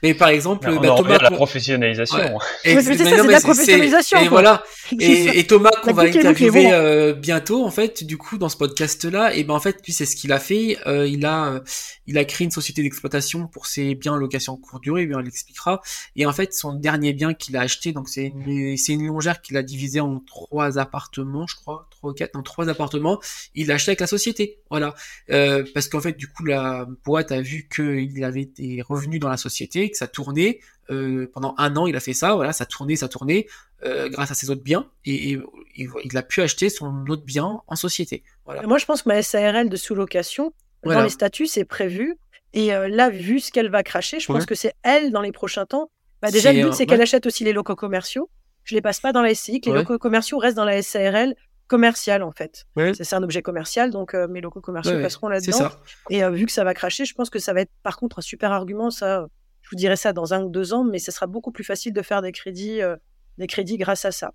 Mais 0.03 0.15
par 0.15 0.29
exemple, 0.29 0.67
bah, 0.81 0.95
Thomas, 0.97 1.19
la 1.19 1.31
professionnalisation. 1.31 2.19
Et, 2.65 2.81
c'est 2.81 2.97
la 2.97 3.41
professionnalisation. 3.41 4.21
Et 4.21 4.29
voilà. 4.29 4.63
Et, 4.99 5.47
Thomas 5.47 5.71
qu'on 5.83 5.93
va 5.93 6.05
interviewer 6.05 6.73
euh, 6.73 7.15
bientôt, 7.15 7.65
en 7.65 7.71
fait, 7.71 8.05
du 8.05 8.17
coup, 8.17 8.39
dans 8.39 8.49
ce 8.49 8.57
podcast-là, 8.57 9.35
et 9.35 9.45
ben 9.45 9.55
en 9.55 9.61
fait, 9.61 9.77
lui, 9.85 9.93
c'est 9.93 10.07
ce 10.07 10.17
qu'il 10.17 10.33
a 10.33 10.39
fait. 10.39 10.79
Euh, 10.87 11.07
il 11.07 11.25
a, 11.27 11.63
il 12.07 12.19
a 12.19 12.25
créé 12.25 12.45
une 12.45 12.51
société 12.51 12.83
d'exploitation 12.83 13.47
pour 13.47 13.67
ses 13.67 13.95
biens 13.95 14.15
en 14.15 14.17
location 14.17 14.57
courte 14.57 14.83
durée. 14.83 15.07
Bien, 15.07 15.21
il 15.21 15.25
l'expliquera. 15.25 15.81
Et 16.17 16.27
en 16.27 16.33
fait, 16.33 16.55
son 16.55 16.75
dernier 16.75 17.13
bien 17.13 17.35
qu'il 17.35 17.57
a 17.57 17.61
acheté, 17.61 17.93
donc 17.93 18.09
c'est 18.09 18.27
une, 18.27 18.77
c'est 18.77 18.93
une 18.93 19.07
longère 19.07 19.41
qu'il 19.41 19.57
a 19.57 19.63
divisé 19.63 20.01
en 20.01 20.21
trois 20.21 20.79
appartements, 20.79 21.47
je 21.47 21.57
crois, 21.57 21.89
trois 21.91 22.11
ou 22.11 22.15
quatre, 22.15 22.35
dans 22.35 22.43
trois 22.43 22.69
appartements. 22.69 23.21
Il 23.55 23.69
l'a 23.69 23.75
acheté 23.75 23.91
avec 23.91 24.01
la 24.01 24.07
société, 24.07 24.59
voilà. 24.71 24.95
Euh, 25.31 25.65
parce 25.75 25.89
qu'en 25.89 26.01
fait, 26.01 26.17
du 26.17 26.29
coup, 26.29 26.45
la 26.45 26.87
boîte 27.05 27.33
a 27.33 27.41
vu 27.41 27.69
qu'il 27.75 28.25
avait 28.25 28.47
des 28.47 28.83
revenus 28.83 29.21
dans 29.21 29.29
la 29.29 29.37
société, 29.37 29.68
que 29.69 29.97
ça 29.97 30.07
tournait. 30.07 30.61
Euh, 30.91 31.31
pendant 31.35 31.55
un 31.59 31.77
an, 31.77 31.87
il 31.87 31.97
a 31.97 32.01
fait 32.01 32.15
ça, 32.15 32.35
voilà, 32.35 32.53
ça 32.55 32.65
tournait, 32.65 32.97
ça 32.97 33.09
tournait, 33.09 33.47
euh, 33.85 34.09
grâce 34.09 34.31
à 34.31 34.35
ses 34.35 34.49
autres 34.49 34.63
biens, 34.63 34.91
et, 35.05 35.39
il 35.77 36.17
a 36.17 36.23
pu 36.23 36.41
acheter 36.41 36.71
son 36.71 37.05
autre 37.09 37.25
bien 37.25 37.61
en 37.67 37.77
société. 37.77 38.23
Voilà. 38.47 38.63
Moi, 38.63 38.79
je 38.79 38.87
pense 38.87 39.03
que 39.03 39.09
ma 39.11 39.23
SARL 39.23 39.69
de 39.69 39.77
sous-location, 39.77 40.55
dans 40.85 41.03
les 41.03 41.11
statuts, 41.11 41.47
c'est 41.47 41.65
prévu. 41.65 42.17
Et 42.55 42.73
euh, 42.73 42.89
là, 42.89 43.11
vu 43.11 43.41
ce 43.41 43.53
qu'elle 43.53 43.71
va 43.71 43.83
cracher, 43.83 44.19
je 44.21 44.27
pense 44.27 44.47
que 44.47 44.55
c'est 44.55 44.75
elle, 44.83 45.11
dans 45.13 45.21
les 45.21 45.33
prochains 45.33 45.67
temps. 45.67 45.91
Bah, 46.23 46.31
déjà, 46.31 46.53
le 46.53 46.65
but, 46.65 46.73
c'est 46.73 46.87
qu'elle 46.87 47.03
achète 47.03 47.27
aussi 47.27 47.45
les 47.45 47.53
locaux 47.53 47.77
commerciaux. 47.77 48.31
Je 48.65 48.75
les 48.75 48.81
passe 48.81 49.01
pas 49.01 49.13
dans 49.13 49.23
la 49.23 49.35
SCI, 49.35 49.61
que 49.61 49.71
les 49.71 49.77
locaux 49.77 49.99
commerciaux 49.99 50.39
restent 50.39 50.57
dans 50.57 50.65
la 50.65 50.83
SARL 50.83 51.35
commercial 51.69 52.23
en 52.23 52.33
fait. 52.33 52.67
C'est 52.95 53.15
un 53.15 53.23
objet 53.23 53.43
commercial, 53.43 53.91
donc 53.91 54.15
euh, 54.15 54.27
mes 54.27 54.41
locaux 54.41 54.61
commerciaux 54.61 55.01
passeront 55.01 55.29
là-dedans. 55.29 55.71
Et 56.11 56.25
euh, 56.25 56.31
vu 56.31 56.47
que 56.47 56.53
ça 56.53 56.65
va 56.65 56.75
cracher, 56.75 57.05
je 57.05 57.15
pense 57.15 57.31
que 57.31 57.39
ça 57.39 57.53
va 57.53 57.61
être 57.61 57.71
par 57.83 57.97
contre 57.97 58.19
un 58.19 58.23
super 58.23 58.51
argument. 58.51 58.91
Ça, 58.91 59.29
je 59.69 59.77
vous 59.77 59.79
dirai 59.79 59.97
ça 59.97 60.15
dans 60.15 60.33
un 60.33 60.45
ou 60.45 60.49
deux 60.49 60.73
ans, 60.73 60.83
mais 60.83 60.99
ce 60.99 61.13
sera 61.13 61.27
beaucoup 61.27 61.53
plus 61.53 61.63
facile 61.63 61.93
de 61.93 62.01
faire 62.01 62.23
des 62.23 62.33
crédits, 62.33 62.81
euh, 62.81 62.97
des 63.37 63.47
crédits 63.47 63.77
grâce 63.77 64.07
à 64.07 64.13
ça. 64.13 64.33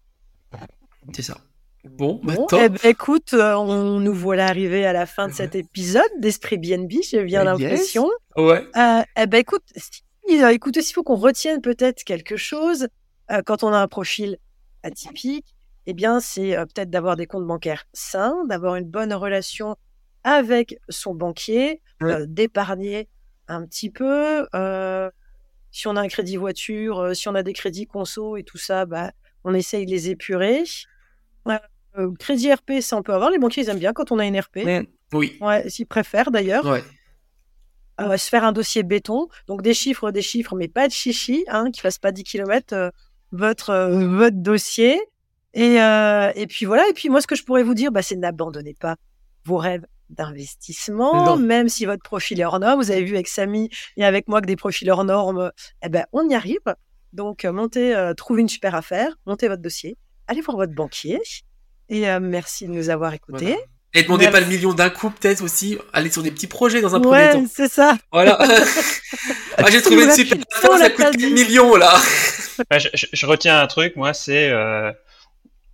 C'est 1.12 1.24
ça. 1.24 1.38
Bon, 1.84 2.22
bah, 2.24 2.36
eh 2.54 2.70
ben, 2.70 2.80
écoute, 2.84 3.34
on 3.34 4.00
nous 4.00 4.14
voilà 4.14 4.46
arrivés 4.46 4.86
à 4.86 4.94
la 4.94 5.08
fin 5.08 5.28
de 5.28 5.34
cet 5.34 5.56
épisode 5.56 6.04
d'Esprit 6.20 6.60
BNB, 6.60 7.02
j'ai 7.02 7.24
bien 7.24 7.44
l'impression. 7.44 8.08
Ouais. 8.38 8.64
eh 8.76 9.26
ben 9.26 9.40
écoute, 9.40 9.64
écoutez, 10.30 10.84
s'il 10.84 10.94
faut 10.94 11.04
qu'on 11.04 11.16
retienne 11.16 11.62
peut-être 11.62 12.04
quelque 12.04 12.38
chose, 12.38 12.88
quand 13.46 13.64
on 13.64 13.70
a 13.70 13.80
un 13.80 13.88
profil 13.88 14.38
atypique, 14.84 15.56
eh 15.88 15.94
bien, 15.94 16.20
c'est 16.20 16.56
peut-être 16.56 16.92
d'avoir 16.92 17.18
des 17.18 17.26
comptes 17.26 17.48
bancaires 17.48 17.86
sains, 17.92 18.46
d'avoir 18.48 18.76
une 18.76 18.88
bonne 18.88 19.14
relation 19.14 19.76
avec 20.24 20.78
son 20.90 21.16
banquier, 21.16 21.82
d'épargner 22.28 23.10
un 23.48 23.66
petit 23.66 23.90
peu. 23.90 24.46
Si 25.74 25.88
on 25.88 25.96
a 25.98 26.02
un 26.02 26.08
crédit 26.08 26.38
voiture, 26.38 27.14
si 27.14 27.28
on 27.28 27.36
a 27.36 27.44
des 27.44 27.52
crédits 27.52 27.88
conso 27.88 28.38
et 28.38 28.44
tout 28.44 28.60
ça, 28.60 28.86
bah, 28.86 29.12
on 29.44 29.54
essaye 29.54 29.86
de 29.86 29.92
les 29.92 30.10
épurer. 30.10 30.64
crédit 32.20 32.54
RP, 32.54 32.80
ça 32.80 32.96
on 32.96 33.04
peut 33.04 33.14
avoir. 33.14 33.32
Les 33.32 33.40
banquiers, 33.40 33.64
ils 33.64 33.70
aiment 33.70 33.80
bien 33.80 33.92
quand 33.92 34.12
on 34.12 34.20
a 34.20 34.26
une 34.26 34.40
RP. 34.40 34.60
Oui. 35.12 35.38
Ouais, 35.42 35.68
s'ils 35.70 35.88
préfèrent 35.88 36.32
d'ailleurs. 36.32 36.64
se 38.00 38.30
faire 38.30 38.44
un 38.44 38.52
dossier 38.52 38.84
béton. 38.84 39.28
Donc 39.48 39.64
des 39.64 39.74
chiffres, 39.74 40.12
des 40.12 40.22
chiffres, 40.22 40.56
mais 40.56 40.68
pas 40.68 40.88
de 40.88 40.94
chichi, 40.94 41.44
hein, 41.48 41.72
qui 41.72 41.82
fasse 41.82 41.98
pas 41.98 42.12
10 42.12 42.24
km 42.24 42.92
votre, 43.32 43.90
votre 43.90 44.38
dossier. 44.38 45.02
Et, 45.56 45.82
euh, 45.82 46.32
et 46.36 46.48
puis 46.48 46.66
voilà. 46.66 46.88
Et 46.88 46.94
puis 46.94 47.10
moi, 47.10 47.20
ce 47.20 47.28
que 47.28 47.36
je 47.36 47.44
pourrais 47.44 47.64
vous 47.64 47.74
dire, 47.74 47.92
bah, 47.92 48.02
c'est 48.02 48.16
n'abandonnez 48.16 48.76
pas 48.76 48.96
vos 49.46 49.58
rêves 49.58 49.86
d'investissement, 50.10 51.38
même 51.38 51.70
si 51.70 51.86
votre 51.86 52.04
profil 52.04 52.40
est 52.40 52.46
hors 52.46 52.60
norme. 52.60 52.82
Vous 52.82 52.92
avez 52.92 53.04
vu 53.04 53.16
avec 53.16 53.28
Samy 53.28 53.70
et 53.98 54.06
avec 54.06 54.28
moi 54.28 54.42
que 54.42 54.46
des 54.46 54.56
profils 54.56 54.90
hors 54.90 55.04
normes, 55.04 55.52
eh 55.84 55.90
ben, 55.90 56.06
on 56.12 56.28
y 56.30 56.36
arrive. 56.36 56.60
Donc, 57.14 57.46
euh, 57.46 57.52
montez, 57.52 57.96
euh, 57.96 58.14
trouvez 58.14 58.42
une 58.42 58.50
super 58.50 58.74
affaire, 58.74 59.14
montez 59.28 59.48
votre 59.48 59.62
dossier, 59.62 59.98
allez 60.28 60.42
voir 60.42 60.58
votre 60.58 60.74
banquier. 60.74 61.20
Et 61.90 62.10
euh, 62.10 62.20
merci 62.20 62.66
de 62.66 62.72
nous 62.72 62.90
avoir 62.90 63.14
écoutés. 63.14 63.58
Et 63.94 64.02
demandez 64.02 64.30
pas 64.30 64.40
le 64.40 64.48
million 64.48 64.74
d'un 64.74 64.90
coup, 64.90 65.12
peut-être 65.12 65.44
aussi. 65.44 65.78
Allez 65.92 66.10
sur 66.10 66.24
des 66.24 66.32
petits 66.32 66.48
projets 66.48 66.82
dans 66.82 66.96
un 66.96 67.00
premier 67.00 67.30
temps. 67.32 67.46
c'est 67.52 67.72
ça. 67.72 67.96
Voilà. 68.12 68.40
ah, 69.58 69.70
J'ai 69.70 69.82
trouvé 69.84 70.06
une 70.06 70.12
super 70.12 70.40
affaire, 70.52 70.78
ça 70.80 70.90
coûte 70.90 71.18
4 71.18 71.18
millions, 71.30 71.76
là. 71.76 71.94
Bah, 72.72 72.80
je, 72.80 72.88
je, 72.94 73.26
retiens 73.28 73.60
un 73.60 73.68
truc, 73.68 73.96
moi, 73.96 74.14
c'est 74.14 74.52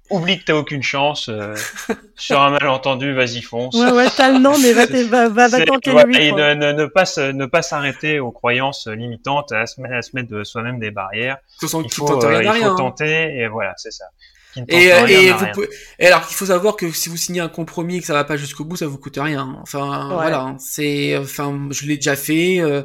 oublie 0.09 0.39
que 0.39 0.45
t'as 0.45 0.55
aucune 0.55 0.83
chance. 0.83 1.29
Euh, 1.29 1.55
sur 2.15 2.41
un 2.41 2.51
malentendu, 2.51 3.13
vas-y 3.13 3.41
fonce. 3.41 3.75
Ouais, 3.75 3.91
ouais, 3.91 4.07
t'as 4.15 4.31
le 4.31 4.39
nom, 4.39 4.57
mais 4.59 4.73
va, 4.73 4.85
va, 4.85 5.29
va, 5.29 5.47
va 5.47 5.65
tenter 5.65 5.91
lui. 6.05 6.17
Et 6.17 6.31
ne, 6.31 6.53
ne, 6.53 6.71
ne, 6.73 6.85
pas 6.85 7.05
ne 7.17 7.45
pas 7.45 7.61
s'arrêter 7.61 8.19
aux 8.19 8.31
croyances 8.31 8.87
limitantes, 8.87 9.51
à 9.51 9.65
se, 9.65 9.81
à 9.81 10.01
se 10.01 10.15
mettre 10.15 10.29
de 10.29 10.43
soi-même 10.43 10.79
des 10.79 10.91
barrières. 10.91 11.37
il 11.61 11.67
faut, 11.67 11.83
il 11.83 11.91
faut 11.91 12.75
tenter, 12.75 13.37
et 13.37 13.47
voilà, 13.47 13.73
c'est 13.77 13.91
ça. 13.91 14.05
Et, 14.67 14.85
et, 14.85 15.31
vous 15.31 15.45
pouvez... 15.53 15.69
et, 15.99 16.07
alors 16.07 16.25
il 16.27 16.33
faut 16.33 16.47
savoir 16.47 16.75
que 16.75 16.91
si 16.91 17.07
vous 17.07 17.17
signez 17.17 17.39
un 17.39 17.49
compromis 17.49 17.97
et 17.97 17.99
que 17.99 18.05
ça 18.05 18.13
va 18.13 18.23
pas 18.23 18.35
jusqu'au 18.35 18.65
bout, 18.65 18.75
ça 18.75 18.87
vous 18.87 18.97
coûte 18.97 19.19
rien. 19.21 19.57
Enfin 19.61 20.09
voilà, 20.11 20.41
hein. 20.41 20.57
c'est 20.59 21.15
enfin 21.17 21.67
je 21.69 21.85
l'ai 21.85 21.97
déjà 21.97 22.15
fait 22.15 22.59
euh, 22.59 22.81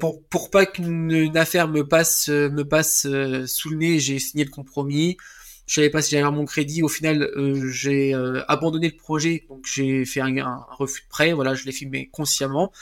pour 0.00 0.22
pour 0.30 0.50
pas 0.50 0.64
qu'une 0.64 1.36
affaire 1.36 1.68
me 1.68 1.86
passe 1.86 2.28
me 2.28 2.62
passe 2.62 3.06
euh, 3.06 3.46
sous 3.46 3.68
le 3.68 3.76
nez, 3.76 3.98
j'ai 4.00 4.18
signé 4.18 4.44
le 4.44 4.50
compromis 4.50 5.18
je 5.66 5.74
savais 5.76 5.90
pas 5.90 6.02
si 6.02 6.10
j'allais 6.10 6.22
avoir 6.22 6.38
mon 6.38 6.44
crédit. 6.44 6.82
Au 6.82 6.88
final, 6.88 7.22
euh, 7.36 7.70
j'ai 7.70 8.14
euh, 8.14 8.42
abandonné 8.48 8.88
le 8.88 8.96
projet, 8.96 9.46
donc 9.48 9.64
j'ai 9.66 10.04
fait 10.04 10.20
un, 10.20 10.66
refus 10.78 11.02
de 11.02 11.08
prêt. 11.08 11.32
Voilà, 11.32 11.54
je 11.54 11.64
l'ai 11.64 11.72
filmé 11.72 12.08
consciemment. 12.10 12.72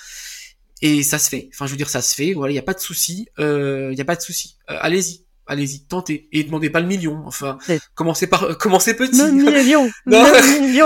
Et 0.80 1.03
ça 1.05 1.18
se 1.18 1.28
fait. 1.28 1.49
Enfin, 1.53 1.66
je 1.66 1.72
veux 1.72 1.76
dire, 1.76 1.89
ça 1.89 2.03
se 2.03 2.14
fait. 2.14 2.33
Voilà, 2.33 2.51
il 2.51 2.55
n'y 2.55 2.59
a 2.59 2.64
pas 2.64 2.74
de 2.74 2.80
souci. 2.80 3.28
Il 3.39 3.45
euh, 3.45 3.95
n'y 3.95 4.01
a 4.01 4.05
pas 4.05 4.16
de 4.16 4.22
souci. 4.22 4.57
allez-y 4.66 5.24
allez-y, 5.47 5.84
tentez 5.86 6.28
et 6.32 6.45
demandez 6.45 6.70
pas 6.70 6.80
le 6.80 6.86
million. 6.86 7.22
Enfin, 7.26 7.59
commencez 7.95 8.26
par 8.26 8.45
euh, 8.45 8.55
commencez 8.55 8.95
petit. 8.95 9.18
Non, 9.18 9.32
million. 9.32 9.90
non, 10.07 10.24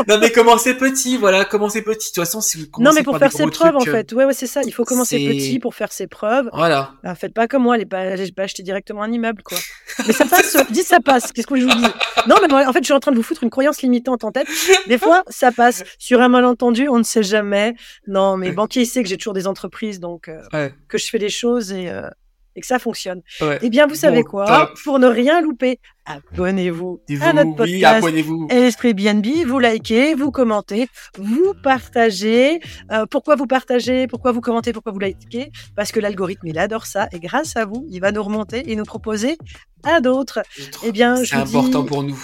non, 0.09 0.19
mais 0.19 0.31
commencez 0.31 0.75
petit, 0.75 1.17
voilà, 1.17 1.45
commencez 1.45 1.83
petit. 1.83 2.11
De 2.11 2.15
toute 2.15 2.25
façon, 2.25 2.41
si 2.41 2.59
vous 2.59 2.71
commencez 2.71 2.91
Non, 2.91 2.99
mais 2.99 3.05
pour 3.05 3.19
faire 3.19 3.33
ses 3.33 3.47
preuves, 3.47 3.77
en 3.77 3.81
fait. 3.81 4.13
Ouais, 4.13 4.25
ouais, 4.25 4.35
c'est 4.35 4.47
ça. 4.47 4.63
Il 4.65 4.73
faut 4.73 4.85
commencer 4.85 5.19
petit 5.19 5.59
pour 5.59 5.75
faire 5.75 5.93
ses 5.93 6.07
preuves. 6.07 6.49
Voilà. 6.53 6.93
Bah, 7.03 7.15
faites 7.15 7.35
pas 7.35 7.49
comme 7.49 7.63
moi, 7.63 7.75
allez 7.75 7.87
pas, 7.87 8.17
pas 8.35 8.43
acheter 8.43 8.63
directement 8.63 9.03
un 9.03 9.13
immeuble, 9.13 9.43
quoi. 9.43 9.59
mais 10.07 10.13
ça 10.13 10.25
passe. 10.27 10.57
dis 10.71 10.83
ça 10.83 11.01
passe. 11.01 11.33
Qu'est-ce 11.33 11.47
que 11.47 11.57
je 11.57 11.65
vous 11.65 11.75
dis? 11.75 11.87
Non, 12.27 12.37
mais 12.41 12.53
en 12.53 12.73
fait, 12.73 12.81
je 12.81 12.87
suis 12.87 12.95
en 12.95 13.01
train 13.01 13.13
de 13.13 13.17
vous 13.17 13.23
foutre 13.23 13.45
une 13.45 13.51
croyance 13.51 13.83
limitante 13.83 14.25
en 14.25 14.33
tête. 14.33 14.49
Des 14.87 14.99
fois, 14.99 15.23
ça 15.29 15.53
passe. 15.53 15.85
Sur 15.99 16.21
un 16.21 16.29
malentendu, 16.29 16.89
on 16.89 16.99
ne 16.99 17.05
sait 17.05 17.23
jamais. 17.23 17.75
Non, 18.07 18.37
mais 18.37 18.53
banquier, 18.53 18.83
il 18.83 18.87
sait 18.87 19.03
que 19.03 19.09
j'ai 19.09 19.17
toujours 19.17 19.35
des 19.35 19.47
entreprises, 19.47 20.01
donc 20.01 20.29
euh, 20.29 20.69
que 20.89 20.99
je 20.99 21.07
fais 21.07 21.19
des 21.19 21.29
choses 21.29 21.73
et. 21.73 21.89
Euh, 21.91 22.09
et 22.57 22.61
que 22.61 22.67
ça 22.67 22.79
fonctionne. 22.79 23.23
Eh 23.63 23.71
bien, 23.71 23.87
vous 23.87 23.95
savez 23.95 24.25
quoi? 24.25 24.73
Pour 24.83 24.99
ne 24.99 25.07
rien 25.07 25.41
louper, 25.41 25.79
abonnez-vous 26.07 27.01
à 27.21 27.33
notre 27.33 27.55
podcast 27.55 28.05
oui, 28.05 28.47
Esprit 28.51 28.95
BNB. 28.95 29.47
Vous 29.47 29.59
likez, 29.59 30.15
vous 30.15 30.31
commentez, 30.31 30.89
vous 31.19 31.53
partagez. 31.63 32.61
Euh, 32.91 33.07
pourquoi 33.07 33.37
vous 33.37 33.47
partagez? 33.47 34.07
Pourquoi 34.07 34.33
vous 34.33 34.41
commentez? 34.41 34.73
Pourquoi 34.73 34.93
vous 34.93 34.99
likez? 34.99 35.51
Parce 35.77 35.93
que 35.93 36.01
l'algorithme, 36.01 36.47
il 36.47 36.59
adore 36.59 36.87
ça. 36.87 37.09
Et 37.13 37.21
grâce 37.21 37.57
à 37.57 37.65
vous, 37.65 37.87
il 37.91 38.01
va 38.01 38.11
nous 38.11 38.23
remonter 38.23 38.71
et 38.71 38.77
nous 38.77 38.85
proposer 38.85 39.37
à 39.85 40.01
d'autres. 40.01 40.41
Eh 40.85 40.93
bien, 40.93 41.17
c'est 41.25 41.37
important 41.37 41.85
pour 41.85 42.03
nous. 42.03 42.19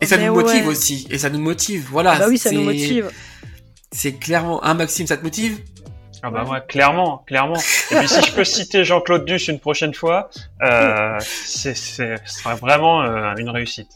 Et 0.00 0.06
ça 0.06 0.16
nous 0.16 0.34
motive 0.34 0.68
aussi. 0.68 1.06
Et 1.10 1.18
ça 1.18 1.30
nous 1.30 1.40
motive. 1.40 1.88
Voilà. 1.90 2.12
Ah 2.12 2.18
bah 2.20 2.26
oui, 2.28 2.38
ça 2.38 2.52
nous 2.52 2.62
motive. 2.62 3.10
C'est 3.90 4.12
clairement 4.12 4.62
un 4.64 4.74
Maxime, 4.74 5.06
ça 5.06 5.16
te 5.16 5.22
motive? 5.22 5.60
Ah 6.22 6.30
bah 6.30 6.44
moi, 6.44 6.60
clairement, 6.60 7.22
clairement. 7.26 7.58
Et 7.90 7.96
puis 7.96 8.08
si 8.08 8.22
je 8.22 8.32
peux 8.32 8.44
citer 8.44 8.84
Jean-Claude 8.84 9.24
Duss 9.24 9.48
une 9.48 9.60
prochaine 9.60 9.94
fois, 9.94 10.30
euh, 10.62 11.16
c'est, 11.20 11.74
ce 11.74 12.16
sera 12.24 12.54
vraiment 12.54 13.02
euh, 13.02 13.34
une 13.36 13.50
réussite. 13.50 13.90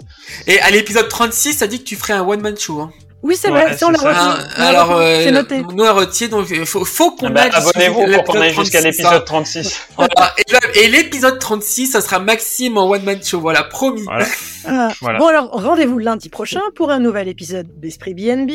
Et 0.47 0.61
à 0.61 0.70
l'épisode 0.70 1.09
36, 1.09 1.55
ça 1.55 1.66
dit 1.66 1.81
que 1.81 1.85
tu 1.85 1.97
ferais 1.97 2.12
un 2.12 2.23
one-man 2.23 2.57
show. 2.57 2.81
Hein. 2.81 2.93
Oui, 3.23 3.37
c'est 3.37 3.51
vrai, 3.51 3.77
si 3.77 3.85
on 3.85 3.91
l'a 3.91 3.99
retenu. 3.99 4.45
alors, 4.57 4.93
euh, 4.93 5.23
c'est 5.23 5.31
noté. 5.31 5.62
Nous, 5.62 5.85
on 5.85 5.95
retient, 5.95 6.27
donc 6.27 6.49
il 6.51 6.66
faut, 6.66 6.85
faut 6.85 7.12
qu'on 7.12 7.27
ah 7.27 7.31
bah, 7.31 7.45
Abonnez-vous 7.53 8.12
pour 8.14 8.25
qu'on 8.25 8.41
aille 8.41 8.53
jusqu'à 8.53 8.81
l'épisode 8.81 9.25
36. 9.25 9.89
voilà. 9.97 10.35
Et, 10.75 10.89
l'épisode 10.89 11.39
36, 11.39 11.87
ça 11.89 12.01
sera 12.01 12.18
Maxime 12.18 12.79
en 12.79 12.89
one-man 12.89 13.23
show, 13.23 13.41
voilà, 13.41 13.62
promis. 13.62 14.03
Voilà. 14.03 14.27
Ah. 14.66 14.89
voilà. 15.01 15.18
Bon 15.20 15.27
alors, 15.29 15.51
rendez-vous 15.51 15.99
lundi 15.99 16.29
prochain 16.31 16.62
pour 16.75 16.91
un 16.91 16.99
nouvel 16.99 17.29
épisode 17.29 17.68
d'Esprit 17.81 18.14
BNB 18.14 18.51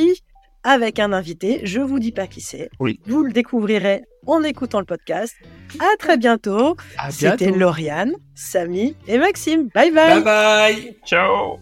avec 0.68 1.00
un 1.00 1.14
invité. 1.14 1.62
Je 1.64 1.80
vous 1.80 1.98
dis 1.98 2.12
pas 2.12 2.28
qui 2.28 2.42
c'est. 2.42 2.70
Oui. 2.80 3.00
Vous 3.06 3.24
le 3.24 3.32
découvrirez 3.32 4.02
en 4.26 4.44
écoutant 4.44 4.80
le 4.80 4.86
podcast. 4.86 5.34
À 5.80 5.96
très 5.98 6.18
bientôt. 6.18 6.76
C'était 7.10 7.52
Lauriane, 7.52 8.14
Samy 8.36 8.96
et 9.08 9.18
Maxime. 9.18 9.70
Bye 9.74 9.92
bye. 9.92 10.22
Bye 10.22 10.24
bye. 10.24 10.98
Ciao. 11.06 11.58